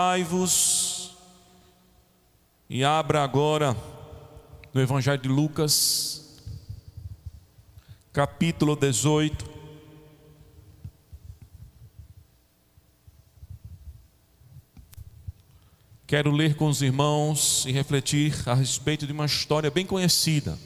Ai-vos 0.00 1.16
e 2.70 2.84
abra 2.84 3.24
agora 3.24 3.76
no 4.72 4.80
Evangelho 4.80 5.20
de 5.20 5.28
Lucas, 5.28 6.38
capítulo 8.12 8.76
18. 8.76 9.44
Quero 16.06 16.30
ler 16.30 16.54
com 16.54 16.68
os 16.68 16.80
irmãos 16.80 17.66
e 17.66 17.72
refletir 17.72 18.48
a 18.48 18.54
respeito 18.54 19.04
de 19.04 19.12
uma 19.12 19.26
história 19.26 19.68
bem 19.68 19.84
conhecida, 19.84 20.56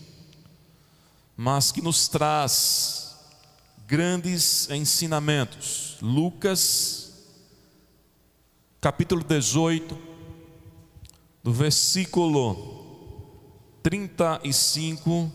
mas 1.35 1.73
que 1.73 1.81
nos 1.81 2.07
traz 2.07 3.17
grandes 3.87 4.69
ensinamentos. 4.69 5.97
Lucas 6.03 7.02
capítulo 8.83 9.23
18, 9.23 9.97
do 11.41 11.53
versículo 11.53 12.81
35 13.81 15.31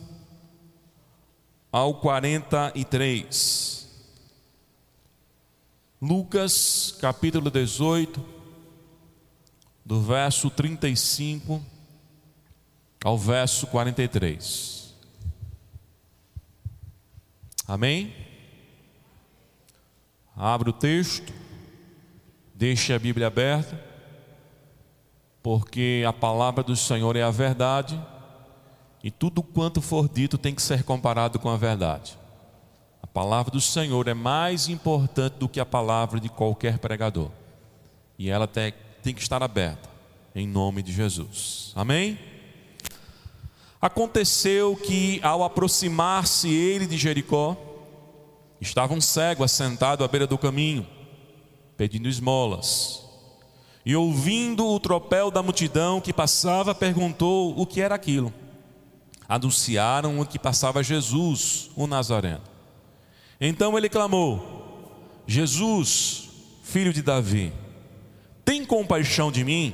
ao 1.72 1.94
43. 2.02 3.88
Lucas, 6.02 6.94
capítulo 7.00 7.50
18, 7.50 8.22
do 9.86 10.02
verso 10.02 10.50
35 10.50 11.64
ao 13.02 13.18
verso 13.18 13.66
43. 13.68 14.94
Amém? 17.66 18.14
Abre 20.36 20.70
o 20.70 20.74
texto. 20.74 21.47
Deixe 22.58 22.92
a 22.92 22.98
Bíblia 22.98 23.28
aberta, 23.28 23.80
porque 25.44 26.04
a 26.08 26.12
palavra 26.12 26.64
do 26.64 26.76
Senhor 26.76 27.16
é 27.16 27.22
a 27.22 27.30
verdade, 27.30 28.04
e 29.04 29.12
tudo 29.12 29.44
quanto 29.44 29.80
for 29.80 30.10
dito 30.10 30.40
tem 30.40 30.56
que 30.56 30.62
ser 30.64 30.82
comparado 30.82 31.38
com 31.38 31.50
a 31.50 31.56
verdade. 31.56 32.18
A 33.00 33.06
palavra 33.06 33.52
do 33.52 33.62
Senhor 33.62 34.08
é 34.08 34.16
mais 34.16 34.70
importante 34.70 35.34
do 35.34 35.48
que 35.48 35.60
a 35.60 35.66
palavra 35.68 36.20
de 36.20 36.30
qualquer 36.30 36.80
pregador, 36.80 37.30
e 38.18 38.28
ela 38.28 38.48
tem, 38.48 38.74
que 39.04 39.22
estar 39.22 39.44
aberta, 39.44 39.88
em 40.34 40.48
nome 40.48 40.82
de 40.82 40.92
Jesus. 40.92 41.72
Amém? 41.76 42.18
Aconteceu 43.80 44.76
que, 44.76 45.20
ao 45.22 45.44
aproximar-se 45.44 46.52
ele 46.52 46.88
de 46.88 46.98
Jericó, 46.98 47.56
estava 48.60 48.96
um 48.96 49.02
cego 49.02 49.44
assentado 49.44 50.04
à 50.04 50.08
beira 50.08 50.26
do 50.26 50.40
caminho 50.40 50.97
pedindo 51.78 52.10
esmolas. 52.10 53.04
E 53.86 53.96
ouvindo 53.96 54.68
o 54.68 54.80
tropel 54.80 55.32
da 55.32 55.42
multidão 55.42 56.02
que 56.02 56.12
passava, 56.12 56.76
perguntou 56.76 57.58
o 57.58 57.66
que 57.66 57.80
era 57.80 57.96
aquilo. 57.96 58.34
Anunciaram 59.30 60.20
o 60.20 60.26
que 60.26 60.40
passava 60.40 60.84
Jesus, 60.84 61.70
o 61.76 61.88
Nazareno. 61.88 62.42
Então 63.40 63.78
ele 63.78 63.88
clamou: 63.88 65.24
Jesus, 65.26 66.30
filho 66.64 66.92
de 66.92 67.02
Davi, 67.02 67.54
tem 68.44 68.66
compaixão 68.66 69.32
de 69.32 69.44
mim? 69.44 69.74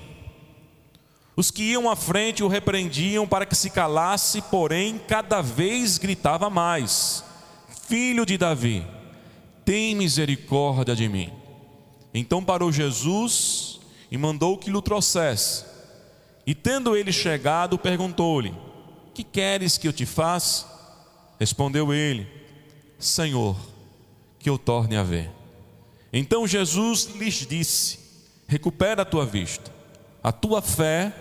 Os 1.35 1.49
que 1.49 1.63
iam 1.63 1.89
à 1.89 1.95
frente 1.95 2.43
o 2.43 2.47
repreendiam 2.47 3.27
para 3.27 3.45
que 3.45 3.55
se 3.55 3.71
calasse, 3.71 4.41
porém, 4.43 4.99
cada 4.99 5.41
vez 5.41 5.97
gritava 5.97 6.49
mais: 6.49 7.23
Filho 7.88 8.25
de 8.25 8.38
Davi, 8.38 8.85
tem 9.65 9.95
misericórdia 9.95 10.95
de 10.95 11.09
mim. 11.09 11.42
Então 12.14 12.44
parou 12.44 12.72
Jesus 12.72 13.80
e 14.11 14.17
mandou 14.17 14.58
que 14.58 14.69
lhe 14.69 14.81
trouxesse. 14.81 15.66
E 16.45 16.53
tendo 16.53 16.95
ele 16.95 17.11
chegado, 17.11 17.78
perguntou-lhe: 17.78 18.53
Que 19.14 19.23
queres 19.23 19.78
que 19.78 19.88
eu 19.88 19.94
te 19.94 20.06
faça? 20.06 20.67
Respondeu 21.39 21.94
ele: 21.94 22.28
Senhor, 23.00 23.56
que 24.38 24.50
eu 24.50 24.57
torne 24.57 24.96
a 24.96 25.03
ver. 25.03 25.31
Então 26.12 26.46
Jesus 26.46 27.06
lhes 27.16 27.47
disse: 27.47 28.00
Recupera 28.47 29.02
a 29.02 29.06
tua 29.06 29.25
vista, 29.25 29.72
a 30.22 30.31
tua 30.31 30.62
fé 30.62 31.12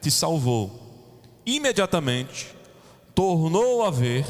te 0.00 0.10
salvou. 0.10 0.80
Imediatamente 1.44 2.48
tornou 3.14 3.84
a 3.84 3.90
ver 3.90 4.24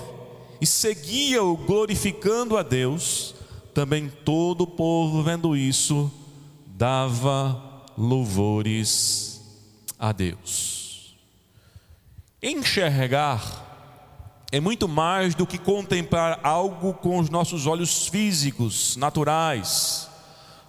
e 0.61 0.67
seguia-o 0.67 1.57
glorificando 1.57 2.57
a 2.57 2.63
Deus 2.63 3.35
também 3.75 4.09
todo 4.25 4.63
o 4.63 4.67
povo, 4.67 5.23
vendo 5.23 5.57
isso, 5.57 6.11
dava 6.67 7.61
louvores 7.97 9.41
a 9.99 10.13
Deus. 10.13 11.17
Enxergar 12.43 13.63
é 14.51 14.61
muito 14.61 14.87
mais 14.87 15.35
do 15.35 15.47
que 15.47 15.57
contemplar 15.57 16.39
algo 16.43 16.93
com 16.93 17.19
os 17.19 17.31
nossos 17.31 17.67
olhos 17.67 18.09
físicos, 18.09 18.97
naturais, 18.97 20.11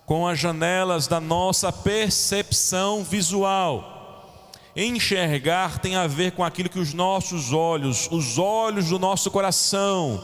com 0.05 0.25
as 0.25 0.39
janelas 0.39 1.07
da 1.07 1.19
nossa 1.19 1.71
percepção 1.71 3.03
visual. 3.03 4.51
Enxergar 4.75 5.79
tem 5.79 5.95
a 5.95 6.07
ver 6.07 6.31
com 6.31 6.43
aquilo 6.43 6.69
que 6.69 6.79
os 6.79 6.93
nossos 6.93 7.51
olhos, 7.51 8.07
os 8.09 8.37
olhos 8.37 8.89
do 8.89 8.97
nosso 8.97 9.29
coração, 9.29 10.23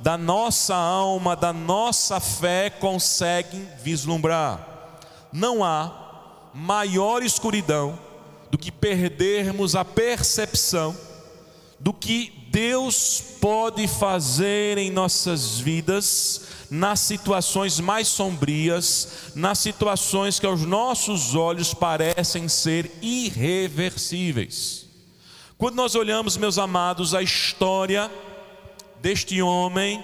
da 0.00 0.16
nossa 0.16 0.74
alma, 0.74 1.36
da 1.36 1.52
nossa 1.52 2.18
fé 2.20 2.70
conseguem 2.70 3.68
vislumbrar. 3.82 4.66
Não 5.32 5.62
há 5.62 6.50
maior 6.54 7.22
escuridão 7.22 7.98
do 8.50 8.58
que 8.58 8.72
perdermos 8.72 9.76
a 9.76 9.84
percepção 9.84 10.96
do 11.78 11.94
que 11.94 12.32
Deus 12.50 13.22
pode 13.40 13.88
fazer 13.88 14.76
em 14.76 14.90
nossas 14.90 15.58
vidas, 15.58 16.42
nas 16.70 17.00
situações 17.00 17.80
mais 17.80 18.08
sombrias, 18.08 19.32
nas 19.34 19.58
situações 19.60 20.38
que 20.38 20.46
aos 20.46 20.60
nossos 20.62 21.34
olhos 21.34 21.72
parecem 21.72 22.48
ser 22.48 22.90
irreversíveis. 23.00 24.86
Quando 25.56 25.76
nós 25.76 25.94
olhamos, 25.94 26.36
meus 26.36 26.58
amados, 26.58 27.14
a 27.14 27.22
história 27.22 28.10
deste 29.00 29.40
homem 29.40 30.02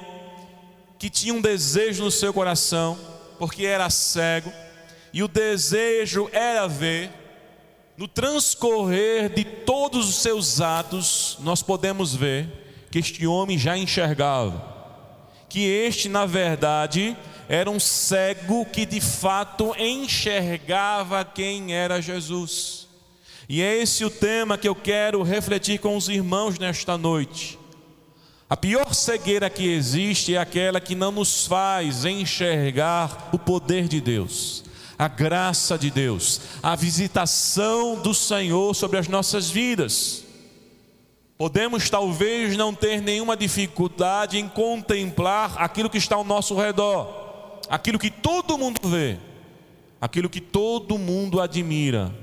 que 0.99 1.11
tinha 1.11 1.35
um 1.35 1.41
desejo 1.41 2.05
no 2.05 2.11
seu 2.11 2.33
coração, 2.33 2.99
porque 3.39 3.67
era 3.67 3.91
cego, 3.91 4.53
e 5.13 5.23
o 5.23 5.29
desejo 5.29 6.29
era 6.33 6.67
ver, 6.67 7.11
no 7.97 8.09
transcorrer 8.09 9.29
de 9.31 9.45
todos 9.45 10.09
os 10.09 10.17
seus 10.17 10.61
atos, 10.61 11.39
nós 11.41 11.63
podemos 11.63 12.15
ver 12.15 12.87
que 12.91 12.99
este 12.99 13.27
homem 13.27 13.59
já 13.59 13.77
enxergava, 13.77 14.75
que 15.49 15.65
este, 15.65 16.09
na 16.09 16.27
verdade, 16.27 17.17
era 17.49 17.71
um 17.71 17.79
cego 17.79 18.65
que 18.67 18.85
de 18.85 19.01
fato 19.01 19.75
enxergava 19.79 21.25
quem 21.25 21.75
era 21.75 22.01
Jesus. 22.01 22.87
E 23.49 23.63
é 23.63 23.77
esse 23.77 24.05
o 24.05 24.11
tema 24.11 24.59
que 24.59 24.69
eu 24.69 24.75
quero 24.75 25.23
refletir 25.23 25.79
com 25.79 25.97
os 25.97 26.09
irmãos 26.09 26.59
nesta 26.59 26.99
noite. 26.99 27.59
A 28.49 28.57
pior 28.57 28.95
cegueira 28.95 29.51
que 29.51 29.67
existe 29.67 30.37
é 30.37 30.39
aquela 30.39 30.81
que 30.81 30.95
não 30.95 31.11
nos 31.11 31.47
faz 31.47 32.05
enxergar 32.05 33.29
o 33.33 33.39
poder 33.41 33.89
de 33.89 34.01
Deus, 34.01 34.63
a 34.97 35.09
graça 35.09 35.77
de 35.77 35.91
Deus, 35.91 36.41
a 36.63 36.77
visitação 36.77 38.01
do 38.01 38.15
Senhor 38.15 38.73
sobre 38.73 38.99
as 38.99 39.09
nossas 39.09 39.51
vidas. 39.51 40.25
Podemos 41.37 41.91
talvez 41.91 42.57
não 42.57 42.73
ter 42.73 43.03
nenhuma 43.03 43.37
dificuldade 43.37 44.39
em 44.39 44.49
contemplar 44.49 45.57
aquilo 45.59 45.91
que 45.91 45.99
está 45.99 46.15
ao 46.15 46.25
nosso 46.25 46.55
redor, 46.55 47.61
aquilo 47.69 47.99
que 47.99 48.13
todo 48.13 48.57
mundo 48.57 48.79
vê, 48.89 49.19
aquilo 50.01 50.31
que 50.31 50.41
todo 50.41 50.97
mundo 50.97 51.41
admira. 51.41 52.15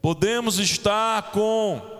Podemos 0.00 0.60
estar 0.60 1.32
com 1.32 1.95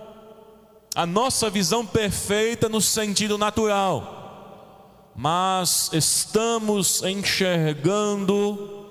a 0.97 1.05
nossa 1.05 1.51
visão 1.51 1.85
perfeita 1.85 2.71
no 2.71 2.81
sentido 2.81 3.37
natural, 3.37 5.13
mas 5.15 5.91
estamos 5.93 7.03
enxergando 7.03 8.87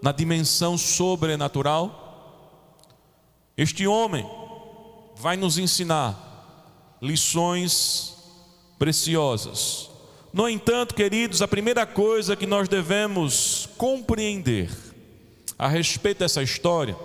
na 0.00 0.12
dimensão 0.12 0.78
sobrenatural. 0.78 2.54
Este 3.56 3.88
homem 3.88 4.24
vai 5.16 5.36
nos 5.36 5.58
ensinar 5.58 6.96
lições 7.02 8.14
preciosas. 8.78 9.90
No 10.32 10.48
entanto, 10.48 10.94
queridos, 10.94 11.42
a 11.42 11.48
primeira 11.48 11.84
coisa 11.84 12.36
que 12.36 12.46
nós 12.46 12.68
devemos 12.68 13.68
compreender 13.76 14.70
a 15.58 15.66
respeito 15.66 16.18
dessa 16.18 16.40
história 16.40 16.96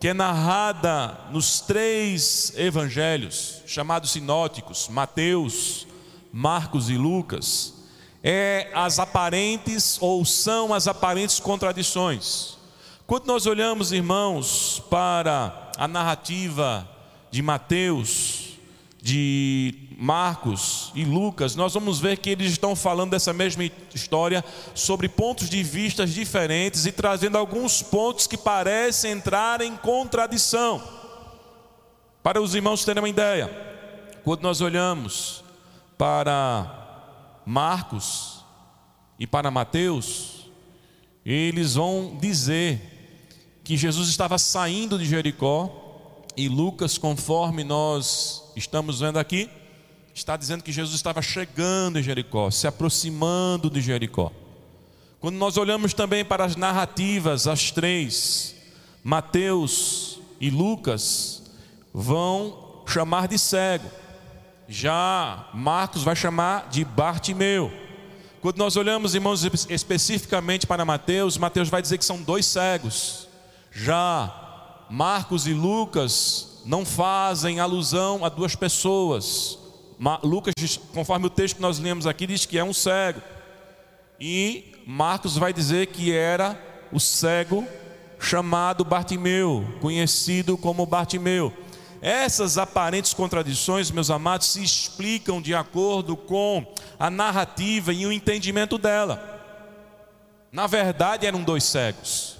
que 0.00 0.08
é 0.08 0.14
narrada 0.14 1.26
nos 1.30 1.60
três 1.60 2.54
evangelhos, 2.56 3.62
chamados 3.66 4.12
sinóticos, 4.12 4.88
Mateus, 4.88 5.86
Marcos 6.32 6.88
e 6.88 6.96
Lucas, 6.96 7.74
é 8.22 8.70
as 8.74 8.98
aparentes 8.98 9.98
ou 10.00 10.24
são 10.24 10.72
as 10.72 10.88
aparentes 10.88 11.38
contradições. 11.38 12.56
Quando 13.06 13.26
nós 13.26 13.44
olhamos, 13.44 13.92
irmãos, 13.92 14.82
para 14.88 15.70
a 15.76 15.86
narrativa 15.86 16.88
de 17.30 17.42
Mateus, 17.42 18.54
de 19.02 19.89
Marcos 20.02 20.90
e 20.94 21.04
Lucas, 21.04 21.54
nós 21.54 21.74
vamos 21.74 22.00
ver 22.00 22.16
que 22.16 22.30
eles 22.30 22.52
estão 22.52 22.74
falando 22.74 23.10
dessa 23.10 23.34
mesma 23.34 23.64
história 23.94 24.42
sobre 24.74 25.10
pontos 25.10 25.50
de 25.50 25.62
vistas 25.62 26.14
diferentes 26.14 26.86
e 26.86 26.92
trazendo 26.92 27.36
alguns 27.36 27.82
pontos 27.82 28.26
que 28.26 28.38
parecem 28.38 29.10
entrar 29.10 29.60
em 29.60 29.76
contradição. 29.76 30.82
Para 32.22 32.40
os 32.40 32.54
irmãos 32.54 32.82
terem 32.82 33.02
uma 33.02 33.10
ideia, 33.10 33.48
quando 34.24 34.40
nós 34.40 34.62
olhamos 34.62 35.44
para 35.98 37.42
Marcos 37.44 38.42
e 39.18 39.26
para 39.26 39.50
Mateus, 39.50 40.50
eles 41.26 41.74
vão 41.74 42.16
dizer 42.18 43.60
que 43.62 43.76
Jesus 43.76 44.08
estava 44.08 44.38
saindo 44.38 44.98
de 44.98 45.04
Jericó, 45.04 45.76
e 46.34 46.48
Lucas, 46.48 46.96
conforme 46.96 47.64
nós 47.64 48.50
estamos 48.56 49.00
vendo 49.00 49.18
aqui, 49.18 49.50
está 50.14 50.36
dizendo 50.36 50.62
que 50.62 50.72
Jesus 50.72 50.94
estava 50.94 51.22
chegando 51.22 51.98
em 51.98 52.02
Jericó, 52.02 52.50
se 52.50 52.66
aproximando 52.66 53.70
de 53.70 53.80
Jericó. 53.80 54.32
Quando 55.20 55.36
nós 55.36 55.56
olhamos 55.56 55.92
também 55.92 56.24
para 56.24 56.44
as 56.44 56.56
narrativas, 56.56 57.46
as 57.46 57.70
três, 57.70 58.54
Mateus 59.04 60.18
e 60.40 60.50
Lucas, 60.50 61.42
vão 61.92 62.82
chamar 62.86 63.28
de 63.28 63.38
cego. 63.38 63.88
Já 64.68 65.48
Marcos 65.52 66.02
vai 66.02 66.16
chamar 66.16 66.68
de 66.70 66.84
Bartimeu. 66.84 67.70
Quando 68.40 68.56
nós 68.56 68.76
olhamos, 68.76 69.14
irmãos, 69.14 69.44
especificamente 69.68 70.66
para 70.66 70.84
Mateus, 70.84 71.36
Mateus 71.36 71.68
vai 71.68 71.82
dizer 71.82 71.98
que 71.98 72.04
são 72.04 72.22
dois 72.22 72.46
cegos. 72.46 73.28
Já 73.70 74.86
Marcos 74.88 75.46
e 75.46 75.52
Lucas 75.52 76.62
não 76.64 76.84
fazem 76.86 77.60
alusão 77.60 78.24
a 78.24 78.28
duas 78.28 78.54
pessoas. 78.56 79.59
Lucas, 80.22 80.54
conforme 80.94 81.26
o 81.26 81.30
texto 81.30 81.56
que 81.56 81.62
nós 81.62 81.78
lemos 81.78 82.06
aqui, 82.06 82.26
diz 82.26 82.46
que 82.46 82.58
é 82.58 82.64
um 82.64 82.72
cego. 82.72 83.20
E 84.18 84.72
Marcos 84.86 85.36
vai 85.36 85.52
dizer 85.52 85.88
que 85.88 86.12
era 86.12 86.58
o 86.90 86.98
cego 86.98 87.66
chamado 88.18 88.84
Bartimeu, 88.84 89.64
conhecido 89.80 90.56
como 90.56 90.86
Bartimeu. 90.86 91.52
Essas 92.02 92.56
aparentes 92.56 93.12
contradições, 93.12 93.90
meus 93.90 94.10
amados, 94.10 94.48
se 94.48 94.62
explicam 94.62 95.40
de 95.40 95.54
acordo 95.54 96.16
com 96.16 96.66
a 96.98 97.10
narrativa 97.10 97.92
e 97.92 98.06
o 98.06 98.12
entendimento 98.12 98.78
dela. 98.78 99.38
Na 100.50 100.66
verdade, 100.66 101.26
eram 101.26 101.42
dois 101.42 101.64
cegos. 101.64 102.38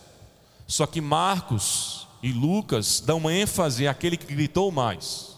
Só 0.67 0.87
que 0.87 1.01
Marcos 1.01 2.09
e 2.23 2.33
Lucas 2.33 3.01
dão 3.01 3.31
ênfase 3.31 3.87
àquele 3.87 4.17
que 4.17 4.33
gritou 4.33 4.71
mais, 4.71 5.30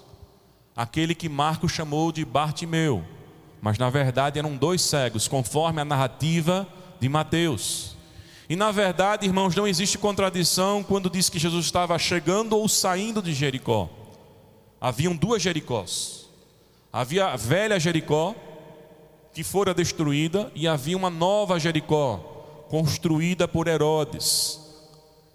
aquele 0.77 1.15
que 1.15 1.29
Marcos 1.29 1.73
chamou 1.73 2.11
de 2.11 2.25
Bartimeu, 2.25 3.05
mas 3.61 3.79
na 3.79 3.91
verdade 3.91 4.39
eram 4.39 4.57
dois 4.57 4.81
cegos, 4.83 5.29
conforme 5.29 5.81
a 5.81 5.85
narrativa 5.85 6.67
de 6.99 7.09
Mateus. 7.09 7.97
E 8.49 8.57
na 8.57 8.71
verdade, 8.71 9.27
irmãos, 9.27 9.55
não 9.55 9.67
existe 9.67 9.97
contradição 9.97 10.83
quando 10.83 11.09
diz 11.09 11.29
que 11.29 11.39
Jesus 11.39 11.65
estava 11.67 11.99
chegando 11.99 12.57
ou 12.57 12.69
saindo 12.69 13.23
de 13.23 13.33
Jericó. 13.33 13.89
Haviam 14.81 15.15
duas 15.15 15.41
Jericós. 15.41 16.29
Havia 16.93 17.27
a 17.27 17.37
velha 17.37 17.79
Jericó, 17.79 18.35
que 19.33 19.43
fora 19.43 19.73
destruída, 19.73 20.51
e 20.55 20.69
havia 20.69 20.97
uma 20.97 21.09
nova 21.09 21.59
Jericó, 21.59 22.19
construída 22.69 23.49
por 23.49 23.69
Herodes. 23.69 24.61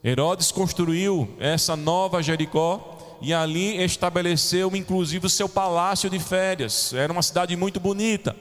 Herodes 0.04 0.52
construiu 0.52 1.34
essa 1.40 1.76
nova 1.76 2.22
Jericó 2.22 2.97
e 3.22 3.34
ali 3.34 3.84
estabeleceu 3.84 4.76
inclusive 4.76 5.26
o 5.26 5.30
seu 5.30 5.50
palácio 5.50 6.10
de 6.10 6.20
férias. 6.20 6.94
Era 6.94 7.12
uma 7.12 7.22
cidade 7.22 7.56
muito 7.56 7.80
bonita. 7.80 8.36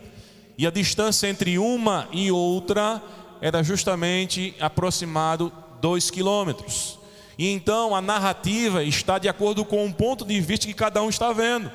E 0.58 0.67
a 0.67 0.70
distância 0.70 1.28
entre 1.28 1.58
uma 1.58 2.08
e 2.12 2.31
outra 2.31 3.02
era 3.40 3.62
justamente 3.62 4.55
aproximado 4.61 5.52
dois 5.81 6.11
quilômetros. 6.11 6.99
E 7.38 7.50
então 7.50 7.94
a 7.94 8.00
narrativa 8.00 8.82
está 8.82 9.19
de 9.19 9.28
acordo 9.28 9.64
com 9.64 9.84
o 9.84 9.93
ponto 9.93 10.25
de 10.25 10.40
vista 10.40 10.67
que 10.67 10.75
cada 10.75 11.02
um 11.02 11.08
está 11.08 11.32
vendo. 11.32 11.70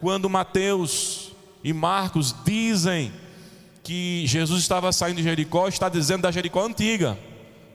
Quando 0.00 0.30
Mateus 0.30 1.32
e 1.64 1.72
Marcos 1.72 2.34
dizem 2.44 3.12
que 3.82 4.24
Jesus 4.26 4.62
estava 4.62 4.92
saindo 4.92 5.16
de 5.16 5.22
Jericó, 5.22 5.66
está 5.66 5.88
dizendo 5.88 6.22
da 6.22 6.30
Jericó 6.30 6.64
antiga. 6.64 7.18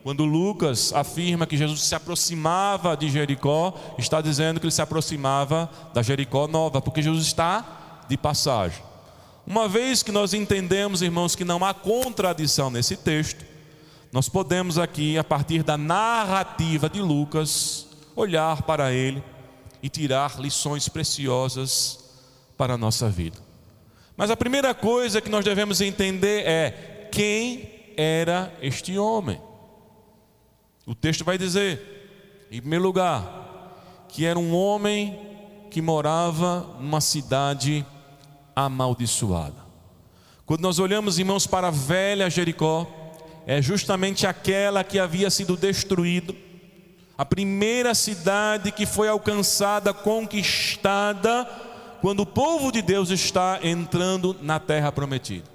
Quando 0.04 0.26
Lucas 0.26 0.92
afirma 0.94 1.46
que 1.46 1.56
Jesus 1.56 1.82
se 1.82 1.94
aproximava 1.94 2.98
de 2.98 3.10
Jericó, 3.10 3.74
está 4.00 4.20
dizendo 4.20 4.60
que 4.60 4.66
ele 4.66 4.72
se 4.72 4.82
aproximava 4.82 5.70
da 5.94 6.02
Jericó 6.02 6.48
nova, 6.48 6.82
porque 6.82 7.02
Jesus 7.02 7.28
está 7.28 8.04
de 8.10 8.18
passagem. 8.18 8.84
Uma 9.46 9.68
vez 9.68 10.02
que 10.02 10.12
nós 10.12 10.34
entendemos, 10.34 11.02
irmãos, 11.02 11.36
que 11.36 11.46
não 11.46 11.64
há 11.64 11.74
contradição 11.74 12.72
nesse 12.72 12.98
texto, 12.98 13.46
nós 14.12 14.28
podemos 14.28 14.78
aqui, 14.78 15.18
a 15.18 15.24
partir 15.24 15.64
da 15.64 15.78
narrativa 15.78 16.90
de 16.90 17.02
Lucas, 17.02 17.88
olhar 18.16 18.64
para 18.64 18.92
ele 18.92 19.24
e 19.84 19.90
tirar 19.90 20.40
lições 20.40 20.90
preciosas 20.90 22.00
para 22.58 22.74
a 22.74 22.78
nossa 22.78 23.08
vida. 23.10 23.38
Mas 24.18 24.30
a 24.30 24.38
primeira 24.38 24.74
coisa 24.74 25.22
que 25.22 25.30
nós 25.30 25.46
devemos 25.46 25.80
entender 25.80 26.44
é 26.46 27.10
quem 27.12 27.70
era 27.96 28.54
este 28.62 28.98
homem. 28.98 29.40
O 30.86 30.96
texto 30.96 31.24
vai 31.24 31.38
dizer, 31.38 32.48
em 32.52 32.60
primeiro 32.60 32.84
lugar, 32.84 34.06
que 34.08 34.26
era 34.26 34.38
um 34.38 34.54
homem 34.56 35.20
que 35.70 35.82
morava 35.82 36.68
numa 36.80 37.00
cidade 37.00 37.86
amaldiçoada. 38.56 39.62
Quando 40.46 40.62
nós 40.62 40.80
olhamos, 40.80 41.20
irmãos, 41.20 41.48
para 41.48 41.68
a 41.68 41.72
velha 41.72 42.30
Jericó, 42.30 42.88
é 43.46 43.62
justamente 43.62 44.28
aquela 44.28 44.84
que 44.84 45.00
havia 45.00 45.30
sido 45.30 45.56
destruída, 45.56 46.36
a 47.18 47.24
primeira 47.24 47.94
cidade 47.94 48.72
que 48.72 48.86
foi 48.86 49.08
alcançada, 49.08 49.94
conquistada, 49.94 51.46
quando 52.02 52.22
o 52.22 52.26
povo 52.26 52.72
de 52.72 52.82
Deus 52.82 53.12
está 53.12 53.60
entrando 53.62 54.36
na 54.42 54.60
terra 54.60 54.92
prometida. 54.92 55.48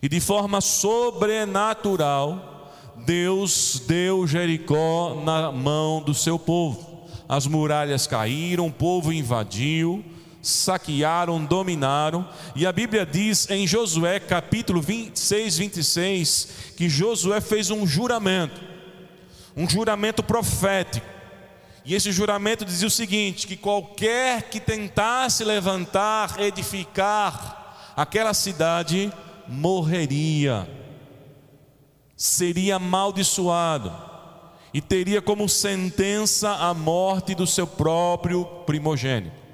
E 0.00 0.08
de 0.08 0.20
forma 0.20 0.60
sobrenatural, 0.60 2.55
Deus 3.04 3.82
deu 3.86 4.26
Jericó 4.26 5.22
na 5.24 5.52
mão 5.52 6.02
do 6.02 6.14
seu 6.14 6.38
povo. 6.38 7.06
As 7.28 7.46
muralhas 7.46 8.06
caíram, 8.06 8.66
o 8.66 8.72
povo 8.72 9.12
invadiu, 9.12 10.04
saquearam, 10.40 11.44
dominaram. 11.44 12.26
E 12.54 12.66
a 12.66 12.72
Bíblia 12.72 13.04
diz 13.04 13.50
em 13.50 13.66
Josué 13.66 14.18
capítulo 14.20 14.80
26, 14.80 15.58
26, 15.58 16.48
que 16.76 16.88
Josué 16.88 17.40
fez 17.40 17.70
um 17.70 17.86
juramento, 17.86 18.60
um 19.56 19.68
juramento 19.68 20.22
profético. 20.22 21.06
E 21.84 21.94
esse 21.94 22.10
juramento 22.10 22.64
dizia 22.64 22.88
o 22.88 22.90
seguinte: 22.90 23.46
que 23.46 23.56
qualquer 23.56 24.44
que 24.44 24.58
tentasse 24.58 25.44
levantar, 25.44 26.40
edificar 26.40 27.92
aquela 27.96 28.34
cidade, 28.34 29.12
morreria 29.48 30.85
seria 32.16 32.76
amaldiçoado 32.76 33.92
e 34.72 34.80
teria 34.80 35.20
como 35.20 35.48
sentença 35.48 36.50
a 36.50 36.72
morte 36.72 37.34
do 37.34 37.46
seu 37.46 37.66
próprio 37.66 38.44
primogênito. 38.66 39.46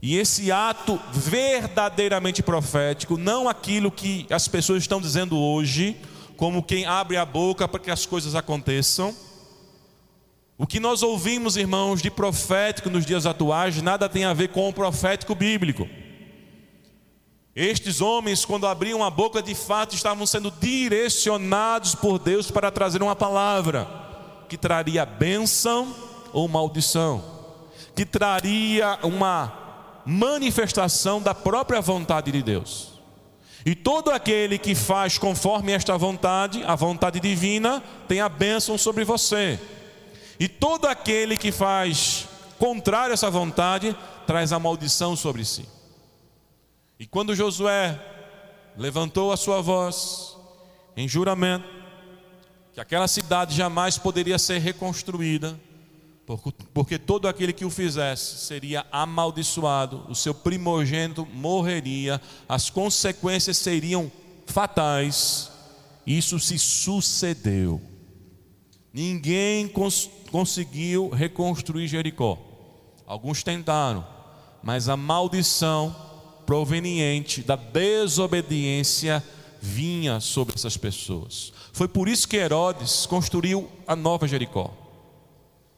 E 0.00 0.16
esse 0.16 0.52
ato 0.52 0.98
verdadeiramente 1.12 2.42
profético, 2.42 3.16
não 3.16 3.48
aquilo 3.48 3.90
que 3.90 4.26
as 4.30 4.46
pessoas 4.46 4.82
estão 4.82 5.00
dizendo 5.00 5.36
hoje, 5.36 5.96
como 6.36 6.62
quem 6.62 6.86
abre 6.86 7.16
a 7.16 7.24
boca 7.24 7.66
para 7.66 7.80
que 7.80 7.90
as 7.90 8.06
coisas 8.06 8.34
aconteçam. 8.34 9.14
O 10.56 10.66
que 10.66 10.78
nós 10.78 11.02
ouvimos, 11.02 11.56
irmãos, 11.56 12.00
de 12.00 12.10
profético 12.10 12.88
nos 12.88 13.04
dias 13.04 13.26
atuais, 13.26 13.82
nada 13.82 14.08
tem 14.08 14.24
a 14.24 14.32
ver 14.32 14.48
com 14.48 14.68
o 14.68 14.72
profético 14.72 15.34
bíblico. 15.34 15.88
Estes 17.60 18.00
homens, 18.00 18.44
quando 18.44 18.68
abriam 18.68 19.02
a 19.02 19.10
boca, 19.10 19.42
de 19.42 19.52
fato 19.52 19.92
estavam 19.92 20.24
sendo 20.24 20.48
direcionados 20.48 21.92
por 21.92 22.16
Deus 22.16 22.52
para 22.52 22.70
trazer 22.70 23.02
uma 23.02 23.16
palavra 23.16 23.88
que 24.48 24.56
traria 24.56 25.04
bênção 25.04 25.92
ou 26.32 26.46
maldição, 26.46 27.20
que 27.96 28.06
traria 28.06 28.96
uma 29.02 29.52
manifestação 30.06 31.20
da 31.20 31.34
própria 31.34 31.80
vontade 31.80 32.30
de 32.30 32.44
Deus. 32.44 32.92
E 33.66 33.74
todo 33.74 34.12
aquele 34.12 34.56
que 34.56 34.76
faz 34.76 35.18
conforme 35.18 35.72
esta 35.72 35.98
vontade, 35.98 36.62
a 36.64 36.76
vontade 36.76 37.18
divina, 37.18 37.82
tem 38.06 38.20
a 38.20 38.28
bênção 38.28 38.78
sobre 38.78 39.02
você. 39.02 39.58
E 40.38 40.46
todo 40.46 40.86
aquele 40.86 41.36
que 41.36 41.50
faz 41.50 42.28
contrário 42.56 43.10
a 43.10 43.14
essa 43.14 43.28
vontade, 43.28 43.96
traz 44.28 44.52
a 44.52 44.60
maldição 44.60 45.16
sobre 45.16 45.44
si. 45.44 45.77
E 46.98 47.06
quando 47.06 47.34
Josué 47.34 47.98
levantou 48.76 49.32
a 49.32 49.36
sua 49.36 49.60
voz 49.60 50.36
em 50.96 51.06
juramento, 51.06 51.64
que 52.72 52.80
aquela 52.80 53.06
cidade 53.06 53.54
jamais 53.54 53.96
poderia 53.98 54.38
ser 54.38 54.58
reconstruída, 54.58 55.58
porque 56.74 56.98
todo 56.98 57.28
aquele 57.28 57.52
que 57.52 57.64
o 57.64 57.70
fizesse 57.70 58.38
seria 58.44 58.84
amaldiçoado, 58.90 60.04
o 60.08 60.14
seu 60.14 60.34
primogênito 60.34 61.24
morreria, 61.26 62.20
as 62.48 62.68
consequências 62.68 63.56
seriam 63.56 64.10
fatais. 64.46 65.50
Isso 66.06 66.38
se 66.38 66.58
sucedeu. 66.58 67.80
Ninguém 68.92 69.68
cons 69.68 70.10
conseguiu 70.30 71.08
reconstruir 71.08 71.86
Jericó. 71.86 72.38
Alguns 73.06 73.42
tentaram, 73.42 74.06
mas 74.62 74.88
a 74.88 74.96
maldição 74.96 76.07
proveniente 76.48 77.42
da 77.42 77.56
desobediência 77.56 79.22
vinha 79.60 80.18
sobre 80.18 80.54
essas 80.54 80.78
pessoas. 80.78 81.52
Foi 81.74 81.86
por 81.86 82.08
isso 82.08 82.26
que 82.26 82.38
Herodes 82.38 83.04
construiu 83.04 83.68
a 83.86 83.94
nova 83.94 84.26
Jericó, 84.26 84.72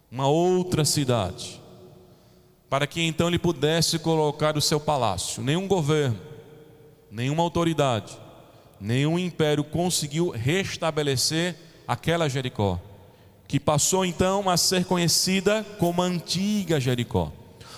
uma 0.08 0.28
outra 0.28 0.84
cidade, 0.84 1.60
para 2.68 2.86
que 2.86 3.02
então 3.02 3.26
ele 3.26 3.38
pudesse 3.38 3.98
colocar 3.98 4.56
o 4.56 4.60
seu 4.60 4.78
palácio. 4.78 5.42
Nenhum 5.42 5.66
governo, 5.66 6.20
nenhuma 7.10 7.42
autoridade, 7.42 8.16
nenhum 8.80 9.18
império 9.18 9.64
conseguiu 9.64 10.30
restabelecer 10.30 11.56
aquela 11.88 12.28
Jericó 12.28 12.78
que 13.48 13.58
passou 13.58 14.04
então 14.04 14.48
a 14.48 14.56
ser 14.56 14.84
conhecida 14.84 15.66
como 15.80 16.00
a 16.00 16.04
antiga 16.04 16.78
Jericó. 16.78 17.32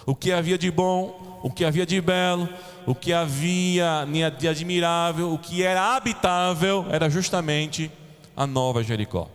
O 0.04 0.14
que 0.14 0.30
havia 0.30 0.58
de 0.58 0.70
bom, 0.70 1.40
o 1.42 1.50
que 1.50 1.64
havia 1.64 1.86
de 1.86 1.98
belo, 1.98 2.46
o 2.86 2.94
que 2.94 3.12
havia 3.12 4.06
de 4.38 4.48
admirável, 4.48 5.32
o 5.32 5.38
que 5.38 5.62
era 5.62 5.96
habitável, 5.96 6.86
era 6.90 7.08
justamente 7.08 7.90
a 8.36 8.46
nova 8.46 8.82
Jericó. 8.82 9.28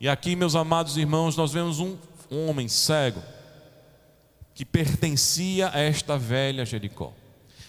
E 0.00 0.08
aqui, 0.08 0.36
meus 0.36 0.54
amados 0.54 0.96
irmãos, 0.96 1.36
nós 1.36 1.52
vemos 1.52 1.80
um 1.80 1.96
homem 2.30 2.68
cego 2.68 3.22
que 4.54 4.64
pertencia 4.64 5.70
a 5.72 5.78
esta 5.78 6.18
velha 6.18 6.64
Jericó. 6.64 7.12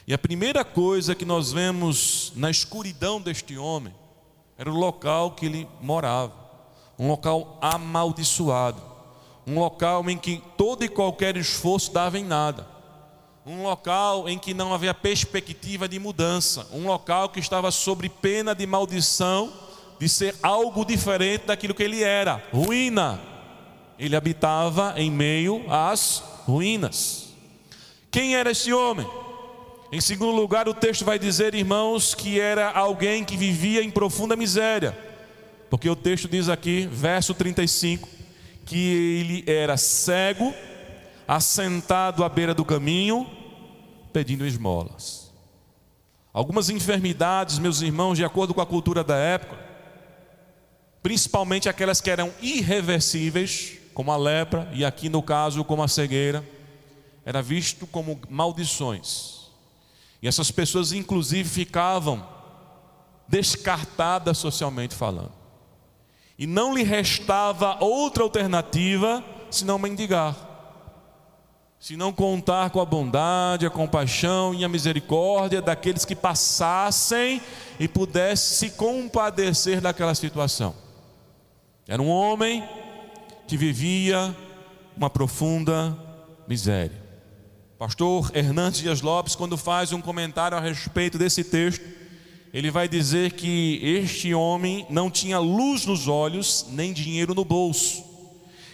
E 0.06 0.14
a 0.14 0.18
primeira 0.18 0.64
coisa 0.64 1.14
que 1.14 1.26
nós 1.26 1.52
vemos 1.52 2.32
na 2.36 2.50
escuridão 2.50 3.20
deste 3.20 3.58
homem 3.58 3.94
era 4.58 4.72
o 4.72 4.76
local 4.76 5.32
que 5.32 5.46
ele 5.46 5.68
morava 5.82 6.48
um 7.00 7.08
local 7.08 7.58
amaldiçoado, 7.62 8.82
um 9.46 9.60
local 9.60 10.10
em 10.10 10.18
que 10.18 10.42
todo 10.58 10.84
e 10.84 10.90
qualquer 10.90 11.38
esforço 11.38 11.92
dava 11.94 12.18
em 12.18 12.24
nada, 12.24 12.68
um 13.48 13.63
local 13.63 14.27
em 14.27 14.38
que 14.38 14.54
não 14.54 14.74
havia 14.74 14.94
perspectiva 14.94 15.88
de 15.88 15.98
mudança, 15.98 16.68
um 16.74 16.86
local 16.86 17.30
que 17.30 17.39
estava 17.39 17.72
sob 17.72 18.10
pena 18.10 18.54
de 18.54 18.68
maldição 18.68 19.54
de 19.98 20.10
ser 20.10 20.36
algo 20.44 20.84
diferente 20.84 21.46
daquilo 21.46 21.74
que 21.74 21.82
ele 21.82 22.04
era 22.04 22.44
ruína. 22.51 23.22
Ele 23.98 24.18
habitava 24.18 24.94
em 24.98 25.10
meio 25.10 25.63
às 25.72 26.22
ruínas. 26.46 27.30
Quem 28.12 28.36
era 28.36 28.51
esse 28.51 28.74
homem? 28.74 29.08
Em 29.94 30.01
segundo 30.01 30.36
lugar, 30.36 30.68
o 30.68 30.74
texto 30.74 31.06
vai 31.06 31.18
dizer, 31.18 31.56
irmãos, 31.56 32.13
que 32.13 32.38
era 32.42 32.70
alguém 32.70 33.24
que 33.24 33.38
vivia 33.38 33.82
em 33.82 33.89
profunda 33.89 34.36
miséria. 34.36 34.96
Porque 35.70 35.89
o 35.89 35.96
texto 35.96 36.27
diz 36.27 36.50
aqui, 36.50 36.86
verso 36.92 37.34
35, 37.34 38.10
que 38.66 39.22
ele 39.22 39.44
era 39.48 39.77
cego, 39.77 40.54
assentado 41.25 42.25
à 42.25 42.30
beira 42.30 42.54
do 42.54 42.66
caminho, 42.66 43.37
pedindo 44.17 44.47
esmolas. 44.47 45.31
Algumas 46.33 46.71
enfermidades, 46.71 47.59
meus 47.59 47.83
irmãos, 47.83 48.15
de 48.15 48.25
acordo 48.25 48.51
com 48.51 48.59
a 48.59 48.65
cultura 48.65 49.03
da 49.03 49.15
época, 49.15 49.55
principalmente 51.03 51.69
aquelas 51.69 52.01
que 52.01 52.09
eram 52.09 52.33
irreversíveis, 52.41 53.74
como 53.93 54.12
a 54.12 54.17
lepra 54.17 54.67
e 54.74 54.83
aqui 54.83 55.07
no 55.07 55.21
caso 55.21 55.63
como 55.63 55.83
a 55.83 55.88
cegueira, 55.88 56.43
era 57.24 57.43
visto 57.43 57.86
como 57.86 58.19
maldições. 58.27 59.51
E 60.19 60.27
essas 60.27 60.50
pessoas 60.50 60.91
inclusive 60.91 61.47
ficavam 61.47 62.27
descartadas 63.27 64.39
socialmente 64.39 64.95
falando. 64.95 65.33
E 66.39 66.47
não 66.47 66.74
lhe 66.74 66.81
restava 66.81 67.77
outra 67.83 68.24
alternativa 68.24 69.24
senão 69.51 69.77
mendigar. 69.77 70.47
Se 71.79 71.96
não 71.96 72.12
contar 72.12 72.72
com 72.72 72.81
a 72.81 72.86
bondade, 72.86 73.65
a 73.65 73.69
compaixão 73.69 74.53
e 74.53 74.65
a 74.65 74.69
misericórdia 74.69 75.62
daqueles 75.62 76.05
que 76.05 76.15
passassem 76.15 77.41
e 77.79 77.88
pudessem 77.88 78.69
se 78.69 78.75
compadecer 78.75 79.79
daquela 79.79 80.15
situação. 80.15 80.74
Era 81.88 82.01
um 82.01 82.10
homem 82.10 82.67
que 83.48 83.55
vivia 83.55 84.36
uma 84.96 85.10
profunda 85.10 85.96
miséria. 86.48 87.05
Pastor 87.77 88.31
Hernandes 88.34 88.81
Dias 88.81 89.01
Lopes, 89.01 89.36
quando 89.36 89.55
faz 89.55 89.93
um 89.93 90.01
comentário 90.01 90.57
a 90.57 90.60
respeito 90.60 91.17
desse 91.17 91.43
texto, 91.43 91.86
ele 92.51 92.72
vai 92.72 92.88
dizer 92.88 93.34
que 93.34 93.79
este 93.84 94.34
homem 94.34 94.84
não 94.89 95.12
tinha 95.12 95.38
luz 95.38 95.86
nos 95.86 96.07
olhos, 96.07 96.65
nem 96.72 96.91
dinheiro 96.91 97.36
no 97.36 97.46
bolso. 97.46 98.03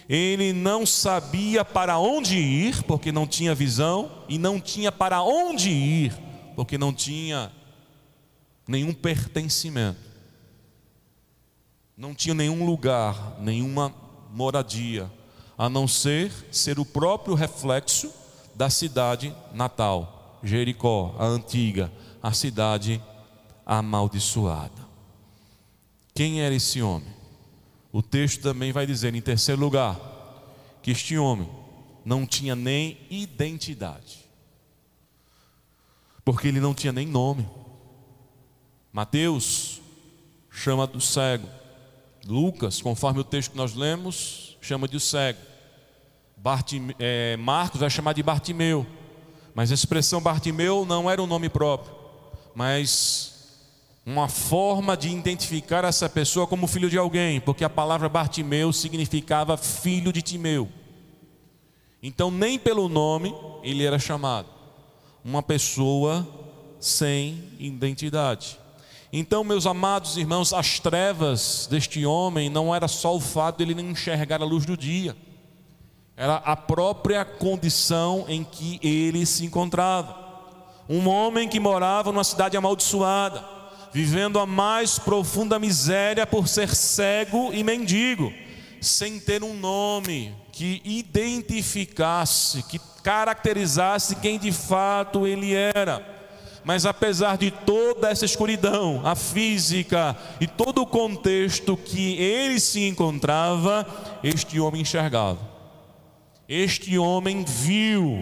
Ele 0.08 0.52
não 0.52 0.84
sabia 0.84 1.64
para 1.64 1.98
onde 1.98 2.36
ir, 2.36 2.82
porque 2.82 3.10
não 3.10 3.26
tinha 3.26 3.54
visão, 3.54 4.10
e 4.28 4.38
não 4.38 4.60
tinha 4.60 4.92
para 4.92 5.22
onde 5.22 5.70
ir, 5.70 6.14
porque 6.54 6.76
não 6.76 6.92
tinha 6.92 7.50
nenhum 8.68 8.92
pertencimento. 8.92 10.00
Não 11.96 12.14
tinha 12.14 12.34
nenhum 12.34 12.66
lugar, 12.66 13.36
nenhuma 13.40 13.94
moradia, 14.30 15.10
a 15.56 15.68
não 15.68 15.86
ser 15.86 16.32
ser 16.50 16.78
o 16.78 16.84
próprio 16.84 17.34
reflexo 17.34 18.12
da 18.54 18.68
cidade 18.68 19.34
natal, 19.52 20.40
Jericó, 20.42 21.14
a 21.18 21.24
antiga, 21.24 21.90
a 22.22 22.32
cidade 22.32 23.00
amaldiçoada. 23.64 24.84
Quem 26.14 26.42
era 26.42 26.54
esse 26.54 26.82
homem? 26.82 27.13
O 27.94 28.02
texto 28.02 28.42
também 28.42 28.72
vai 28.72 28.86
dizer, 28.86 29.14
em 29.14 29.20
terceiro 29.20 29.60
lugar, 29.60 29.96
que 30.82 30.90
este 30.90 31.16
homem 31.16 31.48
não 32.04 32.26
tinha 32.26 32.56
nem 32.56 32.98
identidade, 33.08 34.28
porque 36.24 36.48
ele 36.48 36.58
não 36.58 36.74
tinha 36.74 36.92
nem 36.92 37.06
nome. 37.06 37.48
Mateus 38.92 39.80
chama 40.50 40.88
do 40.88 41.00
cego, 41.00 41.48
Lucas, 42.26 42.82
conforme 42.82 43.20
o 43.20 43.24
texto 43.24 43.52
que 43.52 43.56
nós 43.56 43.74
lemos, 43.74 44.58
chama 44.60 44.88
de 44.88 44.98
cego. 44.98 45.38
Bartim, 46.36 46.88
é, 46.98 47.36
Marcos 47.36 47.78
vai 47.78 47.90
chamar 47.90 48.14
de 48.14 48.24
Bartimeu, 48.24 48.84
mas 49.54 49.70
a 49.70 49.74
expressão 49.74 50.20
Bartimeu 50.20 50.84
não 50.84 51.08
era 51.08 51.22
um 51.22 51.28
nome 51.28 51.48
próprio, 51.48 51.94
mas 52.56 53.33
uma 54.06 54.28
forma 54.28 54.96
de 54.96 55.08
identificar 55.08 55.82
essa 55.84 56.08
pessoa 56.08 56.46
como 56.46 56.66
filho 56.66 56.90
de 56.90 56.98
alguém, 56.98 57.40
porque 57.40 57.64
a 57.64 57.70
palavra 57.70 58.08
Bartimeu 58.08 58.72
significava 58.72 59.56
filho 59.56 60.12
de 60.12 60.20
Timeu. 60.20 60.68
Então, 62.02 62.30
nem 62.30 62.58
pelo 62.58 62.86
nome 62.88 63.34
ele 63.62 63.82
era 63.82 63.98
chamado, 63.98 64.48
uma 65.24 65.42
pessoa 65.42 66.26
sem 66.78 67.42
identidade. 67.58 68.58
Então, 69.10 69.42
meus 69.42 69.64
amados 69.64 70.18
irmãos, 70.18 70.52
as 70.52 70.78
trevas 70.78 71.66
deste 71.70 72.04
homem 72.04 72.50
não 72.50 72.74
era 72.74 72.88
só 72.88 73.16
o 73.16 73.20
fato 73.20 73.58
de 73.58 73.62
ele 73.62 73.74
não 73.74 73.90
enxergar 73.90 74.42
a 74.42 74.44
luz 74.44 74.66
do 74.66 74.76
dia, 74.76 75.16
era 76.14 76.36
a 76.36 76.54
própria 76.54 77.24
condição 77.24 78.26
em 78.28 78.44
que 78.44 78.78
ele 78.82 79.24
se 79.24 79.44
encontrava. 79.46 80.22
Um 80.88 81.08
homem 81.08 81.48
que 81.48 81.58
morava 81.58 82.12
numa 82.12 82.22
cidade 82.22 82.56
amaldiçoada, 82.56 83.53
vivendo 83.94 84.40
a 84.40 84.44
mais 84.44 84.98
profunda 84.98 85.56
miséria 85.56 86.26
por 86.26 86.48
ser 86.48 86.74
cego 86.74 87.52
e 87.54 87.62
mendigo, 87.62 88.32
sem 88.80 89.20
ter 89.20 89.44
um 89.44 89.54
nome 89.54 90.34
que 90.50 90.82
identificasse, 90.84 92.64
que 92.64 92.80
caracterizasse 93.04 94.16
quem 94.16 94.36
de 94.36 94.50
fato 94.50 95.28
ele 95.28 95.54
era. 95.54 96.04
Mas 96.64 96.84
apesar 96.84 97.38
de 97.38 97.52
toda 97.52 98.10
essa 98.10 98.24
escuridão, 98.24 99.00
a 99.04 99.14
física 99.14 100.16
e 100.40 100.48
todo 100.48 100.82
o 100.82 100.86
contexto 100.86 101.76
que 101.76 102.14
ele 102.14 102.58
se 102.58 102.88
encontrava, 102.88 103.86
este 104.24 104.58
homem 104.58 104.82
enxergava. 104.82 105.38
Este 106.48 106.98
homem 106.98 107.44
viu. 107.44 108.18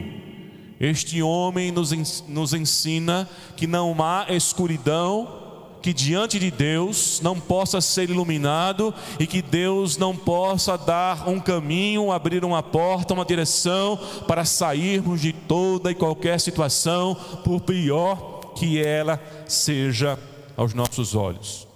Este 0.79 1.23
homem 1.23 1.73
nos, 1.73 2.53
ensina 2.53 3.29
que 3.57 3.67
não 3.67 3.95
há 4.03 4.27
escuridão 4.29 5.42
que 5.83 5.93
diante 5.93 6.39
de 6.39 6.51
Deus 6.51 7.21
não 7.21 7.39
possa 7.39 7.81
ser 7.81 8.09
iluminado 8.09 8.95
e 9.19 9.27
que 9.27 9.43
Deus 9.43 9.97
não 9.97 10.17
possa 10.17 10.79
dar 10.79 11.29
um 11.29 11.41
caminho, 11.41 12.13
abrir 12.13 12.45
uma 12.45 12.63
porta, 12.63 13.13
uma 13.13 13.25
direção 13.25 13.99
para 14.29 14.45
sairmos 14.45 15.21
de 15.21 15.33
toda 15.33 15.91
e 15.91 15.95
qualquer 15.95 16.41
situação, 16.41 17.17
por 17.45 17.61
pior 17.61 18.53
que 18.55 18.81
ela 18.81 19.21
seja 19.49 20.19
aos 20.57 20.73
nossos 20.73 21.15
olhos. 21.15 21.67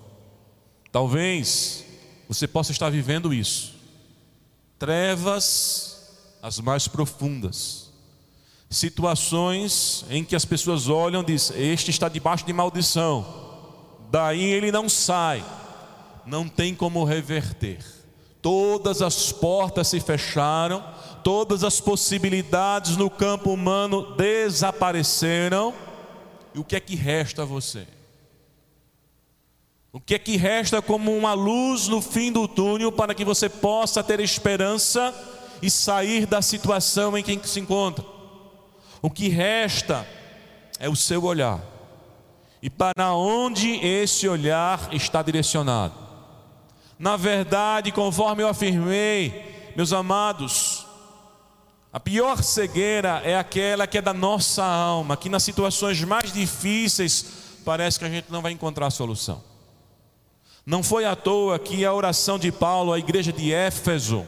Talvez 0.93 1.85
você 2.29 2.47
possa 2.47 2.73
estar 2.73 2.91
vivendo 2.91 3.35
isso. 3.35 3.75
Trevas 4.79 6.15
as 6.43 6.61
mais 6.61 6.87
profundas. 6.87 7.91
Situações 8.71 10.05
em 10.11 10.25
que 10.25 10.37
as 10.37 10.45
pessoas 10.45 10.89
olham 10.89 11.23
e 11.23 11.27
dizem: 11.27 11.73
Este 11.73 11.91
está 11.91 12.09
debaixo 12.09 12.45
de 12.45 12.53
maldição. 12.53 13.46
Daí 14.17 14.45
ele 14.45 14.73
não 14.73 14.89
sai. 14.89 15.45
Não 16.25 16.49
tem 16.49 16.75
como 16.75 17.05
reverter. 17.05 17.85
Todas 18.41 19.03
as 19.03 19.31
portas 19.31 19.89
se 19.89 20.01
fecharam, 20.01 20.83
todas 21.23 21.63
as 21.63 21.83
possibilidades 21.83 22.97
no 22.97 23.11
campo 23.11 23.53
humano 23.53 24.17
desapareceram. 24.17 25.75
E 26.55 26.59
o 26.59 26.65
que 26.65 26.77
é 26.77 26.81
que 26.81 26.97
resta 26.97 27.43
a 27.43 27.45
você? 27.45 27.87
O 29.93 30.01
que 30.01 30.15
é 30.15 30.19
que 30.19 30.39
resta 30.39 30.81
como 30.81 31.15
uma 31.15 31.35
luz 31.35 31.87
no 31.87 32.01
fim 32.01 32.33
do 32.33 32.49
túnel 32.49 32.91
para 32.91 33.15
que 33.15 33.25
você 33.25 33.51
possa 33.51 34.03
ter 34.03 34.19
esperança 34.21 35.15
e 35.61 35.71
sair 35.71 36.25
da 36.25 36.41
situação 36.41 37.19
em 37.19 37.23
que 37.23 37.47
se 37.47 37.61
encontra? 37.61 38.03
O 39.03 39.11
que 39.11 39.29
resta 39.29 40.09
é 40.81 40.89
o 40.89 40.97
seu 40.97 41.23
olhar. 41.23 41.76
E 42.67 42.71
para 42.71 43.15
onde 43.15 43.77
esse 43.77 44.29
olhar 44.29 44.93
está 44.93 45.23
direcionado? 45.23 45.95
Na 46.99 47.17
verdade, 47.17 47.93
conforme 47.93 48.43
eu 48.43 48.49
afirmei, 48.49 49.71
meus 49.77 49.93
amados, 49.93 50.85
a 51.93 52.01
pior 52.01 52.43
cegueira 52.43 53.23
é 53.25 53.39
aquela 53.39 53.87
que 53.87 53.99
é 53.99 54.03
da 54.03 54.13
nossa 54.13 54.65
alma, 54.65 55.17
que 55.17 55.29
nas 55.29 55.45
situações 55.45 56.03
mais 56.03 56.33
difíceis 56.33 57.61
parece 57.65 58.01
que 58.01 58.05
a 58.05 58.11
gente 58.11 58.33
não 58.33 58.43
vai 58.43 58.51
encontrar 58.51 58.91
solução. 58.91 59.45
Não 60.67 60.83
foi 60.83 61.05
à 61.05 61.15
toa 61.15 61.61
que 61.61 61.85
a 61.85 61.95
oração 61.95 62.37
de 62.37 62.51
Paulo 62.51 62.93
à 62.93 62.99
igreja 62.99 63.33
de 63.33 63.53
Éfeso, 63.53 64.27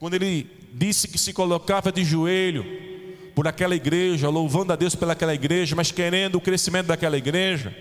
quando 0.00 0.14
ele 0.14 0.50
disse 0.74 1.06
que 1.06 1.16
se 1.16 1.32
colocava 1.32 1.92
de 1.92 2.02
joelho 2.02 2.89
por 3.34 3.46
aquela 3.46 3.74
igreja, 3.74 4.28
louvando 4.28 4.72
a 4.72 4.76
Deus 4.76 4.94
pelaquela 4.94 5.34
igreja, 5.34 5.76
mas 5.76 5.90
querendo 5.90 6.36
o 6.36 6.40
crescimento 6.40 6.86
daquela 6.86 7.16
igreja, 7.16 7.76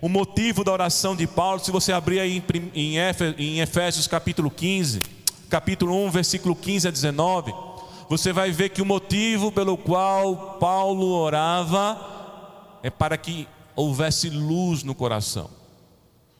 o 0.00 0.08
motivo 0.08 0.62
da 0.64 0.72
oração 0.72 1.16
de 1.16 1.26
Paulo, 1.26 1.60
se 1.60 1.70
você 1.70 1.92
abrir 1.92 2.20
aí 2.20 2.42
em 2.74 3.60
Efésios 3.60 4.06
capítulo 4.06 4.50
15, 4.50 5.02
capítulo 5.48 5.94
1, 6.06 6.10
versículo 6.10 6.54
15 6.54 6.88
a 6.88 6.90
19, 6.90 7.52
você 8.08 8.32
vai 8.32 8.50
ver 8.50 8.70
que 8.70 8.80
o 8.80 8.86
motivo 8.86 9.52
pelo 9.52 9.76
qual 9.76 10.56
Paulo 10.58 11.06
orava 11.08 12.78
é 12.82 12.90
para 12.90 13.16
que 13.16 13.46
houvesse 13.76 14.30
luz 14.30 14.82
no 14.82 14.94
coração 14.94 15.58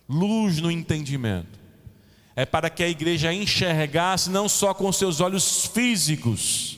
luz 0.08 0.58
no 0.60 0.70
entendimento. 0.70 1.58
É 2.34 2.46
para 2.46 2.70
que 2.70 2.82
a 2.82 2.88
igreja 2.88 3.32
enxergasse 3.32 4.30
não 4.30 4.48
só 4.48 4.72
com 4.72 4.90
seus 4.92 5.20
olhos 5.20 5.66
físicos, 5.66 6.77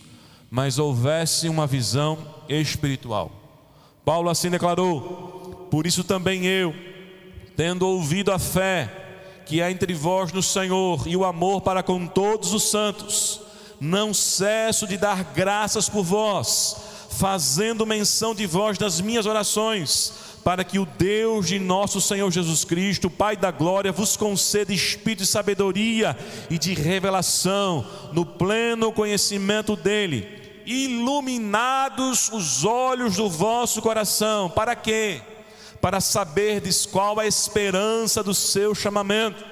mas 0.50 0.78
houvesse 0.78 1.48
uma 1.48 1.66
visão 1.66 2.18
espiritual. 2.48 3.30
Paulo 4.04 4.28
assim 4.28 4.50
declarou: 4.50 5.68
Por 5.70 5.86
isso 5.86 6.02
também 6.02 6.46
eu, 6.46 6.74
tendo 7.56 7.86
ouvido 7.86 8.32
a 8.32 8.38
fé 8.38 8.96
que 9.46 9.62
há 9.62 9.70
entre 9.70 9.94
vós 9.94 10.32
no 10.32 10.42
Senhor 10.42 11.06
e 11.06 11.16
o 11.16 11.24
amor 11.24 11.60
para 11.60 11.82
com 11.82 12.06
todos 12.06 12.52
os 12.52 12.70
santos, 12.70 13.40
não 13.80 14.12
cesso 14.12 14.86
de 14.86 14.96
dar 14.96 15.24
graças 15.34 15.88
por 15.88 16.02
vós, 16.02 16.76
fazendo 17.10 17.86
menção 17.86 18.34
de 18.34 18.46
vós 18.46 18.78
nas 18.78 19.00
minhas 19.00 19.26
orações 19.26 20.30
para 20.44 20.64
que 20.64 20.78
o 20.78 20.86
Deus 20.86 21.46
de 21.48 21.58
nosso 21.58 22.00
Senhor 22.00 22.30
Jesus 22.30 22.64
Cristo, 22.64 23.10
Pai 23.10 23.36
da 23.36 23.50
glória, 23.50 23.92
vos 23.92 24.16
conceda 24.16 24.72
espírito 24.72 25.20
de 25.20 25.26
sabedoria 25.26 26.16
e 26.48 26.58
de 26.58 26.74
revelação 26.74 27.84
no 28.12 28.24
pleno 28.24 28.92
conhecimento 28.92 29.76
dele, 29.76 30.39
iluminados 30.70 32.30
os 32.32 32.64
olhos 32.64 33.16
do 33.16 33.28
vosso 33.28 33.82
coração, 33.82 34.48
para 34.48 34.76
quê? 34.76 35.20
Para 35.80 36.00
saberdes 36.00 36.86
qual 36.86 37.18
a 37.18 37.26
esperança 37.26 38.22
do 38.22 38.34
seu 38.34 38.74
chamamento 38.74 39.50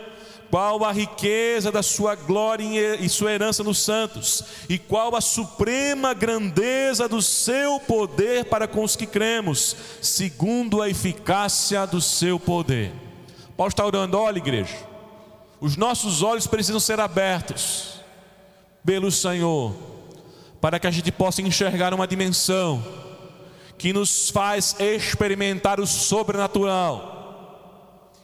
qual 0.50 0.84
a 0.84 0.92
riqueza 0.92 1.70
da 1.70 1.82
sua 1.82 2.14
glória 2.14 2.96
e 2.96 3.08
sua 3.08 3.32
herança 3.32 3.62
nos 3.62 3.78
santos, 3.78 4.42
e 4.68 4.78
qual 4.78 5.14
a 5.14 5.20
suprema 5.20 6.14
grandeza 6.14 7.08
do 7.08 7.20
seu 7.20 7.78
poder 7.80 8.46
para 8.46 8.66
com 8.66 8.82
os 8.82 8.96
que 8.96 9.06
cremos, 9.06 9.76
segundo 10.00 10.80
a 10.80 10.88
eficácia 10.88 11.86
do 11.86 12.00
seu 12.00 12.40
poder. 12.40 12.92
Paulo 13.56 13.68
está 13.68 13.84
orando, 13.84 14.18
olha, 14.18 14.38
igreja, 14.38 14.76
os 15.60 15.76
nossos 15.76 16.22
olhos 16.22 16.46
precisam 16.46 16.80
ser 16.80 17.00
abertos 17.00 18.00
pelo 18.84 19.10
Senhor, 19.10 19.74
para 20.60 20.78
que 20.78 20.86
a 20.86 20.90
gente 20.90 21.12
possa 21.12 21.42
enxergar 21.42 21.94
uma 21.94 22.06
dimensão 22.06 22.84
que 23.76 23.92
nos 23.92 24.30
faz 24.30 24.74
experimentar 24.78 25.78
o 25.78 25.86
sobrenatural 25.86 27.18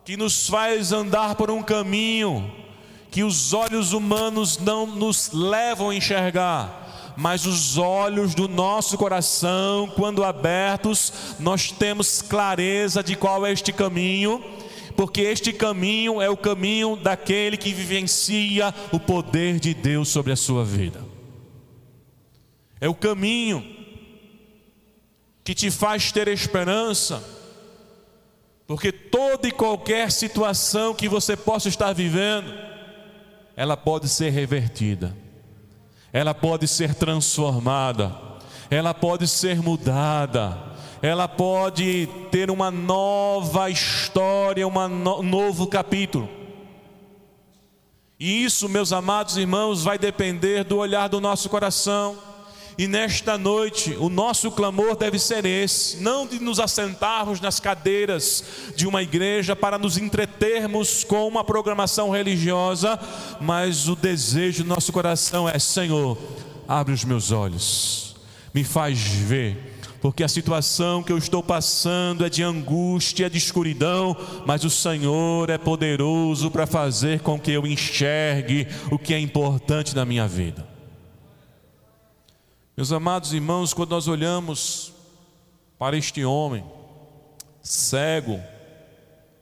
que 0.05 0.16
nos 0.16 0.49
faz 0.49 0.92
andar 0.92 1.35
por 1.35 1.51
um 1.51 1.62
caminho 1.62 2.53
que 3.11 3.23
os 3.23 3.53
olhos 3.55 3.92
humanos 3.92 4.59
não 4.59 4.87
nos 4.87 5.31
levam 5.33 5.90
a 5.90 5.94
enxergar, 5.94 7.14
mas 7.16 7.47
os 7.47 7.79
olhos 7.79 8.35
do 8.35 8.49
nosso 8.49 8.99
coração, 8.99 9.87
quando 9.94 10.25
abertos, 10.25 11.12
nós 11.38 11.70
temos 11.70 12.20
clareza 12.20 13.05
de 13.05 13.14
qual 13.14 13.47
é 13.47 13.53
este 13.53 13.73
caminho, 13.73 14.42
porque 14.97 15.20
este 15.20 15.53
caminho 15.53 16.20
é 16.20 16.29
o 16.29 16.37
caminho 16.37 16.97
daquele 16.97 17.57
que 17.57 17.73
vivencia 17.73 18.75
o 18.90 18.99
poder 18.99 19.61
de 19.61 19.73
Deus 19.73 20.09
sobre 20.09 20.33
a 20.33 20.37
sua 20.37 20.64
vida. 20.64 21.13
É 22.85 22.88
o 22.88 22.94
caminho 22.94 23.64
que 25.42 25.55
te 25.55 25.70
faz 25.70 26.12
ter 26.12 26.29
esperança 26.29 27.25
porque 28.66 28.92
toda 28.92 29.49
e 29.49 29.51
qualquer 29.51 30.12
situação 30.12 30.94
que 30.94 31.09
você 31.09 31.35
possa 31.35 31.66
estar 31.66 31.94
vivendo, 31.94 32.53
ela 33.57 33.75
pode 33.75 34.07
ser 34.07 34.29
revertida, 34.29 35.16
ela 36.12 36.35
pode 36.35 36.68
ser 36.68 36.94
transformada, 36.94 38.14
ela 38.68 38.92
pode 38.92 39.27
ser 39.29 39.62
mudada, 39.62 40.55
ela 41.01 41.27
pode 41.27 42.07
ter 42.31 42.51
uma 42.51 42.70
nova 42.70 43.70
história, 43.70 44.68
um 44.68 44.88
no, 44.90 45.23
novo 45.23 45.68
capítulo. 45.68 46.29
E 48.20 48.44
isso, 48.44 48.68
meus 48.68 48.92
amados 48.92 49.38
irmãos, 49.38 49.83
vai 49.83 49.97
depender 49.97 50.64
do 50.64 50.77
olhar 50.77 51.09
do 51.09 51.18
nosso 51.18 51.49
coração 51.49 52.34
e 52.76 52.88
nesta 52.88 53.38
noite, 53.38 53.96
o 54.00 54.08
nosso 54.08 54.50
clamor 54.50 54.96
deve 54.96 55.18
ser 55.18 55.44
esse: 55.44 55.98
não 55.98 56.26
de 56.26 56.40
nos 56.40 56.58
assentarmos 56.58 57.40
nas 57.40 57.60
cadeiras 57.60 58.44
de 58.74 58.87
uma 58.87 59.02
igreja 59.02 59.54
para 59.54 59.78
nos 59.78 59.96
entretermos 59.96 61.04
com 61.04 61.28
uma 61.28 61.44
programação 61.44 62.10
religiosa, 62.10 62.98
mas 63.40 63.88
o 63.88 63.94
desejo 63.94 64.64
do 64.64 64.70
nosso 64.70 64.92
coração 64.92 65.48
é: 65.48 65.58
Senhor, 65.58 66.18
abre 66.66 66.92
os 66.92 67.04
meus 67.04 67.30
olhos, 67.30 68.16
me 68.52 68.64
faz 68.64 68.98
ver 68.98 69.72
porque 70.04 70.22
a 70.22 70.28
situação 70.28 71.02
que 71.02 71.10
eu 71.10 71.16
estou 71.16 71.42
passando 71.42 72.26
é 72.26 72.28
de 72.28 72.42
angústia, 72.42 73.30
de 73.30 73.38
escuridão, 73.38 74.14
mas 74.44 74.62
o 74.62 74.68
Senhor 74.68 75.48
é 75.48 75.56
poderoso 75.56 76.50
para 76.50 76.66
fazer 76.66 77.20
com 77.20 77.40
que 77.40 77.50
eu 77.50 77.66
enxergue 77.66 78.66
o 78.90 78.98
que 78.98 79.14
é 79.14 79.18
importante 79.18 79.96
na 79.96 80.04
minha 80.04 80.28
vida. 80.28 80.73
Meus 82.76 82.90
amados 82.90 83.32
irmãos, 83.32 83.72
quando 83.72 83.90
nós 83.90 84.08
olhamos 84.08 84.92
para 85.78 85.96
este 85.96 86.24
homem 86.24 86.64
cego, 87.62 88.42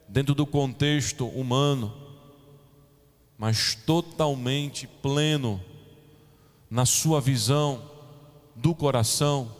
dentro 0.06 0.34
do 0.34 0.44
contexto 0.44 1.26
humano, 1.26 1.90
mas 3.38 3.74
totalmente 3.74 4.86
pleno 4.86 5.58
na 6.70 6.84
sua 6.84 7.22
visão 7.22 7.82
do 8.54 8.74
coração, 8.74 9.50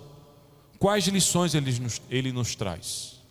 quais 0.79 1.07
lições 1.07 1.55
ele 1.55 1.73
nos, 1.81 2.03
ele 2.11 2.31
nos 2.31 2.55
traz? 2.55 3.23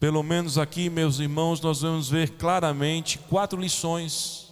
Pelo 0.00 0.22
menos 0.22 0.56
aqui, 0.56 0.88
meus 0.88 1.18
irmãos, 1.18 1.60
nós 1.60 1.82
vamos 1.82 2.08
ver 2.08 2.30
claramente 2.30 3.18
quatro 3.18 3.60
lições 3.60 4.50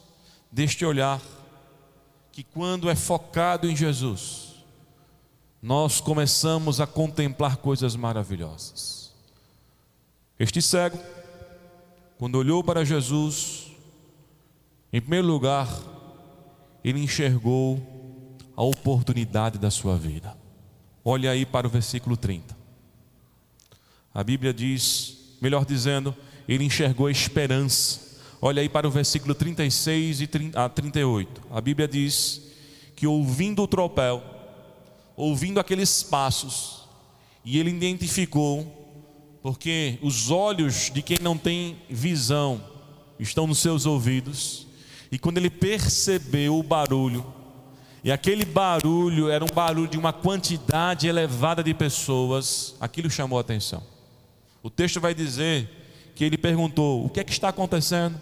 deste 0.53 0.85
olhar, 0.85 1.23
que 2.31 2.45
quando 2.45 2.91
é 2.91 2.95
focado 2.95 3.67
em 3.67 3.75
Jesus, 3.75 4.54
nós 5.65 5.99
começamos 5.99 6.79
a 6.79 6.87
contemplar 6.87 7.57
coisas 7.57 7.97
maravilhosas. 7.97 9.11
Este 10.39 10.61
cego, 10.61 10.99
quando 12.19 12.35
olhou 12.35 12.63
para 12.63 12.85
Jesus, 12.85 13.73
em 14.93 15.01
primeiro 15.01 15.27
lugar, 15.27 15.67
ele 16.85 17.01
enxergou 17.01 17.81
a 18.55 18.63
oportunidade 18.63 19.59
da 19.59 19.71
sua 19.71 19.97
vida. 19.97 20.37
Olha 21.03 21.31
aí 21.31 21.47
para 21.47 21.67
o 21.67 21.71
versículo 21.71 22.15
30. 22.15 22.55
A 24.13 24.23
Bíblia 24.23 24.53
diz, 24.53 25.17
melhor 25.41 25.65
dizendo, 25.65 26.15
ele 26.47 26.65
enxergou 26.65 27.07
a 27.07 27.11
esperança. 27.11 28.21
Olha 28.39 28.61
aí 28.61 28.69
para 28.69 28.87
o 28.87 28.91
versículo 28.91 29.35
36 29.35 30.21
e 30.21 30.27
38. 30.27 31.41
A 31.51 31.59
Bíblia 31.59 31.89
diz 31.89 32.53
que 32.95 33.07
ouvindo 33.07 33.63
o 33.63 33.67
tropel, 33.67 34.34
ouvindo 35.17 35.61
aqueles 35.61 36.03
passos, 36.03 36.89
e 37.45 37.59
ele 37.59 37.71
identificou, 37.71 38.83
porque 39.43 39.99
os 40.03 40.31
olhos 40.31 40.91
de 40.93 41.03
quem 41.03 41.19
não 41.21 41.37
tem 41.37 41.77
visão 41.89 42.63
estão 43.19 43.47
nos 43.47 43.59
seus 43.59 43.87
ouvidos, 43.87 44.67
e 45.11 45.19
quando 45.19 45.39
ele 45.39 45.51
percebeu 45.51 46.59
o 46.59 46.63
barulho, 46.63 47.25
e 48.03 48.13
aquele 48.13 48.45
barulho 48.45 49.31
era 49.31 49.45
um 49.45 49.55
barulho 49.55 49.89
de 49.89 49.97
uma 49.97 50.13
quantidade 50.13 51.07
elevada 51.07 51.63
de 51.63 51.73
pessoas, 51.73 52.75
aquilo 52.79 53.11
chamou 53.11 53.39
a 53.39 53.41
atenção. 53.41 53.83
O 54.63 54.69
texto 54.69 55.01
vai 55.01 55.15
dizer 55.15 55.69
que 56.15 56.25
ele 56.25 56.37
perguntou: 56.37 57.05
O 57.05 57.09
que 57.09 57.21
é 57.21 57.25
que 57.25 57.33
está 57.33 57.49
acontecendo? 57.49 58.21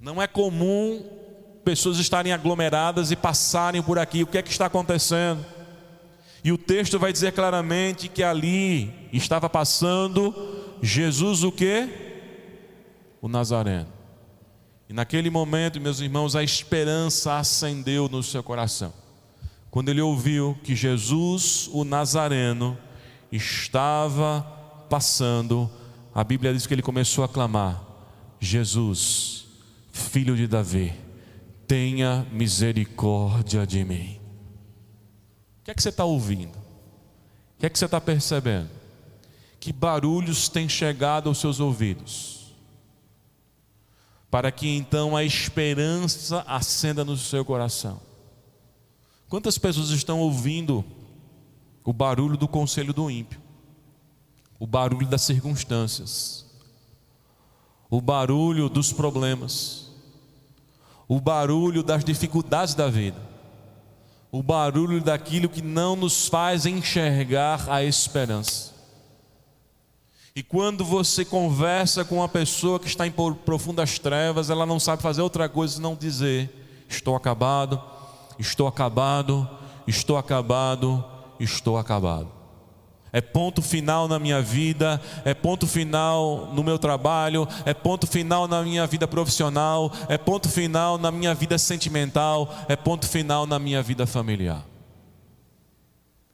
Não 0.00 0.20
é 0.20 0.26
comum 0.26 1.04
pessoas 1.64 1.98
estarem 1.98 2.32
aglomeradas 2.32 3.10
e 3.10 3.16
passarem 3.16 3.82
por 3.82 3.98
aqui. 3.98 4.22
O 4.22 4.26
que 4.26 4.38
é 4.38 4.42
que 4.42 4.50
está 4.50 4.66
acontecendo? 4.66 5.44
E 6.42 6.52
o 6.52 6.58
texto 6.58 6.98
vai 6.98 7.12
dizer 7.12 7.32
claramente 7.32 8.08
que 8.08 8.22
ali 8.22 9.08
estava 9.12 9.48
passando 9.48 10.34
Jesus 10.82 11.44
o 11.44 11.52
que? 11.52 11.88
O 13.20 13.28
Nazareno. 13.28 13.88
E 14.88 14.92
naquele 14.92 15.30
momento, 15.30 15.80
meus 15.80 16.00
irmãos, 16.00 16.34
a 16.34 16.42
esperança 16.42 17.38
acendeu 17.38 18.08
no 18.08 18.22
seu 18.22 18.42
coração. 18.42 18.92
Quando 19.70 19.88
ele 19.90 20.00
ouviu 20.00 20.58
que 20.64 20.74
Jesus, 20.74 21.68
o 21.72 21.84
Nazareno, 21.84 22.76
estava 23.30 24.42
passando, 24.88 25.70
a 26.12 26.24
Bíblia 26.24 26.52
diz 26.52 26.66
que 26.66 26.74
ele 26.74 26.82
começou 26.82 27.22
a 27.22 27.28
clamar: 27.28 27.80
Jesus, 28.40 29.44
filho 29.92 30.34
de 30.36 30.48
Davi, 30.48 30.92
tenha 31.70 32.26
misericórdia 32.32 33.64
de 33.64 33.84
mim. 33.84 34.18
O 35.60 35.64
que 35.64 35.70
é 35.70 35.74
que 35.74 35.80
você 35.80 35.90
está 35.90 36.04
ouvindo? 36.04 36.56
O 36.56 37.60
que 37.60 37.66
é 37.66 37.70
que 37.70 37.78
você 37.78 37.84
está 37.84 38.00
percebendo? 38.00 38.68
Que 39.60 39.72
barulhos 39.72 40.48
têm 40.48 40.68
chegado 40.68 41.28
aos 41.28 41.38
seus 41.38 41.60
ouvidos? 41.60 42.56
Para 44.28 44.50
que 44.50 44.66
então 44.66 45.16
a 45.16 45.22
esperança 45.22 46.44
acenda 46.44 47.04
no 47.04 47.16
seu 47.16 47.44
coração. 47.44 48.00
Quantas 49.28 49.56
pessoas 49.56 49.90
estão 49.90 50.18
ouvindo 50.18 50.84
o 51.84 51.92
barulho 51.92 52.36
do 52.36 52.48
conselho 52.48 52.92
do 52.92 53.08
ímpio? 53.08 53.40
O 54.58 54.66
barulho 54.66 55.06
das 55.06 55.22
circunstâncias? 55.22 56.44
O 57.88 58.00
barulho 58.00 58.68
dos 58.68 58.92
problemas? 58.92 59.89
O 61.10 61.20
barulho 61.20 61.82
das 61.82 62.04
dificuldades 62.04 62.72
da 62.72 62.88
vida, 62.88 63.20
o 64.30 64.44
barulho 64.44 65.00
daquilo 65.00 65.48
que 65.48 65.60
não 65.60 65.96
nos 65.96 66.28
faz 66.28 66.66
enxergar 66.66 67.68
a 67.68 67.82
esperança. 67.82 68.72
E 70.36 70.40
quando 70.40 70.84
você 70.84 71.24
conversa 71.24 72.04
com 72.04 72.18
uma 72.18 72.28
pessoa 72.28 72.78
que 72.78 72.86
está 72.86 73.08
em 73.08 73.12
profundas 73.44 73.98
trevas, 73.98 74.50
ela 74.50 74.64
não 74.64 74.78
sabe 74.78 75.02
fazer 75.02 75.20
outra 75.20 75.48
coisa 75.48 75.74
senão 75.74 75.96
dizer: 75.96 76.48
Estou 76.88 77.16
acabado, 77.16 77.82
estou 78.38 78.68
acabado, 78.68 79.50
estou 79.88 80.16
acabado, 80.16 81.04
estou 81.40 81.76
acabado 81.76 82.39
é 83.12 83.20
ponto 83.20 83.60
final 83.60 84.06
na 84.06 84.18
minha 84.18 84.40
vida, 84.40 85.00
é 85.24 85.34
ponto 85.34 85.66
final 85.66 86.52
no 86.52 86.62
meu 86.62 86.78
trabalho, 86.78 87.46
é 87.64 87.74
ponto 87.74 88.06
final 88.06 88.46
na 88.46 88.62
minha 88.62 88.86
vida 88.86 89.06
profissional, 89.08 89.92
é 90.08 90.16
ponto 90.16 90.48
final 90.48 90.96
na 90.96 91.10
minha 91.10 91.34
vida 91.34 91.58
sentimental, 91.58 92.54
é 92.68 92.76
ponto 92.76 93.08
final 93.08 93.46
na 93.46 93.58
minha 93.58 93.82
vida 93.82 94.06
familiar. 94.06 94.64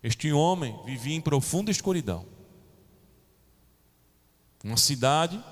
Este 0.03 0.33
homem 0.33 0.79
vivia 0.85 1.17
em 1.17 1.21
profunda 1.21 1.71
escuridão. 1.71 2.27
Uma 4.63 4.77
cidade 4.77 5.43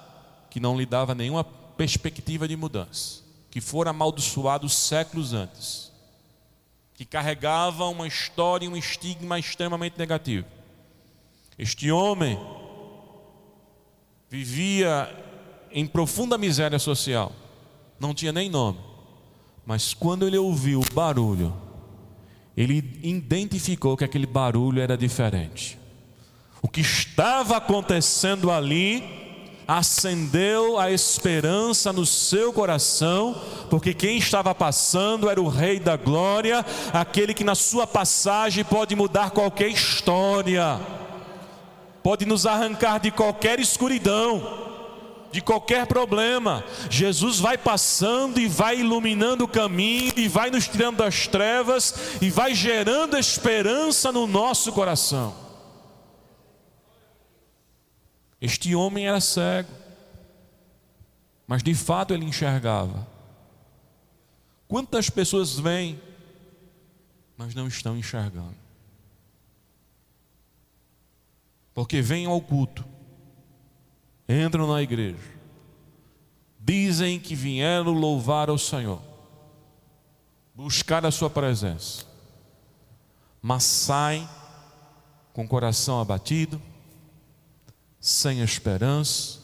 que 0.50 0.60
não 0.60 0.76
lhe 0.76 0.84
dava 0.84 1.14
nenhuma 1.14 1.42
perspectiva 1.42 2.46
de 2.46 2.56
mudança, 2.56 3.22
que 3.50 3.60
fora 3.60 3.90
amaldiçoado 3.90 4.68
séculos 4.68 5.32
antes, 5.32 5.90
que 6.94 7.04
carregava 7.04 7.86
uma 7.86 8.06
história 8.06 8.66
e 8.66 8.68
um 8.68 8.76
estigma 8.76 9.38
extremamente 9.38 9.98
negativo 9.98 10.46
este 11.58 11.90
homem 11.90 12.38
vivia 14.28 15.08
em 15.70 15.86
profunda 15.86 16.36
miséria 16.36 16.78
social, 16.78 17.32
não 17.98 18.12
tinha 18.12 18.32
nem 18.32 18.50
nome, 18.50 18.78
mas 19.64 19.94
quando 19.94 20.26
ele 20.26 20.36
ouviu 20.36 20.80
o 20.80 20.94
barulho, 20.94 21.54
ele 22.56 23.00
identificou 23.02 23.96
que 23.96 24.04
aquele 24.04 24.26
barulho 24.26 24.80
era 24.80 24.96
diferente. 24.96 25.78
O 26.62 26.68
que 26.68 26.80
estava 26.80 27.56
acontecendo 27.56 28.50
ali 28.50 29.02
acendeu 29.66 30.78
a 30.78 30.90
esperança 30.90 31.92
no 31.92 32.04
seu 32.04 32.52
coração, 32.52 33.40
porque 33.70 33.94
quem 33.94 34.18
estava 34.18 34.54
passando 34.54 35.28
era 35.28 35.40
o 35.40 35.48
Rei 35.48 35.78
da 35.80 35.96
Glória, 35.96 36.64
aquele 36.92 37.34
que 37.34 37.44
na 37.44 37.54
sua 37.54 37.86
passagem 37.86 38.64
pode 38.64 38.94
mudar 38.94 39.30
qualquer 39.30 39.68
história 39.68 40.80
pode 42.04 42.26
nos 42.26 42.44
arrancar 42.44 43.00
de 43.00 43.10
qualquer 43.10 43.58
escuridão, 43.58 44.42
de 45.32 45.40
qualquer 45.40 45.86
problema. 45.86 46.62
Jesus 46.90 47.40
vai 47.40 47.56
passando 47.56 48.38
e 48.38 48.46
vai 48.46 48.80
iluminando 48.80 49.44
o 49.44 49.48
caminho, 49.48 50.12
e 50.14 50.28
vai 50.28 50.50
nos 50.50 50.68
tirando 50.68 50.98
das 50.98 51.26
trevas, 51.26 52.20
e 52.20 52.28
vai 52.28 52.54
gerando 52.54 53.16
esperança 53.16 54.12
no 54.12 54.26
nosso 54.26 54.70
coração. 54.70 55.34
Este 58.38 58.74
homem 58.74 59.08
era 59.08 59.18
cego, 59.18 59.70
mas 61.46 61.62
de 61.62 61.74
fato 61.74 62.12
ele 62.12 62.26
enxergava. 62.26 63.08
Quantas 64.68 65.08
pessoas 65.08 65.58
vêm, 65.58 65.98
mas 67.34 67.54
não 67.54 67.66
estão 67.66 67.96
enxergando? 67.96 68.63
Porque 71.74 72.00
vêm 72.00 72.26
ao 72.26 72.40
culto, 72.40 72.84
entram 74.28 74.66
na 74.66 74.80
igreja, 74.80 75.34
dizem 76.58 77.18
que 77.18 77.34
vieram 77.34 77.92
louvar 77.92 78.48
ao 78.48 78.56
Senhor, 78.56 79.02
buscar 80.54 81.04
a 81.04 81.10
Sua 81.10 81.28
presença, 81.28 82.06
mas 83.42 83.64
saem 83.64 84.26
com 85.32 85.44
o 85.44 85.48
coração 85.48 86.00
abatido, 86.00 86.62
sem 88.00 88.40
esperança, 88.40 89.40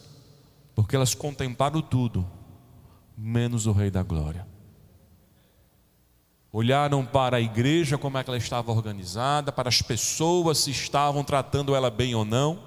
porque 0.73 0.95
elas 0.95 1.13
contemplaram 1.13 1.81
tudo, 1.81 2.25
menos 3.17 3.67
o 3.67 3.71
Rei 3.71 3.91
da 3.91 4.01
Glória 4.01 4.50
olharam 6.53 7.05
para 7.05 7.37
a 7.37 7.41
igreja, 7.41 7.97
como 7.97 8.17
é 8.17 8.23
que 8.23 8.29
ela 8.29 8.37
estava 8.37 8.71
organizada, 8.71 9.51
para 9.51 9.69
as 9.69 9.81
pessoas, 9.81 10.57
se 10.57 10.71
estavam 10.71 11.23
tratando 11.23 11.75
ela 11.75 11.89
bem 11.89 12.13
ou 12.13 12.25
não. 12.25 12.59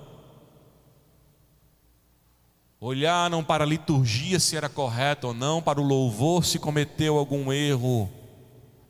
Olharam 2.81 3.43
para 3.45 3.65
a 3.65 3.67
liturgia, 3.67 4.41
se 4.41 4.57
era 4.57 4.69
correta 4.69 5.27
ou 5.27 5.35
não, 5.35 5.61
para 5.61 5.81
o 5.81 5.85
louvor, 5.85 6.45
se 6.45 6.59
cometeu 6.59 7.19
algum 7.19 7.53
erro 7.53 8.11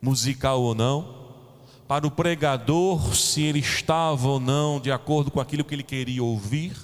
musical 0.01 0.63
ou 0.63 0.75
não, 0.75 1.25
para 1.89 2.07
o 2.07 2.11
pregador, 2.11 3.15
se 3.15 3.43
ele 3.43 3.61
estava 3.61 4.29
ou 4.29 4.41
não 4.41 4.81
de 4.81 4.91
acordo 4.91 5.31
com 5.31 5.41
aquilo 5.41 5.65
que 5.65 5.75
ele 5.75 5.83
queria 5.83 6.23
ouvir. 6.23 6.77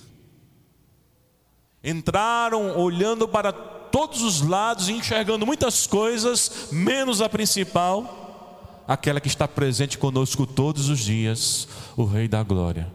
Entraram 1.83 2.79
olhando 2.79 3.27
para 3.27 3.53
todos 3.91 4.23
os 4.23 4.41
lados, 4.41 4.89
enxergando 4.89 5.47
muitas 5.47 5.87
coisas, 5.87 6.69
menos 6.73 7.21
a 7.21 7.29
principal, 7.29 8.85
aquela 8.87 9.21
que 9.21 9.29
está 9.29 9.47
presente 9.47 9.99
conosco 9.99 10.47
todos 10.47 10.89
os 10.89 10.99
dias, 11.01 11.69
o 11.97 12.05
Rei 12.05 12.27
da 12.27 12.43
Glória. 12.43 12.91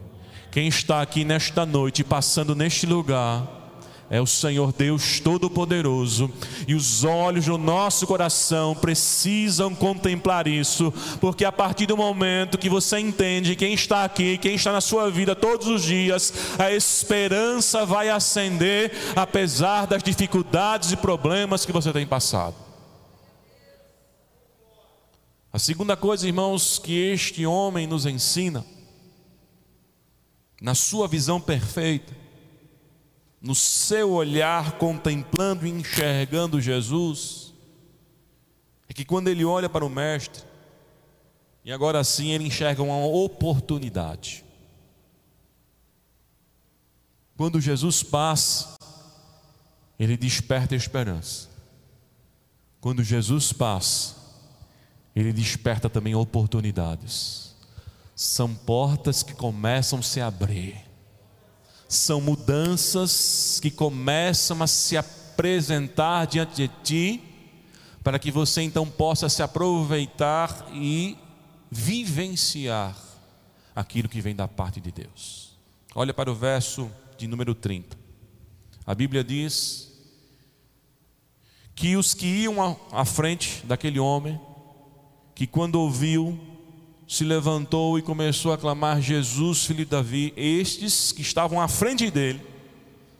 Quem 0.50 0.68
está 0.68 1.02
aqui 1.02 1.24
nesta 1.24 1.66
noite, 1.66 2.02
passando 2.02 2.54
neste 2.54 2.86
lugar, 2.86 3.55
é 4.08 4.20
o 4.20 4.26
Senhor 4.26 4.72
Deus 4.72 5.18
Todo-Poderoso, 5.20 6.30
e 6.66 6.74
os 6.74 7.02
olhos 7.04 7.46
do 7.46 7.58
nosso 7.58 8.06
coração 8.06 8.74
precisam 8.74 9.74
contemplar 9.74 10.46
isso, 10.46 10.92
porque 11.20 11.44
a 11.44 11.50
partir 11.50 11.86
do 11.86 11.96
momento 11.96 12.58
que 12.58 12.68
você 12.68 12.98
entende 12.98 13.56
quem 13.56 13.74
está 13.74 14.04
aqui, 14.04 14.38
quem 14.38 14.54
está 14.54 14.72
na 14.72 14.80
sua 14.80 15.10
vida 15.10 15.34
todos 15.34 15.66
os 15.66 15.82
dias, 15.82 16.32
a 16.58 16.70
esperança 16.70 17.84
vai 17.84 18.08
acender, 18.08 18.92
apesar 19.16 19.86
das 19.86 20.02
dificuldades 20.02 20.92
e 20.92 20.96
problemas 20.96 21.66
que 21.66 21.72
você 21.72 21.92
tem 21.92 22.06
passado. 22.06 22.54
A 25.52 25.58
segunda 25.58 25.96
coisa, 25.96 26.26
irmãos, 26.26 26.78
que 26.78 26.92
este 27.10 27.46
homem 27.46 27.86
nos 27.86 28.04
ensina, 28.06 28.64
na 30.60 30.74
sua 30.74 31.08
visão 31.08 31.40
perfeita, 31.40 32.25
no 33.46 33.54
seu 33.54 34.10
olhar 34.10 34.72
contemplando 34.72 35.64
e 35.64 35.70
enxergando 35.70 36.60
Jesus, 36.60 37.54
é 38.88 38.92
que 38.92 39.04
quando 39.04 39.28
ele 39.28 39.44
olha 39.44 39.68
para 39.68 39.86
o 39.86 39.88
Mestre, 39.88 40.42
e 41.64 41.70
agora 41.70 42.02
sim 42.02 42.32
ele 42.32 42.42
enxerga 42.42 42.82
uma 42.82 43.06
oportunidade. 43.06 44.44
Quando 47.36 47.60
Jesus 47.60 48.02
passa, 48.02 48.74
ele 49.96 50.16
desperta 50.16 50.74
esperança. 50.74 51.48
Quando 52.80 53.04
Jesus 53.04 53.52
passa, 53.52 54.16
ele 55.14 55.32
desperta 55.32 55.88
também 55.88 56.16
oportunidades. 56.16 57.54
São 58.12 58.52
portas 58.52 59.22
que 59.22 59.34
começam 59.34 60.00
a 60.00 60.02
se 60.02 60.20
abrir. 60.20 60.85
São 61.88 62.20
mudanças 62.20 63.58
que 63.60 63.70
começam 63.70 64.62
a 64.62 64.66
se 64.66 64.96
apresentar 64.96 66.26
diante 66.26 66.54
de 66.54 66.68
ti, 66.82 67.22
para 68.02 68.18
que 68.18 68.30
você 68.30 68.62
então 68.62 68.88
possa 68.88 69.28
se 69.28 69.42
aproveitar 69.42 70.68
e 70.72 71.16
vivenciar 71.70 72.96
aquilo 73.74 74.08
que 74.08 74.20
vem 74.20 74.34
da 74.34 74.48
parte 74.48 74.80
de 74.80 74.90
Deus. 74.90 75.56
Olha 75.94 76.14
para 76.14 76.30
o 76.30 76.34
verso 76.34 76.90
de 77.18 77.26
número 77.26 77.54
30. 77.54 77.96
A 78.86 78.94
Bíblia 78.94 79.24
diz 79.24 79.92
que 81.74 81.96
os 81.96 82.14
que 82.14 82.26
iam 82.26 82.78
à 82.90 83.04
frente 83.04 83.64
daquele 83.66 83.98
homem, 83.98 84.40
que 85.34 85.46
quando 85.46 85.74
ouviu, 85.76 86.38
se 87.06 87.24
levantou 87.24 87.98
e 87.98 88.02
começou 88.02 88.52
a 88.52 88.58
clamar: 88.58 89.00
Jesus, 89.00 89.64
filho 89.64 89.84
de 89.84 89.90
Davi. 89.90 90.32
Estes 90.36 91.12
que 91.12 91.22
estavam 91.22 91.60
à 91.60 91.68
frente 91.68 92.10
dele, 92.10 92.40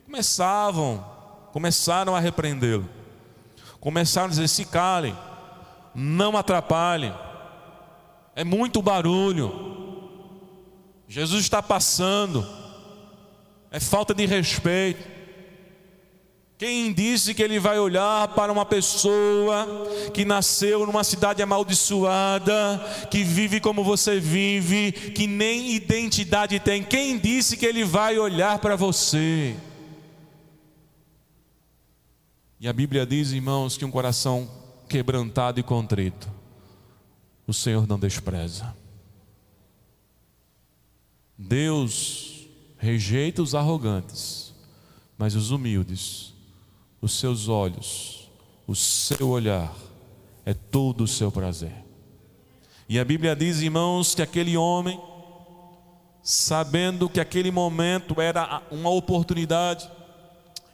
começavam, 0.05 1.05
começaram 1.53 2.14
a 2.14 2.20
repreendê-lo, 2.20 2.88
começaram 3.81 4.27
a 4.27 4.31
dizer: 4.31 4.49
se 4.49 4.64
calem, 4.64 5.16
não 5.94 6.37
atrapalhem, 6.37 7.14
é 8.35 8.44
muito 8.44 8.83
barulho. 8.83 9.75
Jesus 11.09 11.42
está 11.42 11.62
passando, 11.62 12.46
é 13.70 13.79
falta 13.79 14.12
de 14.12 14.27
respeito. 14.27 15.16
Quem 16.59 16.90
disse 16.90 17.35
que 17.35 17.42
ele 17.42 17.61
vai 17.61 17.79
olhar 17.79 18.29
para 18.29 18.51
uma 18.51 18.64
pessoa 18.64 19.66
que 20.14 20.25
nasceu 20.25 20.87
numa 20.87 21.05
cidade 21.05 21.42
amaldiçoada, 21.42 22.81
que 23.11 23.23
vive 23.23 23.61
como 23.61 23.85
você 23.85 24.19
vive, 24.19 24.90
que 24.90 25.27
nem 25.27 25.75
identidade 25.75 26.59
tem? 26.59 26.83
Quem 26.83 27.19
disse 27.19 27.59
que 27.59 27.66
ele 27.66 27.85
vai 27.85 28.19
olhar 28.19 28.59
para 28.59 28.75
você? 28.75 29.55
E 32.59 32.66
a 32.66 32.73
Bíblia 32.73 33.05
diz, 33.05 33.33
irmãos, 33.33 33.77
que 33.77 33.85
um 33.85 33.90
coração 33.90 34.51
quebrantado 34.88 35.61
e 35.61 35.62
contrito, 35.62 36.27
o 37.47 37.53
Senhor 37.53 37.87
não 37.87 37.99
despreza. 37.99 38.75
Deus 41.37 42.47
rejeita 42.79 43.42
os 43.42 43.55
arrogantes, 43.55 44.55
mas 45.19 45.35
os 45.35 45.51
humildes, 45.51 46.35
os 47.01 47.19
seus 47.19 47.49
olhos, 47.49 48.31
o 48.67 48.75
seu 48.75 49.29
olhar, 49.29 49.75
é 50.45 50.55
todo 50.55 51.05
o 51.05 51.09
seu 51.09 51.31
prazer. 51.31 51.85
E 52.89 52.99
a 52.99 53.05
Bíblia 53.05 53.35
diz, 53.35 53.61
irmãos, 53.61 54.15
que 54.15 54.23
aquele 54.23 54.57
homem, 54.57 55.01
sabendo 56.23 57.09
que 57.09 57.21
aquele 57.21 57.51
momento 57.51 58.21
era 58.21 58.63
uma 58.71 58.91
oportunidade, 58.91 59.91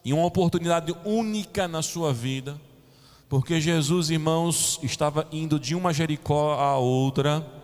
e 0.05 0.13
uma 0.13 0.25
oportunidade 0.25 0.95
única 1.05 1.69
na 1.69 1.81
sua 1.81 2.13
vida, 2.13 2.61
porque 3.29 3.61
Jesus, 3.61 4.11
irmãos, 4.11 4.79
estava 4.83 5.27
indo 5.33 5.59
de 5.59 5.75
uma 5.75 5.93
Jericó 5.93 6.55
à 6.55 6.77
outra. 6.77 7.62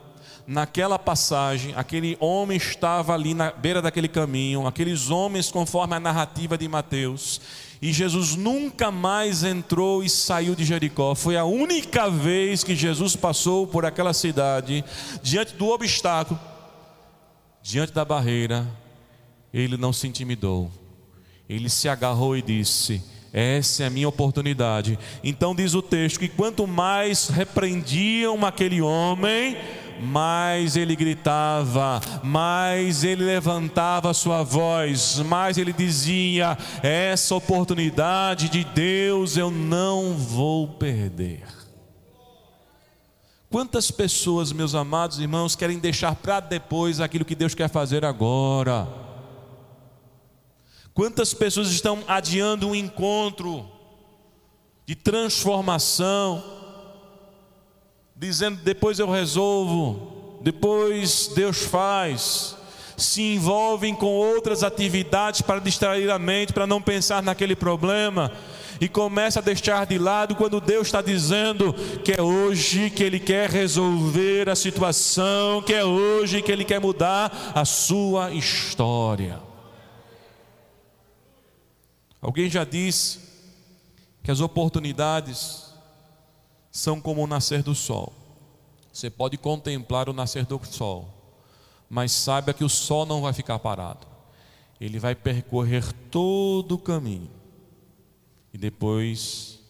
Naquela 0.51 0.99
passagem, 0.99 1.75
aquele 1.77 2.17
homem 2.19 2.57
estava 2.57 3.13
ali 3.13 3.35
na 3.35 3.51
beira 3.51 3.83
daquele 3.83 4.09
caminho, 4.09 4.67
aqueles 4.67 5.11
homens, 5.11 5.51
conforme 5.51 5.95
a 5.95 6.01
narrativa 6.01 6.57
de 6.57 6.67
Mateus, 6.67 7.39
e 7.83 7.93
Jesus 7.93 8.35
nunca 8.35 8.91
mais 8.91 9.45
entrou 9.45 10.03
e 10.03 10.09
saiu 10.09 10.55
de 10.55 10.65
Jericó. 10.65 11.15
Foi 11.15 11.37
a 11.37 11.45
única 11.45 12.09
vez 12.09 12.65
que 12.65 12.75
Jesus 12.75 13.15
passou 13.15 13.67
por 13.67 13.85
aquela 13.85 14.15
cidade, 14.15 14.83
diante 15.23 15.53
do 15.53 15.69
obstáculo, 15.69 16.41
diante 17.63 17.93
da 17.93 18.03
barreira, 18.03 18.67
ele 19.53 19.77
não 19.77 19.93
se 19.93 20.09
intimidou. 20.09 20.71
Ele 21.47 21.69
se 21.69 21.91
agarrou 21.91 22.35
e 22.35 22.41
disse: 22.41 23.03
essa 23.33 23.83
é 23.83 23.87
a 23.87 23.91
minha 23.91 24.09
oportunidade. 24.09 24.99
Então 25.23 25.55
diz 25.55 25.75
o 25.75 25.83
texto 25.83 26.19
que 26.19 26.29
quanto 26.29 26.67
mais 26.67 27.29
repreendiam 27.29 28.45
aquele 28.47 28.81
homem, 28.81 29.57
mais 30.01 30.77
ele 30.77 30.95
gritava, 30.97 32.01
mais 32.23 33.05
ele 33.05 33.25
levantava 33.25 34.15
sua 34.15 34.43
voz, 34.43 35.19
mais 35.21 35.59
ele 35.59 35.73
dizia: 35.73 36.57
Essa 36.83 37.35
oportunidade 37.35 38.49
de 38.49 38.65
Deus 38.65 39.37
eu 39.37 39.51
não 39.51 40.15
vou 40.15 40.69
perder. 40.69 41.45
Quantas 43.51 43.91
pessoas, 43.91 44.53
meus 44.53 44.75
amados 44.75 45.19
irmãos, 45.19 45.57
querem 45.57 45.79
deixar 45.79 46.15
para 46.15 46.39
depois 46.39 47.01
aquilo 47.01 47.25
que 47.25 47.35
Deus 47.35 47.55
quer 47.55 47.69
fazer 47.69 48.05
agora? 48.05 48.87
Quantas 50.93 51.33
pessoas 51.33 51.71
estão 51.71 52.03
adiando 52.07 52.69
um 52.69 52.75
encontro 52.75 53.67
de 54.85 54.95
transformação, 54.95 56.43
dizendo 58.19 58.59
depois 58.63 58.99
eu 58.99 59.09
resolvo, 59.09 60.39
depois 60.41 61.31
Deus 61.35 61.63
faz, 61.63 62.57
se 62.97 63.23
envolvem 63.23 63.95
com 63.95 64.07
outras 64.07 64.65
atividades 64.65 65.41
para 65.41 65.61
distrair 65.61 66.11
a 66.11 66.19
mente, 66.19 66.53
para 66.53 66.67
não 66.67 66.83
pensar 66.83 67.23
naquele 67.23 67.55
problema 67.55 68.33
e 68.81 68.89
começa 68.89 69.39
a 69.39 69.43
deixar 69.43 69.87
de 69.87 69.99
lado 69.99 70.35
quando 70.35 70.61
Deus 70.61 70.89
está 70.89 71.01
dizendo 71.01 71.73
que 72.05 72.13
é 72.13 72.23
hoje 72.23 72.91
que 72.91 73.03
Ele 73.03 73.19
quer 73.19 73.51
resolver 73.51 74.49
a 74.49 74.57
situação, 74.57 75.63
que 75.63 75.75
é 75.75 75.85
hoje 75.85 76.43
que 76.43 76.51
Ele 76.51 76.65
quer 76.65 76.81
mudar 76.81 77.53
a 77.55 77.65
sua 77.65 78.33
história. 78.33 79.41
Alguém 82.21 82.51
já 82.51 82.65
disse 82.65 83.21
que 84.23 84.31
as 84.31 84.41
oportunidades 84.41 85.68
são 86.71 87.01
como 87.01 87.23
o 87.23 87.27
nascer 87.27 87.63
do 87.63 87.75
sol. 87.75 88.13
Você 88.93 89.11
pode 89.11 89.37
contemplar 89.37 90.09
o 90.09 90.13
nascer 90.13 90.45
do 90.45 90.61
sol, 90.65 91.09
mas 91.89 92.13
saiba 92.13 92.53
que 92.53 92.65
o 92.65 92.69
sol 92.69 93.07
não 93.07 93.23
vai 93.23 93.33
ficar 93.33 93.59
parado. 93.59 94.07
Ele 94.81 94.99
vai 94.99 95.15
percorrer 95.15 95.93
todo 96.11 96.77
o 96.77 96.79
caminho 96.79 97.31
e 98.53 98.59
depois 98.59 99.61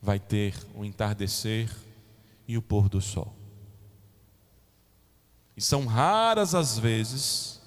vai 0.00 0.18
ter 0.18 0.54
o 0.74 0.84
entardecer 0.84 1.74
e 2.46 2.56
o 2.56 2.62
pôr 2.62 2.88
do 2.88 3.00
sol. 3.00 3.34
E 5.56 5.60
são 5.60 5.86
raras 5.86 6.54
as 6.54 6.78
vezes 6.78 7.60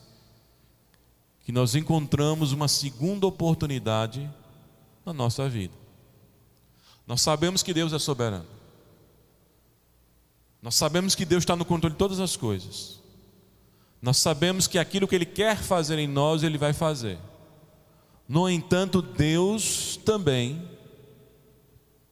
que 1.42 1.52
nós 1.52 1.76
encontramos 1.76 2.54
uma 2.54 2.68
segunda 2.68 3.28
oportunidade 3.28 4.30
na 5.06 5.12
nossa 5.12 5.50
vida. 5.50 5.81
Nós 7.06 7.22
sabemos 7.22 7.64
que 7.64 7.74
Deus 7.74 7.94
é 7.94 8.00
soberano. 8.00 8.46
Nós 10.62 10.76
sabemos 10.76 11.16
que 11.16 11.26
Deus 11.26 11.42
está 11.42 11.56
no 11.56 11.66
controle 11.66 11.94
de 11.94 12.00
todas 12.00 12.20
as 12.20 12.36
coisas. 12.36 13.00
Nós 14.02 14.18
sabemos 14.18 14.68
que 14.68 14.78
aquilo 14.78 15.08
que 15.08 15.16
Ele 15.16 15.26
quer 15.26 15.58
fazer 15.58 15.98
em 16.00 16.08
nós, 16.08 16.44
Ele 16.44 16.58
vai 16.58 16.74
fazer. 16.74 17.18
No 18.28 18.50
entanto, 18.50 19.02
Deus 19.02 20.00
também 20.06 20.68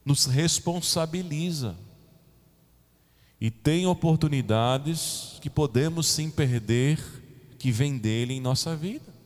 nos 0.04 0.26
responsabiliza. 0.26 1.76
E 3.40 3.50
tem 3.50 3.86
oportunidades 3.86 5.38
que 5.40 5.48
podemos 5.48 6.06
sim 6.06 6.30
perder, 6.30 7.00
que 7.58 7.72
vem 7.72 7.96
dele 7.96 8.34
em 8.34 8.40
nossa 8.40 8.76
vida. 8.76 9.19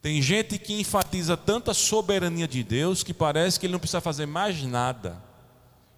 Tem 0.00 0.22
gente 0.22 0.58
que 0.58 0.80
enfatiza 0.80 1.36
tanta 1.36 1.74
soberania 1.74 2.46
de 2.46 2.62
Deus 2.62 3.02
que 3.02 3.12
parece 3.12 3.58
que 3.58 3.66
ele 3.66 3.72
não 3.72 3.80
precisa 3.80 4.00
fazer 4.00 4.26
mais 4.26 4.62
nada. 4.62 5.22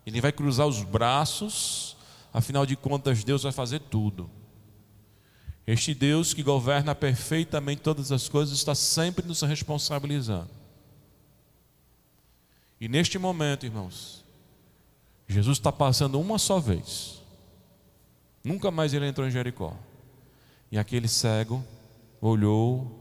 Ele 0.06 0.20
vai 0.20 0.32
cruzar 0.32 0.66
os 0.66 0.82
braços, 0.82 1.96
afinal 2.32 2.64
de 2.64 2.76
contas, 2.76 3.22
Deus 3.22 3.42
vai 3.42 3.52
fazer 3.52 3.80
tudo. 3.80 4.30
Este 5.66 5.94
Deus 5.94 6.32
que 6.32 6.42
governa 6.42 6.94
perfeitamente 6.94 7.82
todas 7.82 8.10
as 8.10 8.28
coisas 8.28 8.56
está 8.56 8.74
sempre 8.74 9.24
nos 9.26 9.42
responsabilizando. 9.42 10.50
E 12.80 12.88
neste 12.88 13.18
momento, 13.18 13.66
irmãos, 13.66 14.24
Jesus 15.28 15.58
está 15.58 15.70
passando 15.70 16.18
uma 16.18 16.38
só 16.38 16.58
vez. 16.58 17.22
Nunca 18.42 18.70
mais 18.70 18.94
ele 18.94 19.06
entrou 19.06 19.28
em 19.28 19.30
Jericó. 19.30 19.76
E 20.72 20.78
aquele 20.78 21.06
cego 21.06 21.62
olhou 22.20 22.99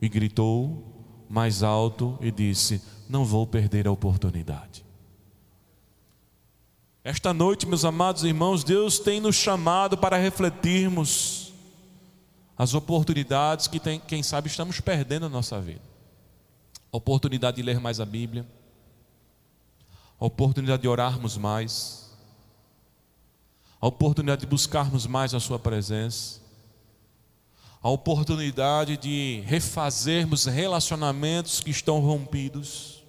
e 0.00 0.08
gritou 0.08 0.84
mais 1.28 1.62
alto 1.62 2.18
e 2.20 2.30
disse: 2.30 2.82
Não 3.08 3.24
vou 3.24 3.46
perder 3.46 3.86
a 3.86 3.92
oportunidade. 3.92 4.84
Esta 7.04 7.32
noite, 7.32 7.66
meus 7.66 7.84
amados 7.84 8.24
irmãos, 8.24 8.62
Deus 8.62 8.98
tem 8.98 9.20
nos 9.20 9.36
chamado 9.36 9.96
para 9.96 10.16
refletirmos 10.16 11.54
as 12.56 12.74
oportunidades 12.74 13.68
que, 13.68 13.78
tem, 13.78 14.00
quem 14.00 14.22
sabe, 14.22 14.48
estamos 14.48 14.80
perdendo 14.80 15.22
na 15.22 15.28
nossa 15.28 15.60
vida. 15.60 15.80
A 16.92 16.96
oportunidade 16.96 17.56
de 17.56 17.62
ler 17.62 17.78
mais 17.80 18.00
a 18.00 18.04
Bíblia, 18.04 18.46
a 20.18 20.26
oportunidade 20.26 20.82
de 20.82 20.88
orarmos 20.88 21.36
mais, 21.36 22.10
a 23.80 23.86
oportunidade 23.86 24.40
de 24.40 24.46
buscarmos 24.46 25.06
mais 25.06 25.32
a 25.34 25.40
Sua 25.40 25.58
presença, 25.58 26.40
a 27.80 27.88
oportunidade 27.88 28.96
de 28.96 29.42
refazermos 29.46 30.46
relacionamentos 30.46 31.60
que 31.60 31.70
estão 31.70 32.00
rompidos. 32.00 33.04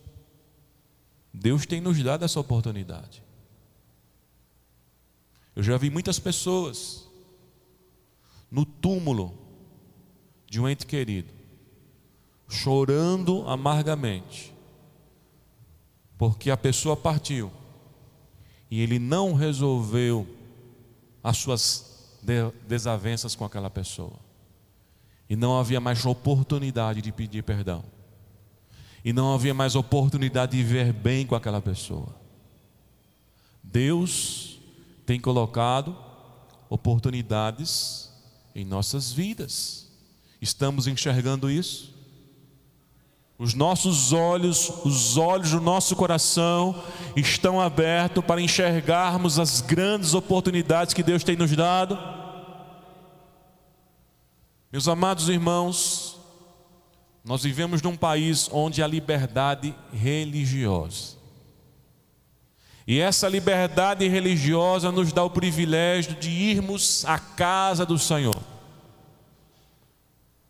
Deus 1.34 1.66
tem 1.66 1.82
nos 1.82 2.02
dado 2.04 2.24
essa 2.24 2.40
oportunidade. 2.40 3.24
Eu 5.56 5.64
já 5.64 5.78
vi 5.78 5.90
muitas 5.90 6.20
pessoas 6.20 7.08
no 8.50 8.66
túmulo 8.66 9.38
de 10.48 10.60
um 10.60 10.68
ente 10.68 10.86
querido, 10.86 11.34
chorando 12.48 13.48
amargamente, 13.48 14.54
porque 16.18 16.50
a 16.50 16.58
pessoa 16.58 16.96
partiu 16.96 17.52
e 18.70 18.82
ele 18.82 19.00
não 19.00 19.34
resolveu 19.34 20.28
as 21.24 21.38
suas 21.38 22.18
desavenças 22.68 23.36
com 23.36 23.46
aquela 23.46 23.70
pessoa. 23.70 24.29
E 25.30 25.36
não 25.36 25.60
havia 25.60 25.80
mais 25.80 26.06
oportunidade 26.06 27.02
de 27.02 27.12
pedir 27.12 27.44
perdão. 27.44 27.84
E 29.06 29.14
não 29.14 29.34
havia 29.34 29.54
mais 29.54 29.76
oportunidade 29.76 30.58
de 30.58 30.64
ver 30.64 30.92
bem 30.92 31.26
com 31.26 31.36
aquela 31.36 31.62
pessoa. 31.62 32.16
Deus 33.64 34.60
tem 35.06 35.20
colocado 35.20 35.96
oportunidades 36.70 38.12
em 38.56 38.66
nossas 38.66 39.12
vidas. 39.12 39.88
Estamos 40.42 40.88
enxergando 40.88 41.50
isso? 41.50 41.94
Os 43.38 43.54
nossos 43.54 44.12
olhos, 44.12 44.70
os 44.84 45.16
olhos 45.16 45.52
do 45.52 45.62
nosso 45.62 45.96
coração 45.96 46.76
estão 47.16 47.62
abertos 47.62 48.24
para 48.26 48.42
enxergarmos 48.42 49.40
as 49.40 49.62
grandes 49.62 50.14
oportunidades 50.14 50.94
que 50.94 51.02
Deus 51.02 51.24
tem 51.24 51.38
nos 51.38 51.56
dado. 51.56 52.19
Meus 54.72 54.88
amados 54.88 55.30
irmãos, 55.30 56.18
nós 57.24 57.44
vivemos 57.44 57.82
num 57.82 57.96
país 57.96 58.50
onde 58.52 58.84
há 58.84 58.88
liberdade 58.88 59.76
religiosa. 59.92 61.18
E 62.86 63.00
essa 63.00 63.28
liberdade 63.28 64.08
religiosa 64.08 64.92
nos 64.92 65.12
dá 65.14 65.24
o 65.24 65.30
privilégio 65.30 66.16
de 66.16 66.30
irmos 66.30 67.06
à 67.06 67.20
casa 67.20 67.86
do 67.86 67.98
Senhor, 67.98 68.42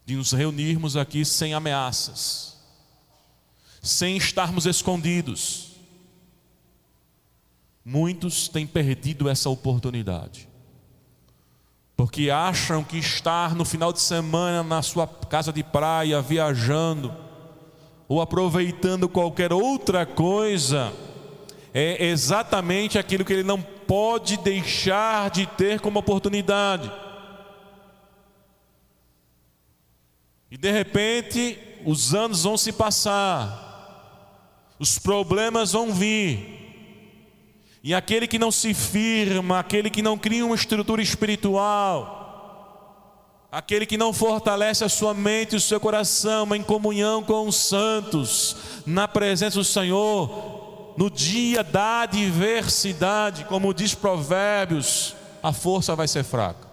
de 0.05 0.15
nos 0.15 0.31
reunirmos 0.31 0.95
aqui 0.95 1.23
sem 1.25 1.53
ameaças 1.53 2.49
sem 3.81 4.17
estarmos 4.17 4.65
escondidos. 4.65 5.69
Muitos 7.83 8.47
têm 8.47 8.67
perdido 8.67 9.29
essa 9.29 9.49
oportunidade, 9.49 10.48
porque 11.99 12.29
acham 12.29 12.81
que 12.81 12.97
estar 12.97 13.53
no 13.53 13.65
final 13.65 13.91
de 13.91 13.99
semana 13.99 14.63
na 14.63 14.81
sua 14.81 15.05
casa 15.05 15.51
de 15.51 15.61
praia, 15.61 16.21
viajando, 16.21 17.13
ou 18.07 18.21
aproveitando 18.21 19.09
qualquer 19.09 19.51
outra 19.51 20.05
coisa, 20.05 20.93
é 21.73 22.05
exatamente 22.05 22.97
aquilo 22.97 23.25
que 23.25 23.33
ele 23.33 23.43
não 23.43 23.61
pode 23.61 24.37
deixar 24.37 25.29
de 25.29 25.45
ter 25.45 25.81
como 25.81 25.99
oportunidade. 25.99 26.89
E 30.49 30.57
de 30.57 30.71
repente, 30.71 31.59
os 31.85 32.15
anos 32.15 32.43
vão 32.43 32.55
se 32.55 32.71
passar, 32.71 34.71
os 34.79 34.97
problemas 34.97 35.73
vão 35.73 35.91
vir. 35.91 36.58
E 37.83 37.93
aquele 37.93 38.27
que 38.27 38.37
não 38.37 38.51
se 38.51 38.73
firma, 38.73 39.59
aquele 39.59 39.89
que 39.89 40.01
não 40.01 40.17
cria 40.17 40.45
uma 40.45 40.55
estrutura 40.55 41.01
espiritual, 41.01 42.17
aquele 43.51 43.85
que 43.85 43.97
não 43.97 44.11
fortalece 44.11 44.83
a 44.83 44.89
sua 44.89 45.13
mente 45.13 45.53
e 45.53 45.55
o 45.55 45.61
seu 45.61 45.79
coração 45.79 46.53
em 46.53 46.61
comunhão 46.61 47.23
com 47.23 47.47
os 47.47 47.55
santos, 47.55 48.55
na 48.85 49.07
presença 49.07 49.57
do 49.57 49.63
Senhor, 49.63 50.93
no 50.97 51.09
dia 51.09 51.63
da 51.63 52.01
adversidade, 52.01 53.45
como 53.45 53.73
diz 53.73 53.95
Provérbios, 53.95 55.15
a 55.41 55.53
força 55.53 55.95
vai 55.95 56.07
ser 56.07 56.23
fraca. 56.23 56.67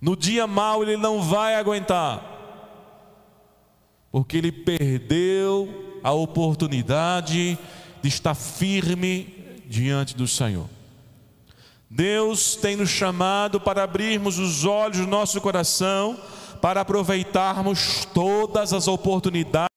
No 0.00 0.16
dia 0.16 0.46
mau 0.48 0.82
ele 0.82 0.96
não 0.96 1.22
vai 1.22 1.54
aguentar 1.54 2.32
porque 4.12 4.36
ele 4.36 4.52
perdeu 4.52 5.98
a 6.04 6.12
oportunidade 6.12 7.56
de 7.56 7.58
estar 8.08 8.34
firme 8.34 9.34
diante 9.66 10.16
do 10.16 10.28
Senhor. 10.28 10.68
Deus 11.88 12.56
tem 12.56 12.76
nos 12.76 12.88
chamado 12.88 13.60
para 13.60 13.82
abrirmos 13.82 14.38
os 14.38 14.64
olhos 14.64 14.98
do 14.98 15.06
nosso 15.06 15.40
coração, 15.40 16.18
para 16.60 16.80
aproveitarmos 16.80 18.06
todas 18.14 18.72
as 18.72 18.88
oportunidades 18.88 19.71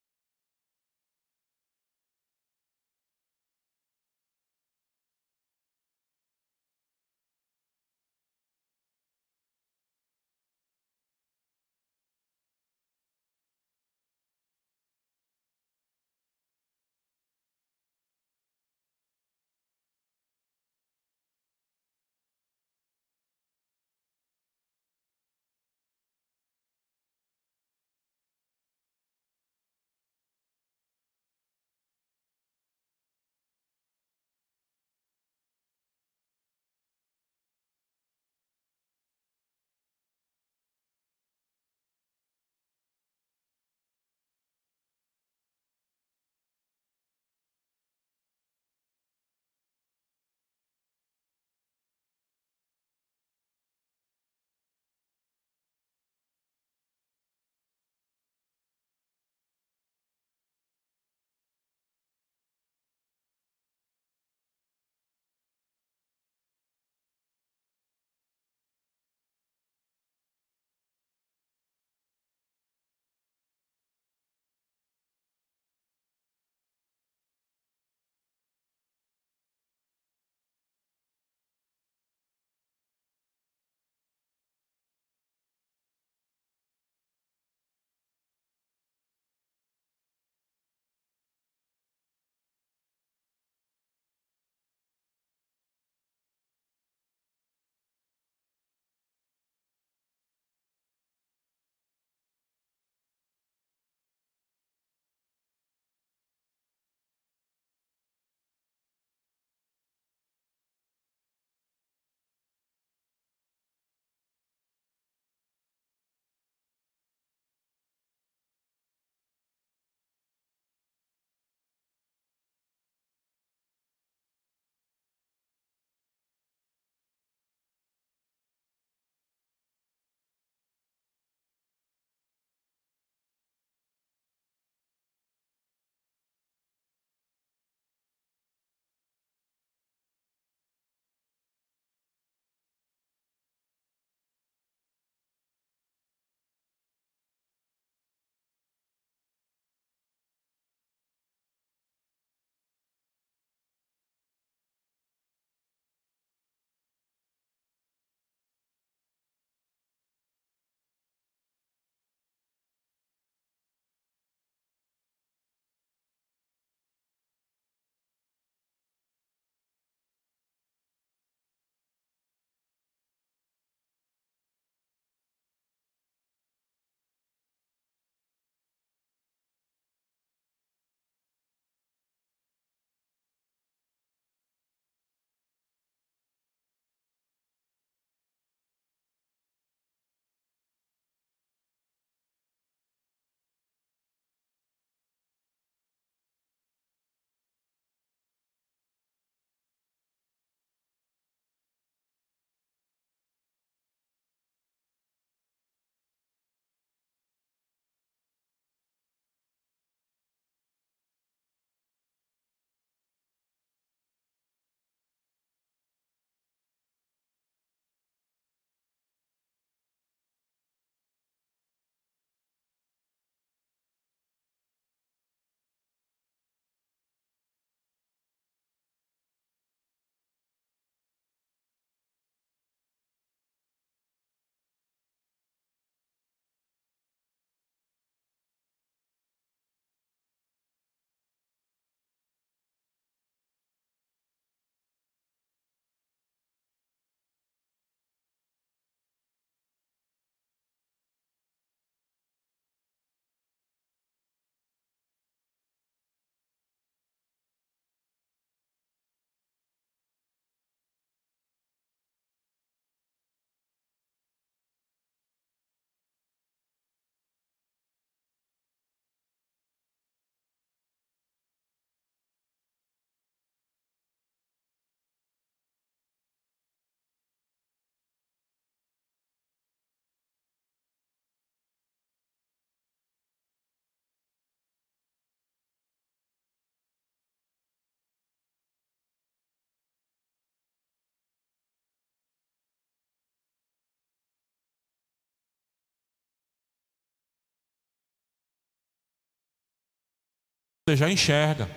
você 300.88 300.98
já 300.98 301.10
enxerga. 301.10 301.68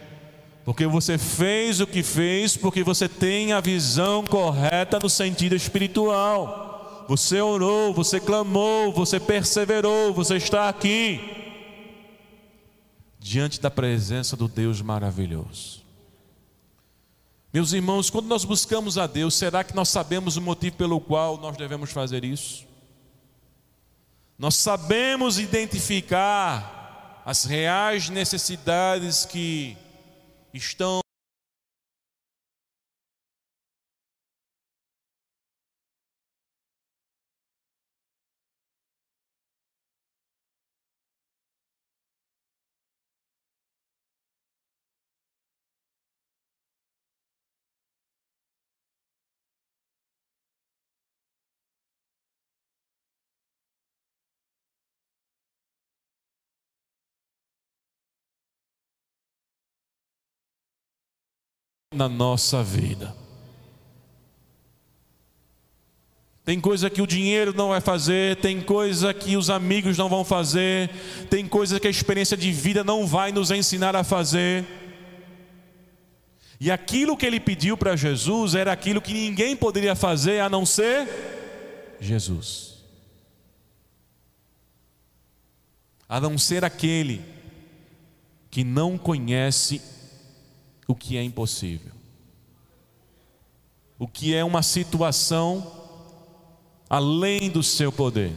Porque 0.66 0.86
você 0.86 1.16
fez 1.16 1.80
o 1.80 1.86
que 1.86 2.02
fez, 2.02 2.58
porque 2.58 2.84
você 2.84 3.08
tem 3.08 3.54
a 3.54 3.60
visão 3.60 4.22
correta 4.22 4.98
no 4.98 5.08
sentido 5.08 5.56
espiritual. 5.56 7.06
Você 7.08 7.40
orou, 7.40 7.94
você 7.94 8.20
clamou, 8.20 8.92
você 8.92 9.18
perseverou, 9.18 10.12
você 10.12 10.36
está 10.36 10.68
aqui 10.68 11.22
diante 13.18 13.58
da 13.62 13.70
presença 13.70 14.36
do 14.36 14.46
Deus 14.46 14.82
maravilhoso. 14.82 15.82
Meus 17.50 17.72
irmãos, 17.72 18.10
quando 18.10 18.26
nós 18.26 18.44
buscamos 18.44 18.98
a 18.98 19.06
Deus, 19.06 19.34
será 19.34 19.64
que 19.64 19.74
nós 19.74 19.88
sabemos 19.88 20.36
o 20.36 20.42
motivo 20.42 20.76
pelo 20.76 21.00
qual 21.00 21.38
nós 21.38 21.56
devemos 21.56 21.92
fazer 21.92 22.26
isso? 22.26 22.66
Nós 24.38 24.54
sabemos 24.54 25.38
identificar 25.38 26.77
as 27.28 27.44
reais 27.44 28.08
necessidades 28.08 29.26
que 29.26 29.76
estão 30.54 31.00
na 61.98 62.08
nossa 62.08 62.62
vida. 62.62 63.14
Tem 66.44 66.58
coisa 66.60 66.88
que 66.88 67.02
o 67.02 67.06
dinheiro 67.06 67.52
não 67.52 67.70
vai 67.70 67.80
fazer, 67.80 68.36
tem 68.36 68.62
coisa 68.62 69.12
que 69.12 69.36
os 69.36 69.50
amigos 69.50 69.98
não 69.98 70.08
vão 70.08 70.24
fazer, 70.24 70.88
tem 71.28 71.46
coisa 71.46 71.78
que 71.78 71.86
a 71.86 71.90
experiência 71.90 72.36
de 72.36 72.50
vida 72.52 72.82
não 72.82 73.06
vai 73.06 73.32
nos 73.32 73.50
ensinar 73.50 73.94
a 73.96 74.04
fazer. 74.04 74.64
E 76.60 76.70
aquilo 76.70 77.16
que 77.16 77.26
ele 77.26 77.38
pediu 77.38 77.76
para 77.76 77.96
Jesus 77.96 78.54
era 78.54 78.72
aquilo 78.72 79.02
que 79.02 79.12
ninguém 79.12 79.54
poderia 79.54 79.94
fazer 79.94 80.40
a 80.40 80.48
não 80.48 80.64
ser 80.64 81.06
Jesus. 82.00 82.78
A 86.08 86.18
não 86.20 86.38
ser 86.38 86.64
aquele 86.64 87.20
que 88.50 88.64
não 88.64 88.96
conhece 88.96 89.97
o 90.88 90.94
que 90.94 91.18
é 91.18 91.22
impossível. 91.22 91.92
O 93.98 94.08
que 94.08 94.34
é 94.34 94.42
uma 94.42 94.62
situação 94.62 95.70
além 96.88 97.50
do 97.50 97.62
seu 97.62 97.92
poder. 97.92 98.32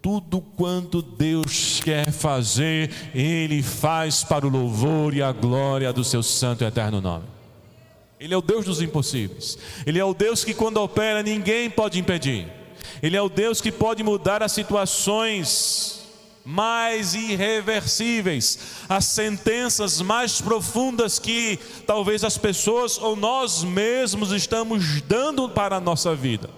Tudo 0.00 0.40
quanto 0.40 1.02
Deus 1.02 1.80
quer 1.80 2.12
fazer, 2.12 2.90
Ele 3.12 3.62
faz 3.62 4.22
para 4.22 4.46
o 4.46 4.48
louvor 4.48 5.12
e 5.14 5.20
a 5.20 5.32
glória 5.32 5.92
do 5.92 6.04
seu 6.04 6.22
santo 6.22 6.62
e 6.62 6.66
eterno 6.66 7.00
nome. 7.00 7.24
Ele 8.20 8.32
é 8.32 8.36
o 8.36 8.42
Deus 8.42 8.64
dos 8.64 8.80
impossíveis. 8.80 9.58
Ele 9.84 9.98
é 9.98 10.04
o 10.04 10.14
Deus 10.14 10.44
que, 10.44 10.54
quando 10.54 10.76
opera, 10.78 11.22
ninguém 11.22 11.68
pode 11.68 11.98
impedir. 11.98 12.46
Ele 13.02 13.16
é 13.16 13.22
o 13.22 13.28
Deus 13.28 13.60
que 13.60 13.72
pode 13.72 14.02
mudar 14.02 14.42
as 14.42 14.52
situações 14.52 15.97
mais 16.48 17.12
irreversíveis, 17.12 18.58
as 18.88 19.04
sentenças 19.04 20.00
mais 20.00 20.40
profundas 20.40 21.18
que 21.18 21.58
talvez 21.86 22.24
as 22.24 22.38
pessoas 22.38 22.96
ou 22.96 23.14
nós 23.14 23.62
mesmos 23.62 24.32
estamos 24.32 25.02
dando 25.02 25.46
para 25.50 25.76
a 25.76 25.80
nossa 25.80 26.14
vida. 26.14 26.48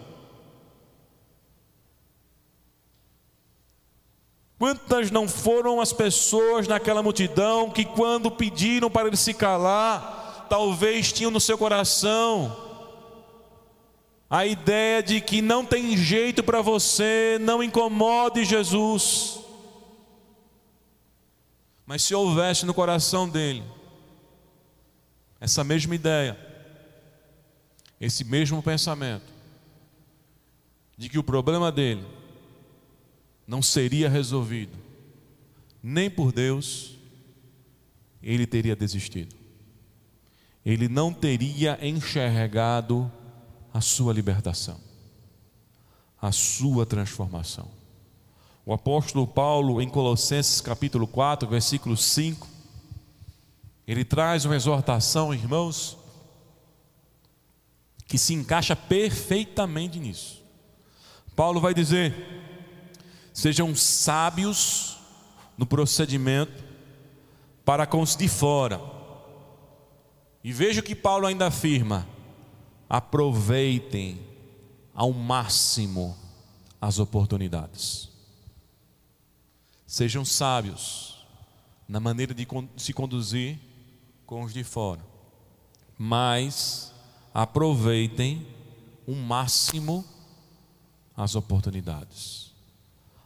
Quantas 4.60 5.10
não 5.10 5.26
foram 5.26 5.80
as 5.80 5.92
pessoas 5.92 6.68
naquela 6.68 7.02
multidão 7.02 7.68
que, 7.68 7.84
quando 7.84 8.30
pediram 8.30 8.88
para 8.88 9.08
ele 9.08 9.16
se 9.16 9.34
calar, 9.34 10.46
talvez 10.48 11.12
tinham 11.12 11.32
no 11.32 11.40
seu 11.40 11.58
coração 11.58 12.56
a 14.30 14.46
ideia 14.46 15.02
de 15.02 15.20
que 15.20 15.42
não 15.42 15.64
tem 15.64 15.96
jeito 15.96 16.44
para 16.44 16.62
você, 16.62 17.38
não 17.40 17.60
incomode 17.60 18.44
Jesus. 18.44 19.49
Mas 21.90 22.04
se 22.04 22.14
houvesse 22.14 22.64
no 22.64 22.72
coração 22.72 23.28
dele 23.28 23.64
essa 25.40 25.64
mesma 25.64 25.92
ideia, 25.92 26.38
esse 28.00 28.22
mesmo 28.22 28.62
pensamento, 28.62 29.24
de 30.96 31.08
que 31.08 31.18
o 31.18 31.22
problema 31.24 31.72
dele 31.72 32.06
não 33.44 33.60
seria 33.60 34.08
resolvido 34.08 34.78
nem 35.82 36.08
por 36.08 36.30
Deus, 36.30 36.96
ele 38.22 38.46
teria 38.46 38.76
desistido. 38.76 39.34
Ele 40.64 40.86
não 40.86 41.12
teria 41.12 41.76
enxergado 41.84 43.10
a 43.74 43.80
sua 43.80 44.12
libertação, 44.12 44.80
a 46.22 46.30
sua 46.30 46.86
transformação. 46.86 47.79
O 48.70 48.74
apóstolo 48.74 49.26
Paulo, 49.26 49.82
em 49.82 49.88
Colossenses 49.88 50.60
capítulo 50.60 51.04
4, 51.04 51.48
versículo 51.48 51.96
5, 51.96 52.46
ele 53.84 54.04
traz 54.04 54.44
uma 54.44 54.54
exortação, 54.54 55.34
irmãos, 55.34 55.98
que 58.06 58.16
se 58.16 58.32
encaixa 58.32 58.76
perfeitamente 58.76 59.98
nisso. 59.98 60.44
Paulo 61.34 61.60
vai 61.60 61.74
dizer: 61.74 62.14
sejam 63.34 63.74
sábios 63.74 64.98
no 65.58 65.66
procedimento 65.66 66.62
para 67.64 67.84
com 67.88 68.00
os 68.00 68.14
de 68.14 68.28
fora. 68.28 68.80
E 70.44 70.52
veja 70.52 70.80
o 70.80 70.84
que 70.84 70.94
Paulo 70.94 71.26
ainda 71.26 71.48
afirma: 71.48 72.06
aproveitem 72.88 74.20
ao 74.94 75.12
máximo 75.12 76.16
as 76.80 77.00
oportunidades. 77.00 78.09
Sejam 79.90 80.24
sábios 80.24 81.26
na 81.88 81.98
maneira 81.98 82.32
de 82.32 82.46
se 82.76 82.92
conduzir 82.92 83.58
com 84.24 84.44
os 84.44 84.52
de 84.52 84.62
fora, 84.62 85.04
mas 85.98 86.94
aproveitem 87.34 88.46
o 89.04 89.16
máximo 89.16 90.04
as 91.16 91.34
oportunidades. 91.34 92.54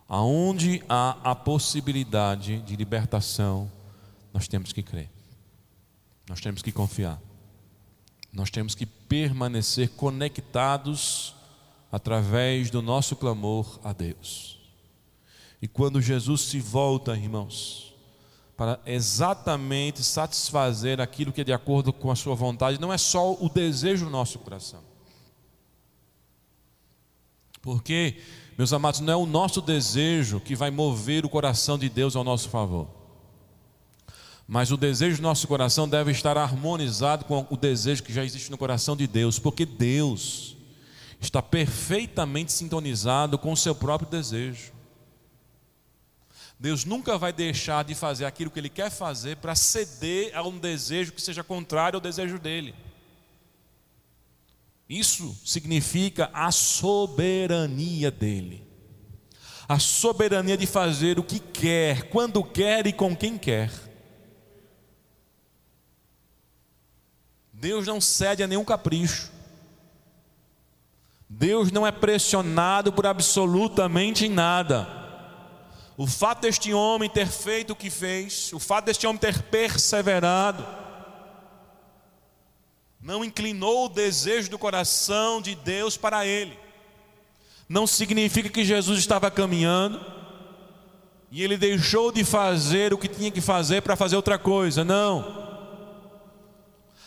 Aonde 0.08 0.82
há 0.88 1.18
a 1.22 1.34
possibilidade 1.34 2.62
de 2.62 2.76
libertação, 2.76 3.70
nós 4.32 4.48
temos 4.48 4.72
que 4.72 4.82
crer, 4.82 5.10
nós 6.26 6.40
temos 6.40 6.62
que 6.62 6.72
confiar, 6.72 7.20
nós 8.32 8.48
temos 8.48 8.74
que 8.74 8.86
permanecer 8.86 9.90
conectados 9.90 11.36
através 11.92 12.70
do 12.70 12.80
nosso 12.80 13.14
clamor 13.14 13.78
a 13.84 13.92
Deus. 13.92 14.63
E 15.60 15.68
quando 15.68 16.00
Jesus 16.00 16.42
se 16.42 16.60
volta, 16.60 17.16
irmãos, 17.16 17.94
para 18.56 18.78
exatamente 18.86 20.02
satisfazer 20.02 21.00
aquilo 21.00 21.32
que 21.32 21.40
é 21.40 21.44
de 21.44 21.52
acordo 21.52 21.92
com 21.92 22.10
a 22.10 22.16
sua 22.16 22.34
vontade, 22.34 22.80
não 22.80 22.92
é 22.92 22.98
só 22.98 23.32
o 23.32 23.48
desejo 23.48 24.04
do 24.04 24.10
nosso 24.10 24.38
coração. 24.38 24.80
Porque, 27.60 28.18
meus 28.58 28.72
amados, 28.72 29.00
não 29.00 29.12
é 29.12 29.16
o 29.16 29.26
nosso 29.26 29.62
desejo 29.62 30.38
que 30.38 30.54
vai 30.54 30.70
mover 30.70 31.24
o 31.24 31.30
coração 31.30 31.78
de 31.78 31.88
Deus 31.88 32.14
ao 32.14 32.22
nosso 32.22 32.48
favor. 32.50 32.86
Mas 34.46 34.70
o 34.70 34.76
desejo 34.76 35.16
do 35.16 35.22
nosso 35.22 35.48
coração 35.48 35.88
deve 35.88 36.10
estar 36.10 36.36
harmonizado 36.36 37.24
com 37.24 37.46
o 37.48 37.56
desejo 37.56 38.02
que 38.02 38.12
já 38.12 38.22
existe 38.22 38.50
no 38.50 38.58
coração 38.58 38.94
de 38.94 39.06
Deus, 39.06 39.38
porque 39.38 39.64
Deus 39.64 40.54
está 41.18 41.40
perfeitamente 41.40 42.52
sintonizado 42.52 43.38
com 43.38 43.50
o 43.52 43.56
seu 43.56 43.74
próprio 43.74 44.10
desejo. 44.10 44.73
Deus 46.64 46.86
nunca 46.86 47.18
vai 47.18 47.30
deixar 47.30 47.84
de 47.84 47.94
fazer 47.94 48.24
aquilo 48.24 48.50
que 48.50 48.58
Ele 48.58 48.70
quer 48.70 48.88
fazer 48.90 49.36
para 49.36 49.54
ceder 49.54 50.34
a 50.34 50.42
um 50.42 50.58
desejo 50.58 51.12
que 51.12 51.20
seja 51.20 51.44
contrário 51.44 51.98
ao 51.98 52.00
desejo 52.00 52.38
dele. 52.38 52.74
Isso 54.88 55.38
significa 55.44 56.30
a 56.32 56.50
soberania 56.50 58.10
dele. 58.10 58.66
A 59.68 59.78
soberania 59.78 60.56
de 60.56 60.66
fazer 60.66 61.18
o 61.18 61.22
que 61.22 61.38
quer, 61.38 62.08
quando 62.08 62.42
quer 62.42 62.86
e 62.86 62.94
com 62.94 63.14
quem 63.14 63.36
quer. 63.36 63.70
Deus 67.52 67.86
não 67.86 68.00
cede 68.00 68.42
a 68.42 68.46
nenhum 68.46 68.64
capricho. 68.64 69.30
Deus 71.28 71.70
não 71.70 71.86
é 71.86 71.92
pressionado 71.92 72.90
por 72.90 73.04
absolutamente 73.04 74.30
nada. 74.30 74.93
O 75.96 76.06
fato 76.06 76.40
deste 76.40 76.72
homem 76.72 77.08
ter 77.08 77.28
feito 77.28 77.72
o 77.72 77.76
que 77.76 77.88
fez, 77.88 78.52
o 78.52 78.58
fato 78.58 78.86
deste 78.86 79.06
homem 79.06 79.18
ter 79.18 79.42
perseverado, 79.42 80.66
não 83.00 83.24
inclinou 83.24 83.86
o 83.86 83.88
desejo 83.88 84.50
do 84.50 84.58
coração 84.58 85.40
de 85.40 85.54
Deus 85.54 85.96
para 85.96 86.26
ele. 86.26 86.58
Não 87.68 87.86
significa 87.86 88.48
que 88.48 88.64
Jesus 88.64 88.98
estava 88.98 89.30
caminhando 89.30 90.04
e 91.30 91.42
ele 91.42 91.56
deixou 91.56 92.10
de 92.10 92.24
fazer 92.24 92.94
o 92.94 92.98
que 92.98 93.08
tinha 93.08 93.30
que 93.30 93.40
fazer 93.40 93.82
para 93.82 93.96
fazer 93.96 94.16
outra 94.16 94.38
coisa. 94.38 94.84
Não. 94.84 95.44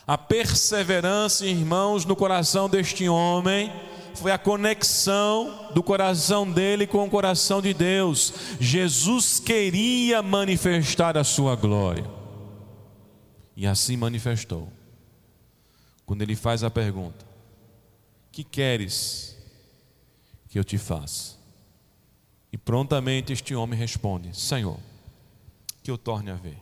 A 0.06 0.18
perseverança, 0.18 1.46
irmãos, 1.46 2.06
no 2.06 2.16
coração 2.16 2.70
deste 2.70 3.10
homem 3.10 3.74
foi 4.18 4.32
a 4.32 4.38
conexão 4.38 5.72
do 5.74 5.84
coração 5.84 6.50
dele 6.50 6.88
com 6.88 7.06
o 7.06 7.10
coração 7.10 7.62
de 7.62 7.74
Deus. 7.74 8.34
Jesus 8.60 9.40
queria 9.40 10.22
manifestar 10.22 11.18
a 11.18 11.24
sua 11.24 11.56
glória. 11.56 12.06
E 13.56 13.66
assim 13.66 13.96
manifestou. 13.96 14.72
Quando 16.06 16.22
ele 16.22 16.36
faz 16.36 16.64
a 16.64 16.70
pergunta: 16.70 17.26
Que 18.32 18.44
queres 18.44 19.38
que 20.50 20.58
eu 20.58 20.64
te 20.64 20.78
faça? 20.78 21.38
E 22.52 22.58
prontamente 22.58 23.32
este 23.32 23.54
homem 23.54 23.78
responde: 23.78 24.36
Senhor, 24.38 24.80
que 25.84 25.92
eu 25.92 25.98
torne 25.98 26.32
a 26.32 26.36
ver. 26.36 26.58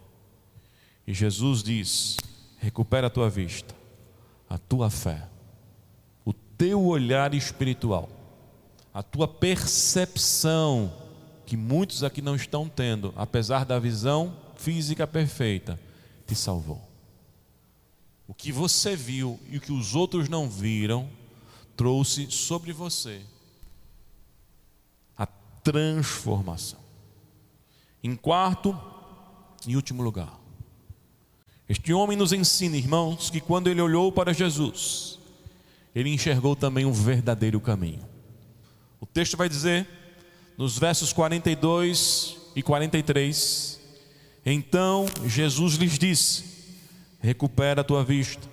E 1.08 1.14
Jesus 1.14 1.64
diz: 1.64 2.18
Recupera 2.58 3.08
a 3.08 3.10
tua 3.10 3.30
vista, 3.30 3.76
a 4.49 4.58
tua 4.58 4.89
fé 4.89 5.30
teu 6.58 6.84
olhar 6.84 7.34
espiritual, 7.34 8.10
a 8.93 9.03
tua 9.03 9.28
percepção, 9.28 10.93
que 11.45 11.58
muitos 11.58 12.03
aqui 12.03 12.22
não 12.22 12.36
estão 12.36 12.68
tendo, 12.68 13.14
apesar 13.16 13.66
da 13.66 13.78
visão 13.78 14.36
física 14.56 15.06
perfeita, 15.06 15.80
te 16.26 16.36
salvou. 16.36 16.82
O 18.28 18.34
que 18.34 18.51
você 18.51 18.95
viu 18.95 19.39
e 19.49 19.58
o 19.58 19.62
que 19.62 19.72
os 19.72 19.95
outros 19.95 20.28
não 20.28 20.49
viram, 20.49 21.08
trouxe 21.76 22.32
sobre 22.32 22.72
você 22.72 23.22
a 25.18 25.26
transformação. 25.26 26.80
Em 28.03 28.16
quarto 28.16 28.80
e 29.68 29.76
último 29.76 30.01
lugar, 30.01 30.39
este 31.68 31.93
homem 31.93 32.18
nos 32.18 32.32
ensina, 32.32 32.78
irmãos, 32.78 33.30
que 33.30 33.41
quando 33.41 33.68
ele 33.68 33.82
olhou 33.82 34.12
para 34.12 34.34
Jesus, 34.34 35.14
ele 35.96 36.10
enxergou 36.10 36.56
também 36.56 36.86
um 36.86 36.91
verdadeiro 36.91 37.62
caminho. 37.62 38.02
O 39.00 39.06
texto 39.06 39.38
vai 39.38 39.48
dizer, 39.48 39.88
nos 40.58 40.78
versos 40.78 41.14
42 41.14 42.36
e 42.54 42.62
43, 42.62 43.80
então 44.46 45.06
Jesus 45.26 45.76
lhes 45.76 45.98
disse: 45.98 46.43
Recupera 47.20 47.80
a 47.80 47.84
tua 47.84 48.04
vista, 48.04 48.48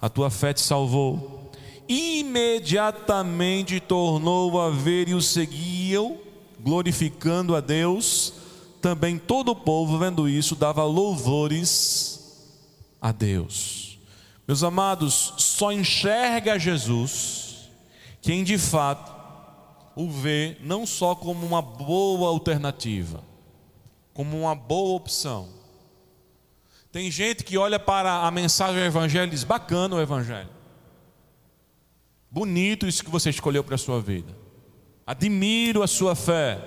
a 0.00 0.08
tua 0.08 0.30
fé 0.30 0.54
te 0.54 0.62
salvou. 0.62 1.52
Imediatamente 1.86 3.78
tornou 3.80 4.60
a 4.60 4.70
ver 4.70 5.08
e 5.08 5.14
o 5.14 5.20
seguiam, 5.20 6.18
glorificando 6.60 7.54
a 7.54 7.60
Deus. 7.60 8.32
Também 8.80 9.18
todo 9.18 9.50
o 9.50 9.56
povo, 9.56 9.98
vendo 9.98 10.28
isso, 10.28 10.56
dava 10.56 10.84
louvores 10.84 12.38
a 13.00 13.12
Deus. 13.12 13.79
Meus 14.50 14.64
amados, 14.64 15.32
só 15.36 15.70
enxerga 15.70 16.58
Jesus 16.58 17.70
quem 18.20 18.42
de 18.42 18.58
fato 18.58 19.14
o 19.94 20.10
vê 20.10 20.56
não 20.60 20.84
só 20.84 21.14
como 21.14 21.46
uma 21.46 21.62
boa 21.62 22.28
alternativa, 22.28 23.22
como 24.12 24.40
uma 24.40 24.56
boa 24.56 24.96
opção. 24.96 25.48
Tem 26.90 27.12
gente 27.12 27.44
que 27.44 27.56
olha 27.56 27.78
para 27.78 28.26
a 28.26 28.30
mensagem 28.32 28.74
do 28.74 28.84
Evangelho 28.84 29.28
e 29.28 29.30
diz: 29.30 29.44
bacana 29.44 29.94
o 29.94 30.00
Evangelho, 30.00 30.50
bonito 32.28 32.88
isso 32.88 33.04
que 33.04 33.10
você 33.10 33.30
escolheu 33.30 33.62
para 33.62 33.76
a 33.76 33.78
sua 33.78 34.00
vida, 34.00 34.36
admiro 35.06 35.80
a 35.80 35.86
sua 35.86 36.16
fé, 36.16 36.60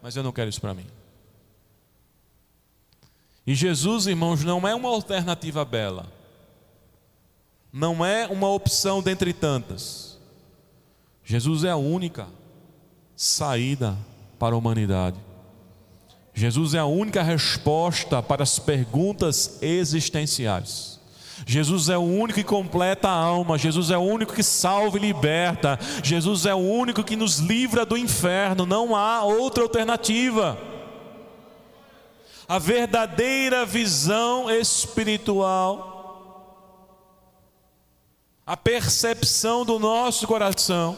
mas 0.00 0.16
eu 0.16 0.22
não 0.22 0.32
quero 0.32 0.48
isso 0.48 0.62
para 0.62 0.72
mim. 0.72 0.86
E 3.46 3.54
Jesus, 3.54 4.06
irmãos, 4.06 4.42
não 4.42 4.66
é 4.66 4.74
uma 4.74 4.88
alternativa 4.88 5.62
bela 5.62 6.15
não 7.72 8.04
é 8.04 8.26
uma 8.26 8.48
opção 8.48 9.02
dentre 9.02 9.32
tantas. 9.32 10.18
Jesus 11.24 11.64
é 11.64 11.70
a 11.70 11.76
única 11.76 12.26
saída 13.14 13.96
para 14.38 14.54
a 14.54 14.58
humanidade. 14.58 15.18
Jesus 16.32 16.74
é 16.74 16.78
a 16.78 16.84
única 16.84 17.22
resposta 17.22 18.22
para 18.22 18.42
as 18.42 18.58
perguntas 18.58 19.58
existenciais. 19.62 21.00
Jesus 21.46 21.88
é 21.88 21.98
o 21.98 22.02
único 22.02 22.38
que 22.38 22.44
completa 22.44 23.08
a 23.08 23.12
alma, 23.12 23.58
Jesus 23.58 23.90
é 23.90 23.98
o 23.98 24.02
único 24.02 24.32
que 24.32 24.42
salva 24.42 24.96
e 24.96 25.00
liberta, 25.00 25.78
Jesus 26.02 26.46
é 26.46 26.54
o 26.54 26.58
único 26.58 27.02
que 27.02 27.16
nos 27.16 27.38
livra 27.38 27.84
do 27.84 27.96
inferno, 27.96 28.64
não 28.64 28.94
há 28.94 29.22
outra 29.24 29.62
alternativa. 29.62 30.58
A 32.48 32.58
verdadeira 32.58 33.66
visão 33.66 34.50
espiritual 34.50 35.95
a 38.46 38.56
percepção 38.56 39.64
do 39.64 39.76
nosso 39.76 40.24
coração 40.24 40.96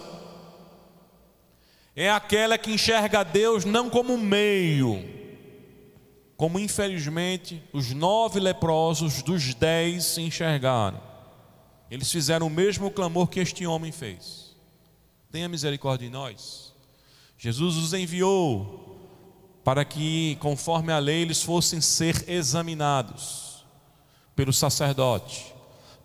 é 1.96 2.10
aquela 2.10 2.58
que 2.58 2.70
enxerga 2.70 3.24
Deus 3.24 3.64
não 3.64 3.88
como 3.88 4.18
meio, 4.18 5.02
como 6.36 6.58
infelizmente 6.58 7.62
os 7.72 7.94
nove 7.94 8.38
leprosos 8.38 9.22
dos 9.22 9.54
dez 9.54 10.04
se 10.04 10.20
enxergaram. 10.20 11.00
Eles 11.90 12.12
fizeram 12.12 12.46
o 12.46 12.50
mesmo 12.50 12.90
clamor 12.90 13.28
que 13.28 13.40
este 13.40 13.66
homem 13.66 13.90
fez. 13.90 14.54
Tenha 15.32 15.48
misericórdia 15.48 16.06
de 16.06 16.12
nós. 16.12 16.74
Jesus 17.38 17.76
os 17.76 17.94
enviou 17.94 19.08
para 19.64 19.86
que, 19.86 20.36
conforme 20.36 20.92
a 20.92 20.98
lei, 20.98 21.22
eles 21.22 21.42
fossem 21.42 21.80
ser 21.80 22.28
examinados 22.28 23.64
pelo 24.36 24.52
sacerdote 24.52 25.57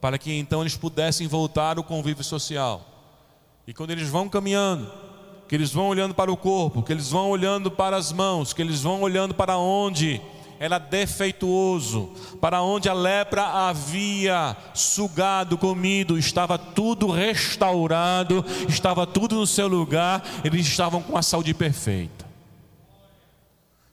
para 0.04 0.18
que 0.18 0.34
então 0.34 0.60
eles 0.60 0.76
pudessem 0.76 1.28
voltar 1.28 1.78
ao 1.78 1.84
convívio 1.86 2.26
social. 2.26 2.86
E 3.66 3.74
quando 3.74 3.92
eles 3.92 4.10
vão 4.10 4.28
caminhando, 4.28 4.92
que 5.48 5.56
eles 5.56 5.72
vão 5.72 5.88
olhando 5.88 6.14
para 6.14 6.30
o 6.30 6.36
corpo, 6.36 6.84
que 6.84 6.92
eles 6.92 7.08
vão 7.08 7.30
olhando 7.30 7.72
para 7.72 7.96
as 7.96 8.12
mãos, 8.12 8.52
que 8.52 8.62
eles 8.62 8.82
vão 8.82 9.02
olhando 9.02 9.34
para 9.34 9.56
onde 9.56 10.20
era 10.60 10.78
defeituoso, 10.78 12.12
para 12.42 12.62
onde 12.62 12.90
a 12.90 12.94
lepra 12.94 13.44
havia 13.46 14.58
sugado, 14.74 15.58
comido, 15.58 16.20
estava 16.20 16.58
tudo 16.58 17.10
restaurado, 17.10 18.44
estava 18.68 19.08
tudo 19.08 19.36
no 19.36 19.48
seu 19.48 19.70
lugar, 19.70 20.22
eles 20.44 20.68
estavam 20.68 21.02
com 21.02 21.18
a 21.18 21.22
saúde 21.22 21.54
perfeita. 21.54 22.26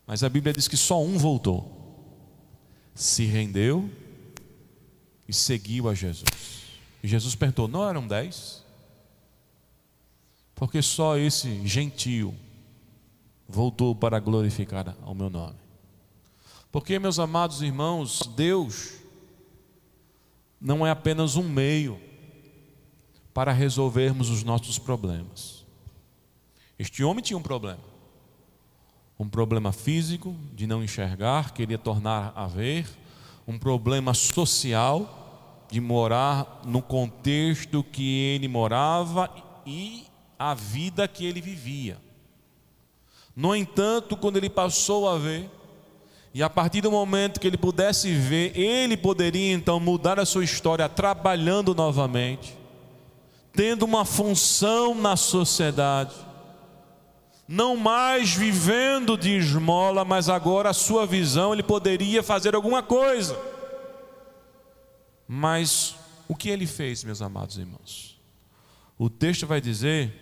Mas 0.08 0.24
a 0.24 0.28
Bíblia 0.28 0.52
diz 0.52 0.66
que 0.66 0.76
só 0.76 1.00
um 1.00 1.16
voltou, 1.16 1.70
se 2.96 3.26
rendeu 3.26 3.88
e 5.30 5.32
seguiu 5.32 5.88
a 5.88 5.94
Jesus. 5.94 6.24
E 7.00 7.06
Jesus 7.06 7.36
perguntou: 7.36 7.68
não 7.68 7.88
eram 7.88 8.06
dez? 8.06 8.64
Porque 10.56 10.82
só 10.82 11.16
esse 11.16 11.64
gentio 11.66 12.34
voltou 13.48 13.94
para 13.94 14.18
glorificar 14.18 14.94
ao 15.02 15.14
meu 15.14 15.30
nome. 15.30 15.54
Porque, 16.72 16.98
meus 16.98 17.18
amados 17.18 17.62
irmãos, 17.62 18.22
Deus 18.36 18.94
não 20.60 20.84
é 20.86 20.90
apenas 20.90 21.36
um 21.36 21.48
meio 21.48 21.98
para 23.32 23.52
resolvermos 23.52 24.28
os 24.28 24.42
nossos 24.42 24.78
problemas. 24.78 25.64
Este 26.78 27.04
homem 27.04 27.22
tinha 27.22 27.38
um 27.38 27.42
problema. 27.42 27.90
Um 29.18 29.28
problema 29.28 29.70
físico, 29.72 30.36
de 30.54 30.66
não 30.66 30.82
enxergar, 30.82 31.52
queria 31.52 31.78
tornar 31.78 32.32
a 32.34 32.46
ver, 32.46 32.86
um 33.46 33.58
problema 33.58 34.14
social, 34.14 35.19
de 35.70 35.80
morar 35.80 36.62
no 36.64 36.82
contexto 36.82 37.84
que 37.84 38.34
ele 38.34 38.48
morava 38.48 39.30
e 39.64 40.04
a 40.38 40.52
vida 40.52 41.06
que 41.06 41.24
ele 41.24 41.40
vivia. 41.40 41.96
No 43.36 43.54
entanto, 43.54 44.16
quando 44.16 44.36
ele 44.36 44.50
passou 44.50 45.08
a 45.08 45.16
ver, 45.16 45.48
e 46.34 46.42
a 46.42 46.50
partir 46.50 46.80
do 46.80 46.90
momento 46.90 47.40
que 47.40 47.46
ele 47.46 47.56
pudesse 47.56 48.12
ver, 48.12 48.56
ele 48.58 48.96
poderia 48.96 49.52
então 49.52 49.78
mudar 49.78 50.18
a 50.18 50.26
sua 50.26 50.44
história 50.44 50.88
trabalhando 50.88 51.74
novamente, 51.74 52.56
tendo 53.52 53.84
uma 53.84 54.04
função 54.04 54.94
na 54.94 55.16
sociedade, 55.16 56.14
não 57.46 57.76
mais 57.76 58.32
vivendo 58.32 59.16
de 59.16 59.36
esmola, 59.36 60.04
mas 60.04 60.28
agora 60.28 60.70
a 60.70 60.74
sua 60.74 61.04
visão 61.04 61.52
ele 61.52 61.64
poderia 61.64 62.22
fazer 62.22 62.54
alguma 62.54 62.82
coisa. 62.82 63.36
Mas 65.32 65.94
o 66.26 66.34
que 66.34 66.48
ele 66.48 66.66
fez, 66.66 67.04
meus 67.04 67.22
amados 67.22 67.56
irmãos? 67.56 68.18
O 68.98 69.08
texto 69.08 69.46
vai 69.46 69.60
dizer 69.60 70.12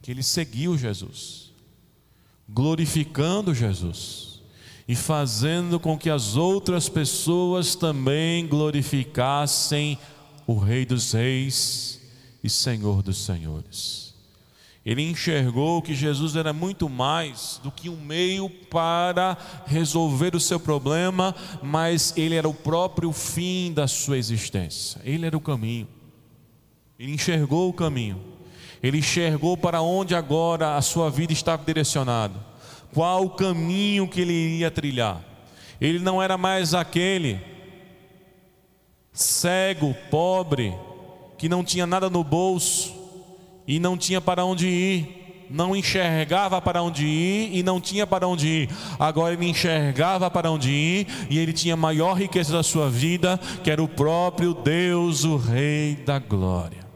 que 0.00 0.10
ele 0.10 0.22
seguiu 0.22 0.78
Jesus. 0.78 1.52
glorificando 2.48 3.54
Jesus 3.54 4.40
e 4.88 4.96
fazendo 4.96 5.78
com 5.78 5.98
que 5.98 6.08
as 6.08 6.34
outras 6.34 6.88
pessoas 6.88 7.74
também 7.74 8.46
glorificassem 8.46 9.98
o 10.46 10.56
Rei 10.56 10.86
dos 10.86 11.12
Reis 11.12 12.00
e 12.42 12.48
Senhor 12.48 13.02
dos 13.02 13.18
Senhores. 13.18 14.07
Ele 14.88 15.02
enxergou 15.02 15.82
que 15.82 15.94
Jesus 15.94 16.34
era 16.34 16.50
muito 16.50 16.88
mais 16.88 17.60
do 17.62 17.70
que 17.70 17.90
um 17.90 18.00
meio 18.00 18.48
para 18.48 19.36
resolver 19.66 20.34
o 20.34 20.40
seu 20.40 20.58
problema, 20.58 21.34
mas 21.62 22.14
ele 22.16 22.34
era 22.34 22.48
o 22.48 22.54
próprio 22.54 23.12
fim 23.12 23.70
da 23.70 23.86
sua 23.86 24.16
existência. 24.16 24.98
Ele 25.04 25.26
era 25.26 25.36
o 25.36 25.42
caminho. 25.42 25.86
Ele 26.98 27.12
enxergou 27.12 27.68
o 27.68 27.72
caminho. 27.74 28.18
Ele 28.82 28.96
enxergou 29.00 29.58
para 29.58 29.82
onde 29.82 30.14
agora 30.14 30.78
a 30.78 30.80
sua 30.80 31.10
vida 31.10 31.34
estava 31.34 31.62
direcionada. 31.62 32.40
Qual 32.94 33.26
o 33.26 33.30
caminho 33.30 34.08
que 34.08 34.22
ele 34.22 34.32
iria 34.32 34.70
trilhar. 34.70 35.22
Ele 35.78 35.98
não 35.98 36.22
era 36.22 36.38
mais 36.38 36.72
aquele 36.72 37.38
cego, 39.12 39.94
pobre, 40.10 40.74
que 41.36 41.46
não 41.46 41.62
tinha 41.62 41.86
nada 41.86 42.08
no 42.08 42.24
bolso, 42.24 42.97
e 43.68 43.78
não 43.78 43.98
tinha 43.98 44.18
para 44.18 44.46
onde 44.46 44.66
ir, 44.66 45.46
não 45.50 45.76
enxergava 45.76 46.60
para 46.60 46.82
onde 46.82 47.04
ir 47.04 47.54
e 47.54 47.62
não 47.62 47.78
tinha 47.78 48.06
para 48.06 48.26
onde 48.26 48.48
ir. 48.48 48.70
Agora 48.98 49.34
ele 49.34 49.46
enxergava 49.46 50.30
para 50.30 50.50
onde 50.50 50.70
ir 50.70 51.06
e 51.28 51.38
ele 51.38 51.52
tinha 51.52 51.76
maior 51.76 52.14
riqueza 52.14 52.50
da 52.50 52.62
sua 52.62 52.88
vida, 52.88 53.38
que 53.62 53.70
era 53.70 53.82
o 53.82 53.88
próprio 53.88 54.54
Deus, 54.54 55.24
o 55.24 55.36
Rei 55.36 55.96
da 55.96 56.18
Glória. 56.18 56.88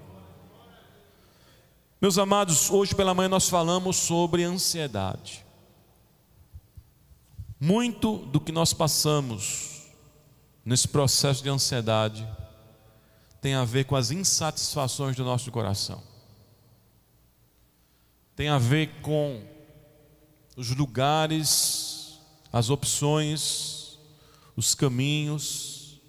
Meus 2.01 2.17
amados, 2.17 2.71
hoje 2.71 2.95
pela 2.95 3.15
manhã 3.15 3.29
nós 3.29 3.51
falamos 3.51 3.97
sobre 3.97 4.43
ansiedade. 4.43 5.45
Muito 7.61 8.17
do 8.17 8.41
que 8.41 8.51
nós 8.51 8.73
passamos 8.73 9.83
nesse 10.65 10.89
processo 10.89 11.43
de 11.43 11.51
ansiedade 11.51 12.27
tem 13.43 13.55
a 13.55 13.65
ver 13.65 13.85
com 13.85 13.95
as 13.95 14.11
insatisfações 14.11 15.15
do 15.15 15.25
nosso 15.25 15.51
coração 15.51 16.12
tem 18.35 18.49
a 18.49 18.59
ver 18.59 19.01
com 19.03 19.43
os 20.57 20.71
lugares, 20.71 22.19
as 22.53 22.71
opções, 22.71 23.99
os 24.57 24.75
caminhos 24.75 26.01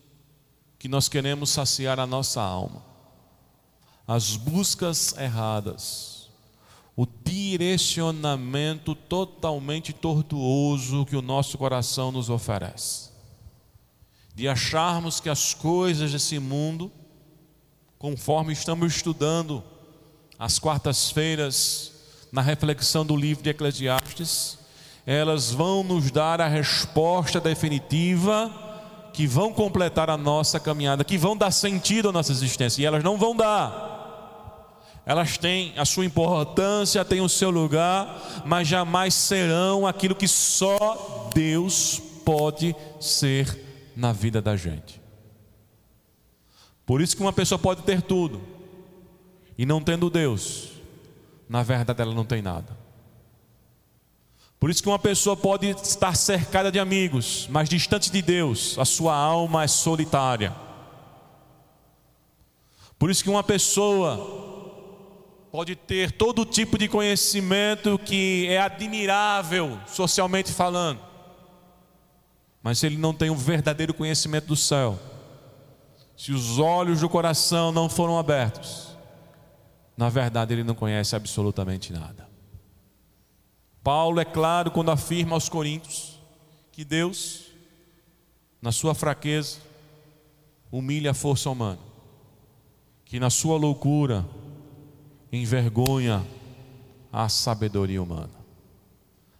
que 0.78 0.88
nós 0.90 1.08
queremos 1.08 1.50
saciar 1.50 2.00
a 2.00 2.06
nossa 2.06 2.42
alma, 2.42 2.84
as 4.06 4.36
buscas 4.36 5.16
erradas, 5.18 6.30
o 6.96 7.06
direcionamento 7.06 8.94
totalmente 8.94 9.94
tortuoso 9.94 11.06
que 11.06 11.16
o 11.16 11.22
nosso 11.22 11.58
coração 11.58 12.12
nos 12.12 12.30
oferece, 12.30 13.12
de 14.36 14.48
acharmos 14.48 15.20
que 15.20 15.30
as 15.30 15.54
coisas 15.54 16.12
desse 16.12 16.38
mundo, 16.38 16.92
conforme 17.98 18.52
estamos 18.52 18.94
estudando 18.94 19.64
às 20.38 20.60
quartas-feiras, 20.60 21.93
na 22.34 22.42
reflexão 22.42 23.06
do 23.06 23.16
livro 23.16 23.44
de 23.44 23.52
Eclesiastes, 23.52 24.58
elas 25.06 25.52
vão 25.52 25.84
nos 25.84 26.10
dar 26.10 26.42
a 26.42 26.48
resposta 26.48 27.40
definitiva 27.40 28.52
que 29.14 29.28
vão 29.28 29.54
completar 29.54 30.10
a 30.10 30.18
nossa 30.18 30.60
caminhada, 30.60 31.04
que 31.04 31.16
vão 31.16 31.38
dar 31.38 31.52
sentido 31.52 32.10
à 32.10 32.12
nossa 32.12 32.32
existência, 32.32 32.82
e 32.82 32.86
elas 32.86 33.04
não 33.04 33.20
vão 33.20 33.36
dar. 33.36 34.82
Elas 35.06 35.38
têm 35.38 35.74
a 35.78 35.86
sua 35.86 36.06
importância, 36.06 37.06
têm 37.06 37.22
o 37.22 37.30
seu 37.30 37.52
lugar, 37.52 38.44
mas 38.44 38.68
jamais 38.68 39.14
serão 39.14 39.86
aquilo 39.86 40.16
que 40.16 40.28
só 40.28 41.30
Deus 41.36 42.02
pode 42.26 42.76
ser 43.00 43.92
na 43.96 44.12
vida 44.12 44.42
da 44.42 44.58
gente. 44.58 45.00
Por 46.84 47.00
isso 47.00 47.16
que 47.16 47.22
uma 47.22 47.34
pessoa 47.34 47.60
pode 47.60 47.84
ter 47.84 48.02
tudo 48.02 48.42
e 49.56 49.68
não 49.68 49.80
tendo 49.84 50.10
Deus, 50.10 50.73
na 51.48 51.64
verdade 51.64 52.02
ela 52.02 52.14
não 52.14 52.26
tem 52.26 52.42
nada. 52.42 52.78
Por 54.60 54.70
isso 54.70 54.82
que 54.82 54.88
uma 54.88 54.98
pessoa 54.98 55.36
pode 55.36 55.68
estar 55.68 56.16
cercada 56.16 56.72
de 56.72 56.80
amigos, 56.80 57.48
mas 57.52 57.68
distante 57.68 58.10
de 58.10 58.22
Deus, 58.22 58.78
a 58.80 58.86
sua 58.86 59.14
alma 59.14 59.64
é 59.64 59.68
solitária. 59.68 60.56
Por 62.98 63.10
isso 63.10 63.22
que 63.22 63.30
uma 63.30 63.44
pessoa 63.44 64.42
pode 65.52 65.76
ter 65.76 66.14
todo 66.14 66.46
tipo 66.46 66.78
de 66.78 66.88
conhecimento 66.88 68.00
que 68.00 68.48
é 68.50 68.62
admirável 68.62 69.78
socialmente 69.86 70.54
falando, 70.54 71.02
mas 72.64 72.80
se 72.80 72.86
ele 72.86 72.98
não 72.98 73.14
tem 73.14 73.30
um 73.30 73.36
verdadeiro 73.36 73.94
conhecimento 73.94 74.48
do 74.48 74.56
céu, 74.56 74.98
se 76.16 76.32
os 76.32 76.58
olhos 76.58 77.02
do 77.02 77.10
coração 77.10 77.74
não 77.74 77.90
foram 77.90 78.18
abertos, 78.18 78.93
na 79.96 80.10
verdade 80.10 80.54
ele 80.54 80.64
não 80.64 80.76
conhece 80.76 81.16
absolutamente 81.16 81.94
nada. 81.94 82.28
Paulo 83.84 84.20
é 84.20 84.26
claro 84.26 84.72
quando 84.72 84.92
afirma 84.92 85.36
aos 85.36 85.50
Coríntios 85.50 86.20
que 86.72 86.84
Deus, 86.84 87.46
na 88.62 88.72
sua 88.72 88.96
fraqueza, 88.96 89.60
humilha 90.72 91.12
a 91.12 91.14
força 91.14 91.50
humana, 91.50 91.80
que 93.06 93.20
na 93.20 93.30
sua 93.30 93.58
loucura 93.58 94.26
envergonha 95.32 96.26
a 97.12 97.30
sabedoria 97.30 98.02
humana. 98.02 98.32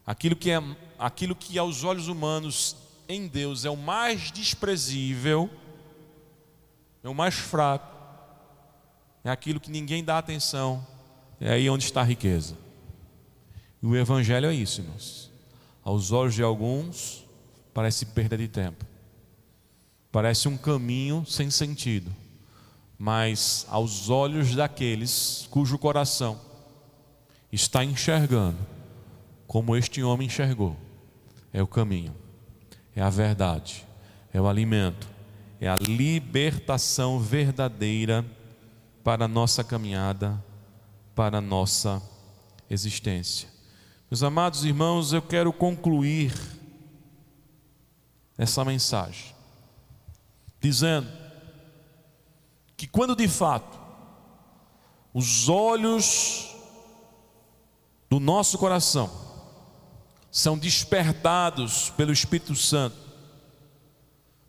Aquilo 0.06 0.36
que, 0.36 0.52
é, 0.52 0.62
aquilo 1.00 1.36
que 1.36 1.58
aos 1.58 1.84
olhos 1.84 2.08
humanos 2.08 2.76
em 3.08 3.28
Deus 3.28 3.66
é 3.66 3.70
o 3.70 3.78
mais 3.78 4.32
desprezível, 4.32 5.50
é 7.04 7.10
o 7.10 7.16
mais 7.16 7.36
fraco, 7.36 7.93
é 9.24 9.30
aquilo 9.30 9.60
que 9.60 9.72
ninguém 9.72 10.04
dá 10.04 10.18
atenção, 10.18 10.86
é 11.40 11.54
aí 11.54 11.70
onde 11.70 11.86
está 11.86 12.02
a 12.02 12.06
riqueza. 12.06 12.58
E 13.82 13.86
o 13.86 13.96
Evangelho 13.96 14.48
é 14.48 14.54
isso, 14.54 14.82
irmãos. 14.82 15.32
Aos 15.84 16.12
olhos 16.12 16.34
de 16.34 16.44
alguns, 16.44 17.26
parece 17.74 18.06
perda 18.06 18.38
de 18.38 18.48
tempo, 18.48 18.86
parece 20.12 20.48
um 20.48 20.58
caminho 20.58 21.26
sem 21.26 21.50
sentido, 21.50 22.14
mas 22.98 23.66
aos 23.70 24.10
olhos 24.10 24.56
daqueles 24.56 25.48
cujo 25.50 25.78
coração 25.78 26.40
está 27.52 27.84
enxergando, 27.84 28.58
como 29.46 29.76
este 29.76 30.02
homem 30.02 30.28
enxergou, 30.28 30.76
é 31.52 31.62
o 31.62 31.68
caminho, 31.68 32.16
é 32.96 33.02
a 33.02 33.10
verdade, 33.10 33.86
é 34.34 34.40
o 34.40 34.48
alimento, 34.48 35.08
é 35.60 35.68
a 35.68 35.76
libertação 35.76 37.20
verdadeira 37.20 38.26
para 39.04 39.26
a 39.26 39.28
nossa 39.28 39.64
caminhada, 39.64 40.44
para 41.14 41.40
a 41.40 41.42
nossa 41.42 42.02
existência. 42.70 43.50
Meus 44.10 44.24
amados 44.24 44.64
irmãos, 44.64 45.12
eu 45.12 45.22
quero 45.22 45.52
concluir 45.52 46.34
essa 48.38 48.64
mensagem 48.64 49.34
dizendo 50.64 51.12
que 52.78 52.88
quando 52.88 53.16
de 53.16 53.28
fato 53.28 53.78
os 55.14 55.50
olhos 55.50 56.56
do 58.10 58.20
nosso 58.20 58.58
coração 58.58 59.12
são 60.32 60.58
despertados 60.58 61.90
pelo 61.92 62.14
Espírito 62.14 62.56
Santo, 62.56 63.03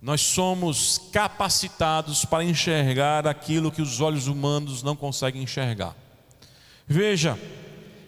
nós 0.05 0.21
somos 0.21 1.01
capacitados 1.11 2.27
para 2.27 2.45
enxergar 2.45 3.27
aquilo 3.27 3.73
que 3.73 3.81
os 3.81 4.03
olhos 4.03 4.27
humanos 4.27 4.83
não 4.83 4.95
conseguem 4.95 5.43
enxergar. 5.43 5.97
Veja, 6.87 7.39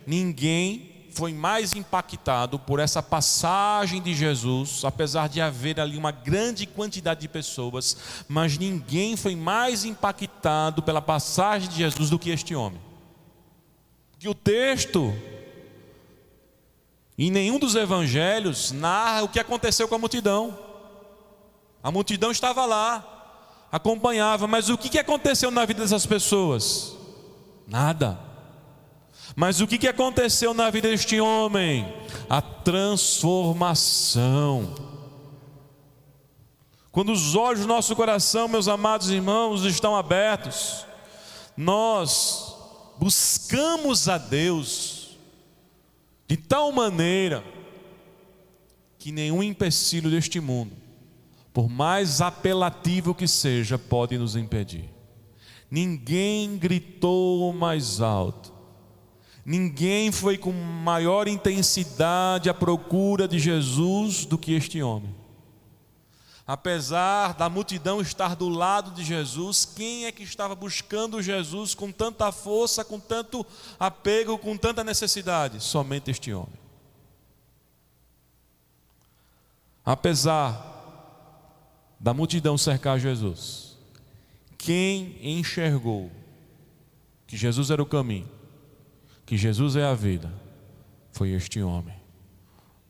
ninguém 0.06 1.06
foi 1.12 1.32
mais 1.32 1.74
impactado 1.74 2.58
por 2.58 2.80
essa 2.80 3.02
passagem 3.02 4.02
de 4.02 4.12
Jesus, 4.12 4.84
apesar 4.84 5.30
de 5.30 5.40
haver 5.40 5.80
ali 5.80 5.96
uma 5.96 6.10
grande 6.10 6.66
quantidade 6.66 7.22
de 7.22 7.28
pessoas, 7.28 7.96
mas 8.28 8.58
ninguém 8.58 9.16
foi 9.16 9.34
mais 9.34 9.86
impactado 9.86 10.82
pela 10.82 11.00
passagem 11.00 11.66
de 11.66 11.76
Jesus 11.76 12.10
do 12.10 12.18
que 12.18 12.28
este 12.28 12.54
homem. 12.54 12.78
Que 14.18 14.28
o 14.28 14.34
texto 14.34 15.14
em 17.16 17.30
nenhum 17.30 17.58
dos 17.58 17.74
evangelhos 17.74 18.70
narra 18.70 19.22
o 19.22 19.28
que 19.30 19.40
aconteceu 19.40 19.88
com 19.88 19.94
a 19.94 19.98
multidão. 19.98 20.65
A 21.86 21.90
multidão 21.92 22.32
estava 22.32 22.66
lá, 22.66 23.68
acompanhava, 23.70 24.48
mas 24.48 24.68
o 24.68 24.76
que 24.76 24.98
aconteceu 24.98 25.52
na 25.52 25.64
vida 25.64 25.82
dessas 25.82 26.04
pessoas? 26.04 26.96
Nada. 27.64 28.18
Mas 29.36 29.60
o 29.60 29.68
que 29.68 29.86
aconteceu 29.86 30.52
na 30.52 30.68
vida 30.68 30.88
deste 30.88 31.20
homem? 31.20 31.94
A 32.28 32.42
transformação. 32.42 34.74
Quando 36.90 37.12
os 37.12 37.36
olhos 37.36 37.60
do 37.60 37.68
nosso 37.68 37.94
coração, 37.94 38.48
meus 38.48 38.66
amados 38.66 39.08
irmãos, 39.08 39.64
estão 39.64 39.94
abertos, 39.94 40.84
nós 41.56 42.52
buscamos 42.98 44.08
a 44.08 44.18
Deus 44.18 45.16
de 46.26 46.36
tal 46.36 46.72
maneira 46.72 47.44
que 48.98 49.12
nenhum 49.12 49.40
empecilho 49.40 50.10
deste 50.10 50.40
mundo, 50.40 50.84
por 51.56 51.70
mais 51.70 52.20
apelativo 52.20 53.14
que 53.14 53.26
seja, 53.26 53.78
pode 53.78 54.18
nos 54.18 54.36
impedir. 54.36 54.92
Ninguém 55.70 56.58
gritou 56.58 57.50
mais 57.50 58.02
alto, 58.02 58.52
ninguém 59.42 60.12
foi 60.12 60.36
com 60.36 60.52
maior 60.52 61.26
intensidade 61.26 62.50
à 62.50 62.52
procura 62.52 63.26
de 63.26 63.38
Jesus 63.38 64.26
do 64.26 64.36
que 64.36 64.52
este 64.52 64.82
homem. 64.82 65.16
Apesar 66.46 67.32
da 67.32 67.48
multidão 67.48 68.02
estar 68.02 68.36
do 68.36 68.50
lado 68.50 68.90
de 68.90 69.02
Jesus, 69.02 69.64
quem 69.64 70.04
é 70.04 70.12
que 70.12 70.24
estava 70.24 70.54
buscando 70.54 71.22
Jesus 71.22 71.74
com 71.74 71.90
tanta 71.90 72.30
força, 72.32 72.84
com 72.84 73.00
tanto 73.00 73.46
apego, 73.80 74.36
com 74.36 74.58
tanta 74.58 74.84
necessidade? 74.84 75.62
Somente 75.62 76.10
este 76.10 76.34
homem. 76.34 76.60
Apesar 79.82 80.75
da 81.98 82.12
multidão 82.12 82.58
cercar 82.58 82.98
Jesus, 82.98 83.76
quem 84.58 85.16
enxergou 85.22 86.10
que 87.26 87.36
Jesus 87.36 87.70
era 87.70 87.82
o 87.82 87.86
caminho, 87.86 88.28
que 89.24 89.36
Jesus 89.36 89.76
é 89.76 89.84
a 89.84 89.94
vida, 89.94 90.32
foi 91.12 91.30
este 91.30 91.60
homem. 91.62 91.96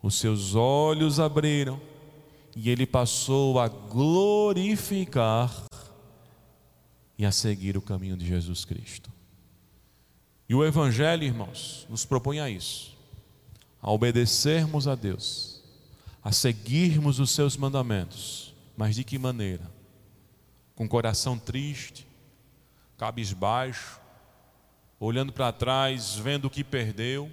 Os 0.03 0.17
seus 0.17 0.55
olhos 0.55 1.19
abriram 1.19 1.81
e 2.55 2.71
ele 2.71 2.87
passou 2.87 3.59
a 3.59 3.69
glorificar 3.69 5.65
e 7.19 7.25
a 7.25 7.33
seguir 7.33 7.77
o 7.77 7.83
caminho 7.83 8.17
de 8.17 8.27
Jesus 8.27 8.65
Cristo. 8.65 9.11
E 10.49 10.55
o 10.55 10.65
Evangelho, 10.65 11.25
irmãos, 11.25 11.87
nos 11.89 12.05
propõe 12.05 12.39
a 12.39 12.49
isso, 12.49 12.97
a 13.81 13.91
obedecermos 13.91 14.87
a 14.87 14.95
Deus, 14.95 15.63
a 16.23 16.31
seguirmos 16.31 17.19
os 17.19 17.31
seus 17.31 17.57
mandamentos, 17.57 18.46
mas 18.77 18.95
de 18.95 19.05
que 19.05 19.19
maneira? 19.19 19.71
Com 20.75 20.89
coração 20.89 21.39
triste, 21.39 22.07
cabisbaixo, 22.99 24.01
olhando 25.01 25.33
para 25.33 25.53
trás, 25.53 26.17
vendo 26.17 26.47
o 26.47 26.51
que 26.51 26.63
perdeu. 26.63 27.31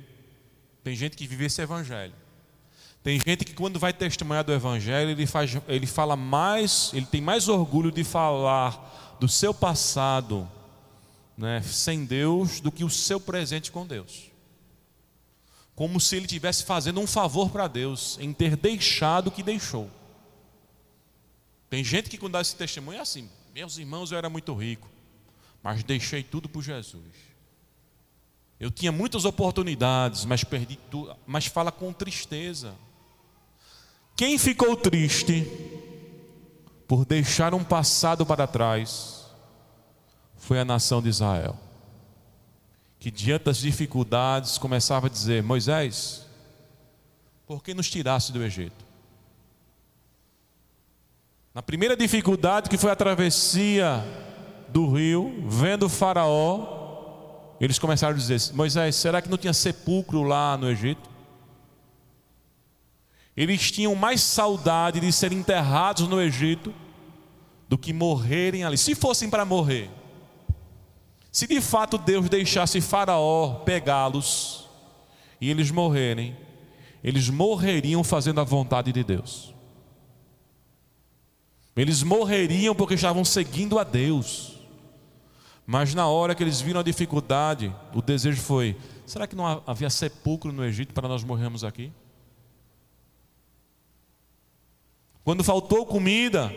Tem 0.84 0.96
gente 0.96 1.18
que 1.18 1.28
vive 1.28 1.46
esse 1.46 1.62
Evangelho 1.62 2.16
tem 3.04 3.20
gente 3.20 3.44
que 3.44 3.54
quando 3.54 3.78
vai 3.78 3.91
testemunhar 3.91 4.46
do 4.46 4.54
evangelho, 4.54 5.12
ele, 5.12 5.28
faz, 5.28 5.58
ele 5.68 5.86
fala 5.86 6.16
mais, 6.16 6.89
ele 6.94 7.06
tem 7.06 7.20
mais 7.20 7.50
orgulho 7.50 7.91
de 7.91 8.02
falar 8.02 9.18
do 9.20 9.28
seu 9.28 9.54
passado, 9.54 10.50
né, 11.38 11.62
sem 11.62 12.06
Deus, 12.06 12.62
do 12.62 12.72
que 12.72 12.86
o 12.86 12.89
seu 12.89 13.20
presente 13.20 13.74
com 13.74 13.86
Deus. 13.86 14.32
Como 15.76 16.00
se 16.00 16.16
ele 16.16 16.26
estivesse 16.26 16.64
fazendo 16.64 17.02
um 17.02 17.08
favor 17.08 17.50
para 17.50 17.68
Deus 17.68 18.18
em 18.22 18.32
ter 18.32 18.56
deixado 18.56 19.28
o 19.28 19.32
que 19.32 19.44
deixou. 19.44 19.89
Tem 21.74 21.84
gente 21.84 22.08
que 22.08 22.20
quando 22.20 22.34
dá 22.34 22.42
esse 22.42 22.56
testemunho 22.56 23.00
é 23.00 23.02
assim: 23.02 23.28
meus 23.52 23.80
irmãos, 23.80 24.12
eu 24.12 24.18
era 24.20 24.30
muito 24.30 24.54
rico, 24.54 24.88
mas 25.64 25.84
deixei 25.84 26.22
tudo 26.22 26.48
por 26.48 26.62
Jesus. 26.62 27.02
Eu 28.60 28.70
tinha 28.70 28.92
muitas 28.92 29.26
oportunidades, 29.26 30.24
mas 30.24 30.44
perdi 30.44 30.76
tudo. 30.76 31.18
Mas 31.26 31.48
fala 31.48 31.72
com 31.72 31.92
tristeza. 31.92 32.76
Quem 34.16 34.38
ficou 34.38 34.76
triste 34.76 35.48
por 36.88 37.06
deixar 37.06 37.56
um 37.56 37.64
passado 37.64 38.24
para 38.24 38.46
trás 38.46 39.26
foi 40.38 40.60
a 40.60 40.66
nação 40.66 41.02
de 41.02 41.10
Israel, 41.10 41.60
que 43.00 43.10
diante 43.10 43.46
das 43.46 43.58
dificuldades 43.58 44.60
começava 44.60 45.08
a 45.08 45.10
dizer: 45.10 45.42
Moisés, 45.42 46.28
por 47.48 47.64
que 47.64 47.74
nos 47.74 47.90
tiraste 47.90 48.32
do 48.32 48.44
Egito? 48.44 48.83
Na 51.54 51.62
primeira 51.62 51.95
dificuldade, 51.95 52.68
que 52.68 52.80
foi 52.80 52.89
a 52.89 52.95
travessia 52.95 54.04
do 54.70 54.91
rio, 54.91 55.45
vendo 55.47 55.86
o 55.86 55.89
Faraó, 55.89 57.56
eles 57.62 57.78
começaram 57.78 58.16
a 58.16 58.18
dizer: 58.18 58.41
Moisés, 58.56 58.95
será 58.95 59.22
que 59.22 59.30
não 59.30 59.38
tinha 59.38 59.54
sepulcro 59.54 60.24
lá 60.24 60.58
no 60.58 60.68
Egito? 60.68 61.12
Eles 63.38 63.72
tinham 63.72 63.93
mais 63.93 64.22
saudade 64.22 64.99
de 64.99 65.12
serem 65.12 65.39
enterrados 65.39 66.08
no 66.08 66.20
Egito 66.20 66.74
do 67.70 67.78
que 67.78 67.93
morrerem 67.93 68.64
ali. 68.64 68.78
Se 68.78 68.95
fossem 68.95 69.30
para 69.30 69.45
morrer, 69.45 69.91
se 71.32 71.45
de 71.45 71.62
fato 71.62 71.99
Deus 71.99 72.30
deixasse 72.30 72.82
Faraó 72.82 73.62
pegá-los 73.64 74.68
e 75.39 75.51
eles 75.51 75.70
morrerem, 75.70 76.36
eles 77.04 77.30
morreriam 77.30 78.04
fazendo 78.04 78.41
a 78.41 78.43
vontade 78.43 78.91
de 78.91 79.04
Deus. 79.04 79.53
Eles 81.76 82.04
morreriam 82.04 82.76
porque 82.76 82.94
estavam 82.94 83.26
seguindo 83.26 83.80
a 83.80 83.84
Deus. 83.84 84.60
Mas 85.66 85.94
na 85.94 86.08
hora 86.08 86.36
que 86.36 86.44
eles 86.44 86.62
viram 86.62 86.82
a 86.82 86.84
dificuldade, 86.84 87.74
o 87.94 88.02
desejo 88.02 88.42
foi: 88.42 88.78
será 89.06 89.26
que 89.26 89.36
não 89.36 89.64
havia 89.66 89.90
sepulcro 89.90 90.52
no 90.52 90.64
Egito 90.64 90.94
para 90.94 91.08
nós 91.08 91.24
morrermos 91.24 91.64
aqui? 91.64 91.92
Quando 95.24 95.44
faltou 95.44 95.86
comida, 95.86 96.54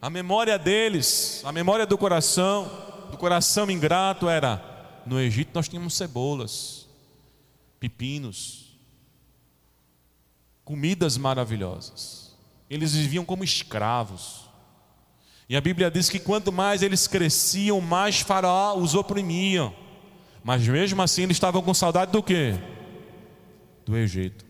a 0.00 0.08
memória 0.08 0.58
deles, 0.58 1.42
a 1.44 1.52
memória 1.52 1.86
do 1.86 1.98
coração, 1.98 2.70
do 3.10 3.18
coração 3.18 3.70
ingrato 3.70 4.28
era: 4.28 5.02
no 5.04 5.20
Egito 5.20 5.50
nós 5.54 5.68
tínhamos 5.68 5.94
cebolas, 5.94 6.88
pepinos, 7.78 8.78
comidas 10.64 11.18
maravilhosas. 11.18 12.19
Eles 12.70 12.94
viviam 12.94 13.24
como 13.24 13.42
escravos. 13.42 14.48
E 15.48 15.56
a 15.56 15.60
Bíblia 15.60 15.90
diz 15.90 16.08
que 16.08 16.20
quanto 16.20 16.52
mais 16.52 16.80
eles 16.80 17.08
cresciam, 17.08 17.80
mais 17.80 18.20
Faraó 18.20 18.76
os 18.78 18.94
oprimiam. 18.94 19.74
Mas 20.44 20.66
mesmo 20.66 21.02
assim 21.02 21.24
eles 21.24 21.36
estavam 21.36 21.60
com 21.60 21.74
saudade 21.74 22.12
do 22.12 22.22
quê? 22.22 22.54
Do 23.84 23.96
Egito. 23.96 24.44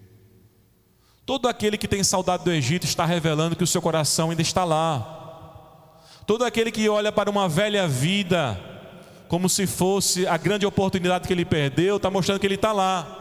Todo 1.25 1.49
aquele 1.49 1.79
que 1.79 1.89
tem 1.89 2.05
saudade 2.05 2.45
do 2.45 2.53
Egito 2.53 2.85
está 2.85 3.07
revelando 3.07 3.57
que 3.57 3.65
o 3.65 3.67
seu 3.67 3.81
coração 3.81 4.29
ainda 4.29 4.43
está 4.43 4.63
lá. 4.63 6.01
Todo 6.27 6.45
aquele 6.45 6.71
que 6.71 6.89
olha 6.89 7.11
para 7.11 7.31
uma 7.31 7.49
velha 7.49 7.89
vida, 7.89 8.61
como 9.27 9.49
se 9.49 9.67
fosse 9.67 10.27
a 10.27 10.37
grande 10.37 10.67
oportunidade 10.67 11.27
que 11.27 11.33
ele 11.33 11.45
perdeu, 11.45 11.97
está 11.97 12.11
mostrando 12.11 12.41
que 12.41 12.47
ele 12.47 12.57
está 12.57 12.73
lá. 12.73 13.20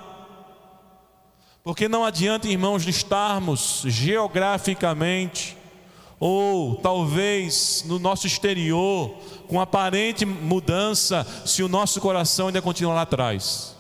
Porque 1.69 1.87
não 1.87 2.03
adianta, 2.03 2.47
irmãos, 2.47 2.87
estarmos 2.87 3.83
geograficamente, 3.85 5.55
ou 6.19 6.73
talvez 6.77 7.83
no 7.85 7.99
nosso 7.99 8.25
exterior, 8.25 9.11
com 9.47 9.61
aparente 9.61 10.25
mudança, 10.25 11.27
se 11.45 11.61
o 11.61 11.67
nosso 11.67 12.01
coração 12.01 12.47
ainda 12.47 12.59
continua 12.59 12.95
lá 12.95 13.01
atrás. 13.03 13.75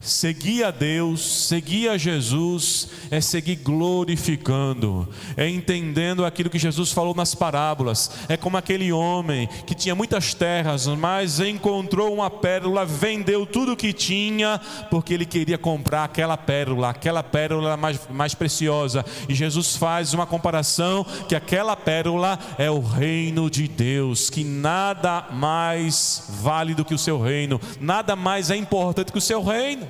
Seguir 0.00 0.62
a 0.62 0.70
Deus, 0.70 1.48
seguir 1.48 1.88
a 1.88 1.98
Jesus, 1.98 2.88
é 3.10 3.20
seguir 3.20 3.56
glorificando, 3.56 5.08
é 5.36 5.48
entendendo 5.48 6.24
aquilo 6.24 6.48
que 6.48 6.58
Jesus 6.58 6.92
falou 6.92 7.16
nas 7.16 7.34
parábolas. 7.34 8.08
É 8.28 8.36
como 8.36 8.56
aquele 8.56 8.92
homem 8.92 9.48
que 9.66 9.74
tinha 9.74 9.96
muitas 9.96 10.32
terras, 10.34 10.86
mas 10.86 11.40
encontrou 11.40 12.14
uma 12.14 12.30
pérola, 12.30 12.86
vendeu 12.86 13.44
tudo 13.44 13.72
o 13.72 13.76
que 13.76 13.92
tinha, 13.92 14.60
porque 14.88 15.12
ele 15.12 15.26
queria 15.26 15.58
comprar 15.58 16.04
aquela 16.04 16.36
pérola, 16.36 16.90
aquela 16.90 17.24
pérola 17.24 17.76
mais, 17.76 18.00
mais 18.08 18.34
preciosa. 18.34 19.04
E 19.28 19.34
Jesus 19.34 19.74
faz 19.74 20.14
uma 20.14 20.26
comparação: 20.26 21.04
que 21.28 21.34
aquela 21.34 21.74
pérola 21.74 22.38
é 22.56 22.70
o 22.70 22.80
reino 22.80 23.50
de 23.50 23.66
Deus, 23.66 24.30
que 24.30 24.44
nada 24.44 25.26
mais 25.32 26.22
vale 26.40 26.72
do 26.72 26.84
que 26.84 26.94
o 26.94 26.98
seu 26.98 27.20
reino, 27.20 27.60
nada 27.80 28.14
mais 28.14 28.48
é 28.48 28.56
importante 28.56 29.10
que 29.10 29.18
o 29.18 29.20
seu 29.20 29.42
reino. 29.42 29.87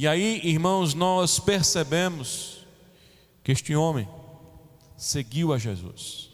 E 0.00 0.06
aí, 0.06 0.40
irmãos, 0.44 0.94
nós 0.94 1.40
percebemos 1.40 2.64
que 3.42 3.50
este 3.50 3.74
homem 3.74 4.08
seguiu 4.96 5.52
a 5.52 5.58
Jesus. 5.58 6.30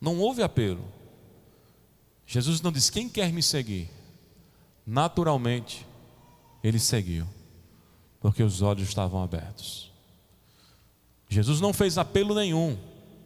Não 0.00 0.18
houve 0.18 0.42
apelo. 0.42 0.82
Jesus 2.26 2.62
não 2.62 2.72
disse: 2.72 2.90
Quem 2.90 3.06
quer 3.06 3.30
me 3.30 3.42
seguir? 3.42 3.90
Naturalmente, 4.86 5.86
ele 6.62 6.78
seguiu, 6.78 7.26
porque 8.18 8.42
os 8.42 8.62
olhos 8.62 8.88
estavam 8.88 9.22
abertos. 9.22 9.92
Jesus 11.28 11.60
não 11.60 11.74
fez 11.74 11.98
apelo 11.98 12.34
nenhum 12.34 12.78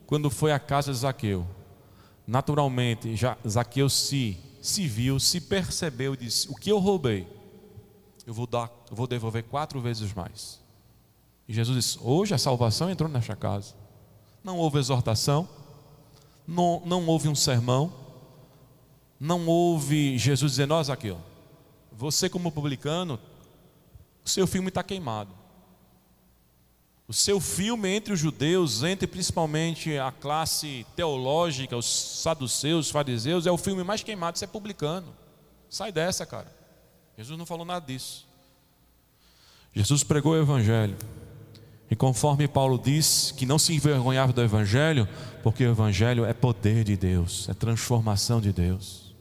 quando 0.05 0.30
foi 0.30 0.51
à 0.51 0.59
casa 0.59 0.91
de 0.91 0.99
Zaqueu. 0.99 1.47
Naturalmente, 2.26 3.14
já 3.14 3.39
Zaqueu 3.47 3.89
se, 3.89 4.36
se 4.61 4.89
viu, 4.89 5.20
se 5.20 5.41
percebeu 5.41 6.14
e 6.14 6.16
disse: 6.16 6.51
O 6.51 6.57
que 6.57 6.72
eu 6.72 6.80
roubei? 6.80 7.38
Eu 8.29 8.35
vou, 8.35 8.47
dar, 8.47 8.70
eu 8.91 8.95
vou 8.95 9.07
devolver 9.07 9.43
quatro 9.45 9.81
vezes 9.81 10.12
mais. 10.12 10.61
E 11.49 11.55
Jesus 11.55 11.74
disse: 11.83 11.99
Hoje 12.03 12.35
a 12.35 12.39
salvação 12.39 12.91
entrou 12.91 13.09
nesta 13.09 13.35
casa. 13.35 13.74
Não 14.45 14.59
houve 14.59 14.79
exortação, 14.79 15.49
não, 16.47 16.83
não 16.85 17.07
houve 17.07 17.26
um 17.26 17.35
sermão, 17.35 17.91
não 19.18 19.47
houve 19.47 20.18
Jesus 20.18 20.53
dizendo: 20.53 20.74
ó, 20.74 20.83
você, 21.91 22.29
como 22.29 22.53
publicano, 22.53 23.18
o 24.22 24.29
seu 24.29 24.47
filme 24.47 24.68
está 24.68 24.83
queimado. 24.83 25.31
O 27.09 27.14
seu 27.14 27.41
filme 27.41 27.89
entre 27.89 28.12
os 28.12 28.20
judeus, 28.20 28.83
entre 28.83 29.07
principalmente 29.07 29.97
a 29.97 30.12
classe 30.12 30.85
teológica, 30.95 31.79
os 31.79 32.20
saduceus, 32.20 32.89
os 32.89 32.93
fariseus, 32.93 33.47
é 33.47 33.51
o 33.51 33.57
filme 33.57 33.83
mais 33.83 34.03
queimado, 34.03 34.37
você 34.39 34.45
é 34.45 34.49
publicano. 34.49 35.16
Sai 35.70 35.91
dessa, 35.91 36.26
cara. 36.26 36.57
Jesus 37.18 37.36
não 37.36 37.44
falou 37.44 37.66
nada 37.66 37.84
disso. 37.84 38.24
Jesus 39.74 40.04
pregou 40.04 40.34
o 40.34 40.40
Evangelho. 40.40 40.96
E 41.90 41.96
conforme 41.96 42.46
Paulo 42.46 42.78
disse 42.78 43.34
que 43.34 43.44
não 43.44 43.58
se 43.58 43.74
envergonhava 43.74 44.32
do 44.32 44.40
Evangelho, 44.40 45.08
porque 45.42 45.66
o 45.66 45.70
Evangelho 45.70 46.24
é 46.24 46.32
poder 46.32 46.84
de 46.84 46.96
Deus, 46.96 47.48
é 47.48 47.54
transformação 47.54 48.40
de 48.40 48.52
Deus. 48.52 49.16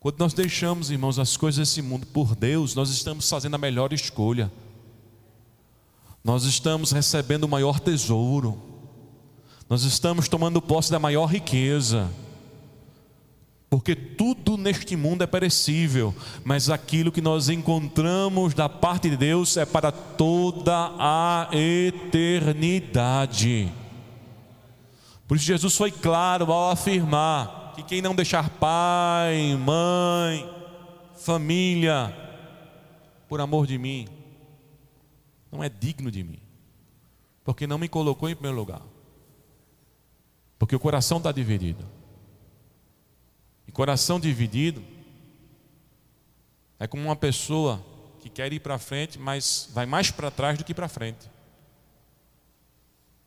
Quando 0.00 0.18
nós 0.18 0.34
deixamos, 0.34 0.90
irmãos, 0.90 1.20
as 1.20 1.36
coisas 1.36 1.68
desse 1.68 1.80
mundo 1.80 2.04
por 2.04 2.34
Deus, 2.34 2.74
nós 2.74 2.90
estamos 2.90 3.30
fazendo 3.30 3.54
a 3.54 3.58
melhor 3.58 3.92
escolha. 3.92 4.50
Nós 6.24 6.42
estamos 6.42 6.90
recebendo 6.90 7.44
o 7.44 7.48
maior 7.48 7.78
tesouro. 7.78 8.60
Nós 9.70 9.84
estamos 9.84 10.26
tomando 10.26 10.60
posse 10.60 10.90
da 10.90 10.98
maior 10.98 11.26
riqueza. 11.26 12.10
Porque 13.74 13.96
tudo 13.96 14.56
neste 14.56 14.94
mundo 14.94 15.24
é 15.24 15.26
perecível, 15.26 16.14
mas 16.44 16.70
aquilo 16.70 17.10
que 17.10 17.20
nós 17.20 17.48
encontramos 17.48 18.54
da 18.54 18.68
parte 18.68 19.10
de 19.10 19.16
Deus 19.16 19.56
é 19.56 19.66
para 19.66 19.90
toda 19.90 20.92
a 20.96 21.48
eternidade. 21.52 22.78
Por 25.26 25.36
isso, 25.36 25.44
Jesus 25.46 25.76
foi 25.76 25.90
claro 25.90 26.52
ao 26.52 26.70
afirmar 26.70 27.72
que 27.74 27.82
quem 27.82 28.00
não 28.00 28.14
deixar 28.14 28.48
pai, 28.48 29.58
mãe, 29.60 30.48
família, 31.16 32.16
por 33.28 33.40
amor 33.40 33.66
de 33.66 33.76
mim, 33.76 34.06
não 35.50 35.64
é 35.64 35.68
digno 35.68 36.12
de 36.12 36.22
mim, 36.22 36.38
porque 37.42 37.66
não 37.66 37.78
me 37.78 37.88
colocou 37.88 38.28
em 38.30 38.36
primeiro 38.36 38.56
lugar, 38.56 38.82
porque 40.60 40.76
o 40.76 40.80
coração 40.80 41.18
está 41.18 41.32
dividido. 41.32 41.93
Coração 43.74 44.20
dividido 44.20 44.84
é 46.78 46.86
como 46.86 47.02
uma 47.02 47.16
pessoa 47.16 47.84
que 48.20 48.28
quer 48.28 48.52
ir 48.52 48.60
para 48.60 48.78
frente, 48.78 49.18
mas 49.18 49.68
vai 49.74 49.84
mais 49.84 50.12
para 50.12 50.30
trás 50.30 50.56
do 50.56 50.62
que 50.62 50.72
para 50.72 50.88
frente. 50.88 51.28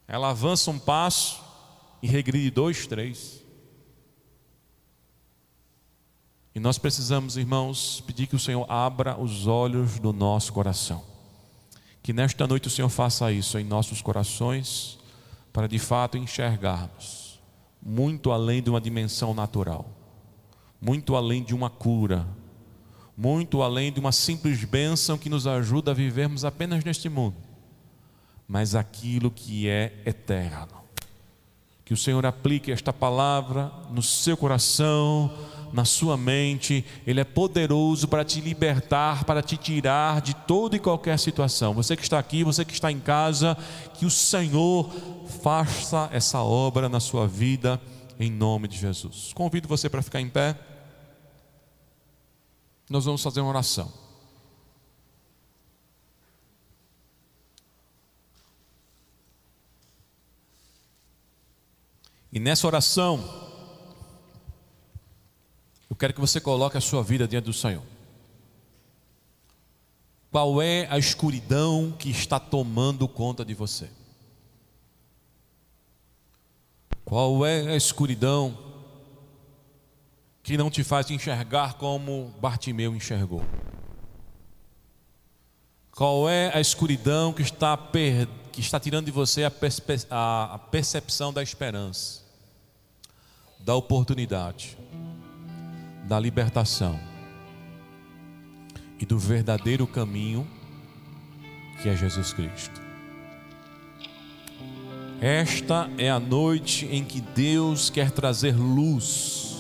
Ela 0.08 0.30
avança 0.30 0.72
um 0.72 0.80
passo 0.80 1.44
e 2.02 2.08
regride 2.08 2.50
dois, 2.50 2.88
três. 2.88 3.44
E 6.56 6.62
nós 6.62 6.78
precisamos, 6.78 7.36
irmãos, 7.36 8.02
pedir 8.08 8.26
que 8.26 8.36
o 8.38 8.40
Senhor 8.40 8.66
abra 8.72 9.20
os 9.20 9.48
olhos 9.48 10.00
do 10.00 10.14
nosso 10.14 10.54
coração. 10.54 11.04
Que 12.02 12.14
nesta 12.14 12.48
noite 12.48 12.70
o 12.70 12.72
Senhor 12.72 12.88
faça 12.88 13.34
isso 13.34 13.60
em 13.60 13.66
nossos 13.66 14.02
corações, 14.02 14.98
para 15.52 15.68
de 15.68 15.78
fato 15.78 16.18
enxergarmos 16.18 17.38
muito 17.82 18.32
além 18.32 18.64
de 18.64 18.70
uma 18.70 18.80
dimensão 18.80 19.34
natural 19.34 19.97
muito 20.80 21.16
além 21.16 21.44
de 21.44 21.56
uma 21.56 21.70
cura, 21.70 22.28
muito 23.16 23.62
além 23.62 23.92
de 23.92 24.00
uma 24.00 24.12
simples 24.12 24.64
bênção 24.64 25.18
que 25.18 25.30
nos 25.30 25.48
ajuda 25.48 25.92
a 25.92 25.94
vivermos 25.94 26.46
apenas 26.46 26.84
neste 26.84 27.10
mundo, 27.10 27.36
mas 28.48 28.76
aquilo 28.76 29.32
que 29.32 29.68
é 29.68 30.02
eterno. 30.06 30.78
Que 31.84 31.94
o 31.94 31.98
Senhor 31.98 32.26
aplique 32.26 32.72
esta 32.72 32.92
palavra 32.92 33.72
no 33.90 34.04
seu 34.04 34.36
coração, 34.36 35.32
na 35.74 35.86
sua 35.86 36.18
mente, 36.18 36.86
Ele 37.06 37.20
é 37.20 37.24
poderoso 37.24 38.08
para 38.08 38.24
te 38.24 38.42
libertar, 38.42 39.24
para 39.24 39.42
te 39.42 39.58
tirar 39.58 40.22
de 40.22 40.36
toda 40.36 40.76
e 40.76 40.80
qualquer 40.80 41.18
situação. 41.18 41.74
Você 41.74 41.96
que 41.96 42.04
está 42.04 42.20
aqui, 42.20 42.44
você 42.44 42.64
que 42.64 42.74
está 42.74 42.92
em 42.92 43.00
casa, 43.00 43.58
que 43.94 44.06
o 44.06 44.10
Senhor 44.10 44.90
faça 45.42 46.10
essa 46.12 46.42
obra 46.42 46.88
na 46.88 47.00
sua 47.00 47.28
vida 47.28 47.82
em 48.20 48.32
nome 48.32 48.68
de 48.68 48.78
Jesus. 48.78 49.32
Convido 49.34 49.68
você 49.68 49.90
para 49.90 50.02
ficar 50.02 50.22
em 50.22 50.30
pé. 50.30 50.58
Nós 52.90 53.06
vamos 53.06 53.22
fazer 53.22 53.42
uma 53.42 53.50
oração. 53.50 53.92
E 62.32 62.40
nessa 62.40 62.68
oração, 62.68 63.24
eu 65.90 65.96
quero 65.96 66.14
que 66.14 66.20
você 66.20 66.40
coloque 66.40 66.78
a 66.78 66.82
sua 66.82 67.02
vida 67.02 67.28
diante 67.28 67.46
do 67.46 67.54
Senhor. 67.54 67.84
Qual 70.30 70.62
é 70.62 70.88
a 70.92 70.98
escuridão 70.98 71.92
que 71.98 72.10
está 72.10 72.40
tomando 72.40 73.08
conta 73.08 73.44
de 73.44 73.54
você? 73.54 73.90
Qual 77.08 77.46
é 77.46 77.70
a 77.70 77.76
escuridão 77.78 78.58
que 80.44 80.58
não 80.58 80.70
te 80.70 80.84
faz 80.84 81.10
enxergar 81.10 81.76
como 81.76 82.34
Bartimeu 82.42 82.94
enxergou? 82.94 83.46
Qual 85.90 86.28
é 86.28 86.52
a 86.54 86.60
escuridão 86.60 87.32
que 87.32 87.42
está, 87.42 87.78
per... 87.78 88.28
que 88.52 88.60
está 88.60 88.78
tirando 88.78 89.06
de 89.06 89.12
você 89.12 89.46
a, 89.46 89.50
perspe... 89.50 90.06
a 90.12 90.60
percepção 90.70 91.32
da 91.32 91.42
esperança, 91.42 92.24
da 93.58 93.74
oportunidade, 93.74 94.78
da 96.10 96.20
libertação 96.20 97.00
e 99.00 99.06
do 99.06 99.18
verdadeiro 99.18 99.88
caminho 99.88 100.46
que 101.82 101.88
é 101.88 101.96
Jesus 101.96 102.34
Cristo? 102.34 102.87
Esta 105.20 105.90
é 105.98 106.12
a 106.12 106.20
noite 106.20 106.86
em 106.92 107.04
que 107.04 107.20
Deus 107.20 107.90
quer 107.90 108.12
trazer 108.12 108.56
luz 108.56 109.58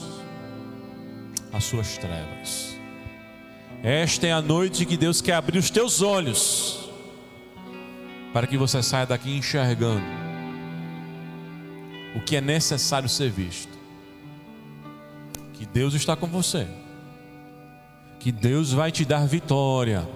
às 1.52 1.64
suas 1.64 1.98
trevas. 1.98 2.78
Esta 3.82 4.28
é 4.28 4.32
a 4.32 4.42
noite 4.42 4.86
que 4.86 4.96
Deus 4.96 5.20
quer 5.20 5.34
abrir 5.34 5.58
os 5.58 5.72
teus 5.72 6.02
olhos 6.02 6.90
para 8.34 8.46
que 8.46 8.58
você 8.58 8.84
saia 8.84 9.08
daqui 9.08 9.36
enxergando 9.36 10.06
o 12.16 12.22
que 12.22 12.36
é 12.36 12.42
necessário 12.42 13.10
ser 13.10 13.32
visto. 13.32 13.76
Que 15.54 15.66
Deus 15.66 15.96
está 15.96 16.16
com 16.16 16.28
você. 16.28 16.68
Que 18.20 18.32
Deus 18.32 18.72
vai 18.72 18.92
te 18.92 19.04
dar 19.04 19.26
vitória 19.26 20.08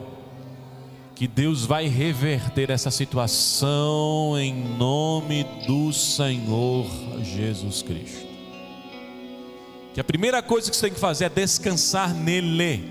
que 1.21 1.27
Deus 1.27 1.67
vai 1.67 1.87
reverter 1.87 2.71
essa 2.71 2.89
situação 2.89 4.35
em 4.39 4.51
nome 4.55 5.43
do 5.67 5.93
Senhor 5.93 6.87
Jesus 7.21 7.83
Cristo. 7.83 8.25
Que 9.93 9.99
a 9.99 10.03
primeira 10.03 10.41
coisa 10.41 10.71
que 10.71 10.75
você 10.75 10.87
tem 10.87 10.95
que 10.95 10.99
fazer 10.99 11.25
é 11.25 11.29
descansar 11.29 12.11
nele. 12.11 12.83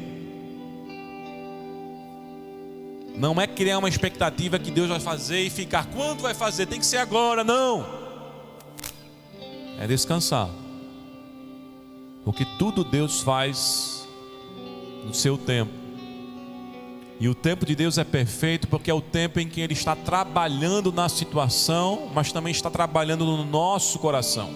Não 3.17 3.41
é 3.41 3.49
criar 3.49 3.79
uma 3.79 3.89
expectativa 3.89 4.61
que 4.61 4.71
Deus 4.71 4.89
vai 4.89 5.01
fazer 5.01 5.41
e 5.41 5.51
ficar 5.51 5.87
quando 5.87 6.21
vai 6.21 6.33
fazer, 6.33 6.67
tem 6.67 6.79
que 6.79 6.87
ser 6.87 6.99
agora, 6.99 7.43
não. 7.43 7.85
É 9.77 9.89
descansar. 9.89 10.49
Porque 12.25 12.47
tudo 12.61 12.85
Deus 12.85 13.23
faz 13.23 14.07
no 15.05 15.13
seu 15.13 15.37
tempo. 15.37 15.80
E 17.21 17.29
o 17.29 17.35
tempo 17.35 17.67
de 17.67 17.77
Deus 17.77 17.99
é 17.99 18.05
perfeito 18.05 18.67
porque 18.67 18.91
é 18.91 18.95
o 18.95 19.01
tempo 19.03 19.39
em 19.39 19.47
que 19.47 19.61
Ele 19.61 19.75
está 19.75 19.95
trabalhando 19.95 20.91
na 20.91 21.07
situação, 21.07 22.11
mas 22.15 22.33
também 22.33 22.51
está 22.51 22.71
trabalhando 22.71 23.27
no 23.27 23.45
nosso 23.45 23.99
coração. 23.99 24.49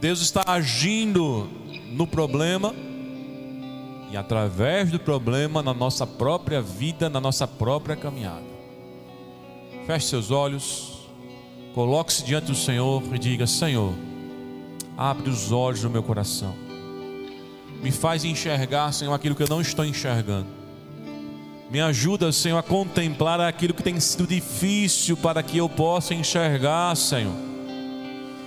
Deus 0.00 0.20
está 0.20 0.42
agindo 0.44 1.48
no 1.92 2.04
problema 2.04 2.74
e 4.10 4.16
através 4.16 4.90
do 4.90 4.98
problema 4.98 5.62
na 5.62 5.72
nossa 5.72 6.04
própria 6.04 6.60
vida, 6.60 7.08
na 7.08 7.20
nossa 7.20 7.46
própria 7.46 7.94
caminhada. 7.94 8.42
Feche 9.86 10.08
seus 10.08 10.32
olhos, 10.32 11.08
coloque-se 11.76 12.24
diante 12.24 12.46
do 12.46 12.56
Senhor 12.56 13.00
e 13.14 13.18
diga: 13.20 13.46
Senhor, 13.46 13.94
abre 14.96 15.30
os 15.30 15.52
olhos 15.52 15.82
do 15.82 15.90
meu 15.90 16.02
coração 16.02 16.63
me 17.84 17.92
faz 17.92 18.24
enxergar, 18.24 18.90
Senhor, 18.92 19.12
aquilo 19.12 19.34
que 19.34 19.42
eu 19.42 19.48
não 19.48 19.60
estou 19.60 19.84
enxergando. 19.84 20.46
Me 21.70 21.82
ajuda, 21.82 22.32
Senhor, 22.32 22.56
a 22.56 22.62
contemplar 22.62 23.38
aquilo 23.42 23.74
que 23.74 23.82
tem 23.82 24.00
sido 24.00 24.26
difícil 24.26 25.18
para 25.18 25.42
que 25.42 25.58
eu 25.58 25.68
possa 25.68 26.14
enxergar, 26.14 26.96
Senhor. 26.96 27.34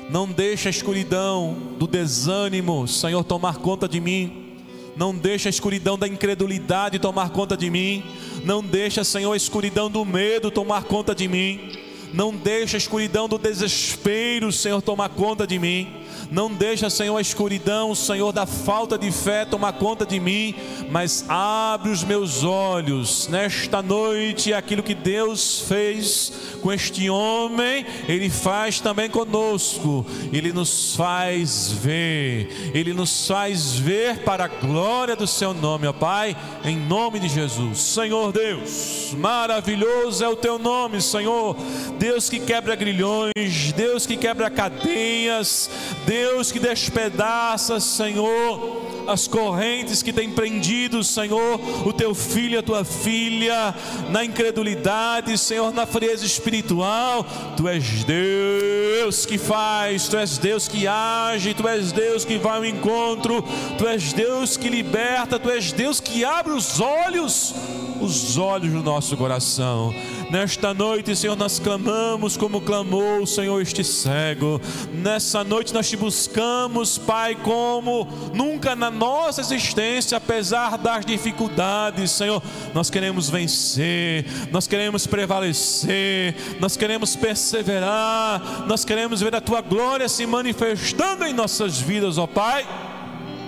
Não 0.10 0.28
deixe 0.28 0.68
a 0.68 0.72
escuridão 0.72 1.56
do 1.78 1.86
desânimo, 1.86 2.88
Senhor, 2.88 3.24
tomar 3.24 3.58
conta 3.58 3.88
de 3.88 4.00
mim. 4.00 4.56
Não 4.96 5.14
deixe 5.16 5.48
a 5.48 5.52
escuridão 5.52 6.00
da 6.00 6.08
incredulidade 6.08 6.98
tomar 6.98 7.30
conta 7.30 7.56
de 7.56 7.70
mim. 7.70 8.04
Não 8.44 8.64
deixe, 8.64 9.04
Senhor, 9.04 9.34
a 9.34 9.38
escuridão 9.38 9.88
do 9.88 10.04
medo 10.04 10.50
tomar 10.50 10.86
conta 10.86 11.14
de 11.14 11.28
mim. 11.28 11.74
Não 12.12 12.36
deixe 12.36 12.76
a 12.76 12.80
escuridão 12.80 13.30
do 13.30 13.38
desespero, 13.38 14.52
Senhor, 14.52 14.82
tomar 14.82 15.10
conta 15.10 15.46
de 15.46 15.60
mim 15.60 16.07
Não 16.30 16.52
deixa, 16.52 16.90
Senhor, 16.90 17.16
a 17.16 17.22
escuridão, 17.22 17.96
Senhor, 17.96 18.32
da 18.34 18.46
falta 18.46 18.98
de 18.98 19.12
fé 19.12 19.46
tomar 19.46 19.74
conta 19.74 20.06
de 20.06 20.20
mim, 20.20 20.54
mas 20.90 21.26
abre 21.30 21.90
os 21.90 22.04
meus 22.04 22.44
olhos 22.44 23.28
nesta 23.30 23.82
noite. 23.82 24.54
Aquilo 24.54 24.84
que 24.84 24.94
Deus 24.94 25.62
fez 25.68 26.58
com 26.62 26.72
este 26.72 27.10
homem, 27.10 27.86
Ele 28.10 28.30
faz 28.30 28.82
também 28.82 29.10
conosco. 29.10 30.06
Ele 30.34 30.52
nos 30.52 30.96
faz 30.96 31.72
ver, 31.72 32.72
Ele 32.74 32.94
nos 32.94 33.26
faz 33.26 33.74
ver 33.76 34.20
para 34.24 34.46
a 34.46 34.48
glória 34.50 35.16
do 35.16 35.28
Seu 35.28 35.54
nome, 35.54 35.88
ó 35.88 35.94
Pai, 35.94 36.36
em 36.66 36.76
nome 36.76 37.20
de 37.20 37.30
Jesus. 37.30 37.78
Senhor 37.80 38.34
Deus, 38.34 39.14
maravilhoso 39.18 40.24
é 40.24 40.28
o 40.28 40.36
Teu 40.36 40.60
nome, 40.60 41.02
Senhor. 41.02 41.56
Deus 41.98 42.30
que 42.30 42.40
quebra 42.40 42.76
grilhões, 42.76 43.72
Deus 43.76 44.06
que 44.06 44.18
quebra 44.18 44.50
cadeias, 44.50 45.70
Deus 46.06 46.17
que 46.52 46.60
despedaça, 46.60 47.80
Senhor, 47.80 49.06
as 49.08 49.28
correntes 49.28 50.02
que 50.04 50.12
tem 50.12 50.30
prendido, 50.30 51.04
Senhor, 51.04 51.60
o 51.86 51.94
teu 51.94 52.14
filho 52.14 52.60
a 52.60 52.64
tua 52.64 52.84
filha 52.84 53.74
na 54.10 54.26
incredulidade, 54.26 55.38
Senhor, 55.38 55.74
na 55.74 55.86
frieza 55.86 56.26
espiritual. 56.26 57.26
Tu 57.56 57.68
és 57.68 58.04
Deus 58.04 59.26
que 59.26 59.38
faz, 59.38 60.08
tu 60.08 60.18
és 60.18 60.38
Deus 60.38 60.68
que 60.68 60.88
age, 60.88 61.54
tu 61.54 61.68
és 61.68 61.92
Deus 61.92 62.26
que 62.26 62.38
vai 62.38 62.58
ao 62.58 62.66
encontro, 62.66 63.44
tu 63.78 63.88
és 63.88 64.14
Deus 64.14 64.58
que 64.58 64.70
liberta, 64.70 65.40
tu 65.40 65.50
és 65.50 65.72
Deus 65.72 66.00
que 66.00 66.26
abre 66.26 66.54
os 66.54 66.80
olhos, 66.80 67.54
os 68.02 68.38
olhos 68.38 68.72
do 68.72 68.84
nosso 68.84 69.16
coração. 69.16 69.94
Nesta 70.30 70.74
noite, 70.74 71.16
Senhor, 71.16 71.38
nós 71.38 71.58
clamamos 71.58 72.36
como 72.36 72.60
clamou 72.60 73.22
o 73.22 73.28
Senhor 73.28 73.62
este 73.62 73.82
cego. 73.82 74.60
Nessa 74.94 75.42
noite 75.42 75.74
nós 75.74 75.90
te 75.90 75.96
buscamos, 75.96 76.98
Pai, 76.98 77.34
como 77.34 78.06
nunca 78.34 78.76
na 78.76 78.92
nossa 78.92 79.40
existência, 79.40 80.18
apesar 80.18 80.78
das 80.78 81.06
dificuldades, 81.06 82.12
Senhor, 82.12 82.44
nós 82.74 82.90
queremos 82.90 83.30
vencer, 83.30 84.26
nós 84.52 84.68
queremos 84.68 85.08
prevalecer, 85.08 86.36
nós 86.60 86.76
queremos 86.76 87.16
perseverar, 87.16 88.66
nós 88.68 88.84
queremos 88.84 89.22
ver 89.22 89.34
a 89.34 89.40
tua 89.40 89.62
glória 89.62 90.10
se 90.10 90.26
manifestando 90.26 91.24
em 91.24 91.34
nossas 91.34 91.80
vidas, 91.80 92.18
ó 92.18 92.28
Pai, 92.28 92.68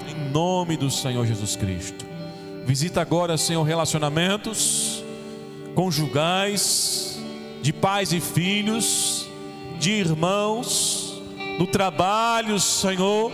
em 0.07 0.31
nome 0.31 0.77
do 0.77 0.89
Senhor 0.89 1.25
Jesus 1.25 1.57
Cristo. 1.57 2.05
Visita 2.65 3.01
agora, 3.01 3.37
Senhor, 3.37 3.63
relacionamentos 3.63 5.03
conjugais, 5.79 7.17
de 7.61 7.71
pais 7.71 8.11
e 8.11 8.19
filhos, 8.19 9.29
de 9.79 9.91
irmãos, 9.91 11.21
no 11.57 11.65
trabalho, 11.65 12.59
Senhor, 12.59 13.31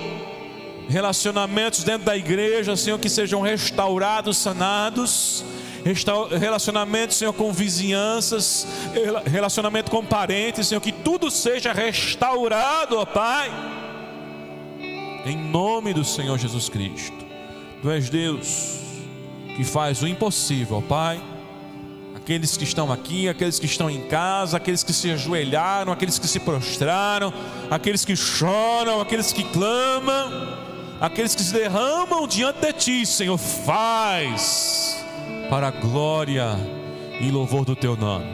relacionamentos 0.88 1.84
dentro 1.84 2.06
da 2.06 2.16
igreja, 2.16 2.76
Senhor, 2.76 3.00
que 3.00 3.10
sejam 3.10 3.42
restaurados, 3.42 4.38
sanados, 4.38 5.44
relacionamentos, 6.40 7.18
Senhor, 7.18 7.34
com 7.34 7.52
vizinhanças, 7.52 8.68
relacionamento 9.26 9.90
com 9.90 10.06
parentes, 10.06 10.68
Senhor, 10.68 10.82
que 10.82 10.92
tudo 10.92 11.32
seja 11.32 11.74
restaurado, 11.74 13.00
ó 13.00 13.08
Pai, 13.08 13.50
em 15.26 15.36
nome 15.36 15.96
do 15.96 16.06
Senhor 16.06 16.38
Jesus 16.38 16.70
Cristo. 16.70 17.26
Tu 17.82 17.90
és 17.90 18.08
Deus 18.08 18.76
que 19.58 19.64
faz 19.64 20.04
o 20.04 20.08
impossível, 20.08 20.78
ó 20.78 20.82
Pai 20.82 21.20
aqueles 22.26 22.58
que 22.58 22.64
estão 22.64 22.92
aqui, 22.92 23.30
aqueles 23.30 23.60
que 23.60 23.68
estão 23.68 23.88
em 23.88 24.02
casa, 24.08 24.58
aqueles 24.58 24.84
que 24.84 24.92
se 24.92 25.12
ajoelharam, 25.12 25.94
aqueles 25.94 26.18
que 26.18 26.28
se 26.28 26.40
prostraram, 26.40 27.32
aqueles 27.70 28.04
que 28.04 28.16
choram, 28.16 29.00
aqueles 29.00 29.32
que 29.32 29.44
clamam, 29.44 30.58
aqueles 31.00 31.36
que 31.36 31.44
se 31.44 31.54
derramam 31.54 32.28
diante 32.28 32.62
de 32.62 32.74
Ti, 32.74 33.06
Senhor, 33.06 33.38
faz 33.38 35.06
para 35.52 35.68
a 35.68 35.72
glória 35.72 36.58
e 37.22 37.30
louvor 37.30 37.64
do 37.64 37.76
Teu 37.76 37.96
nome. 37.96 38.26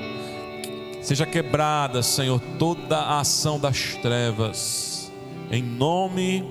Seja 1.02 1.26
quebrada, 1.26 2.02
Senhor, 2.02 2.40
toda 2.58 2.98
a 2.98 3.20
ação 3.20 3.60
das 3.60 3.96
trevas, 4.02 5.12
em 5.52 5.62
nome 5.62 6.46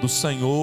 do 0.00 0.08
Senhor. 0.08 0.54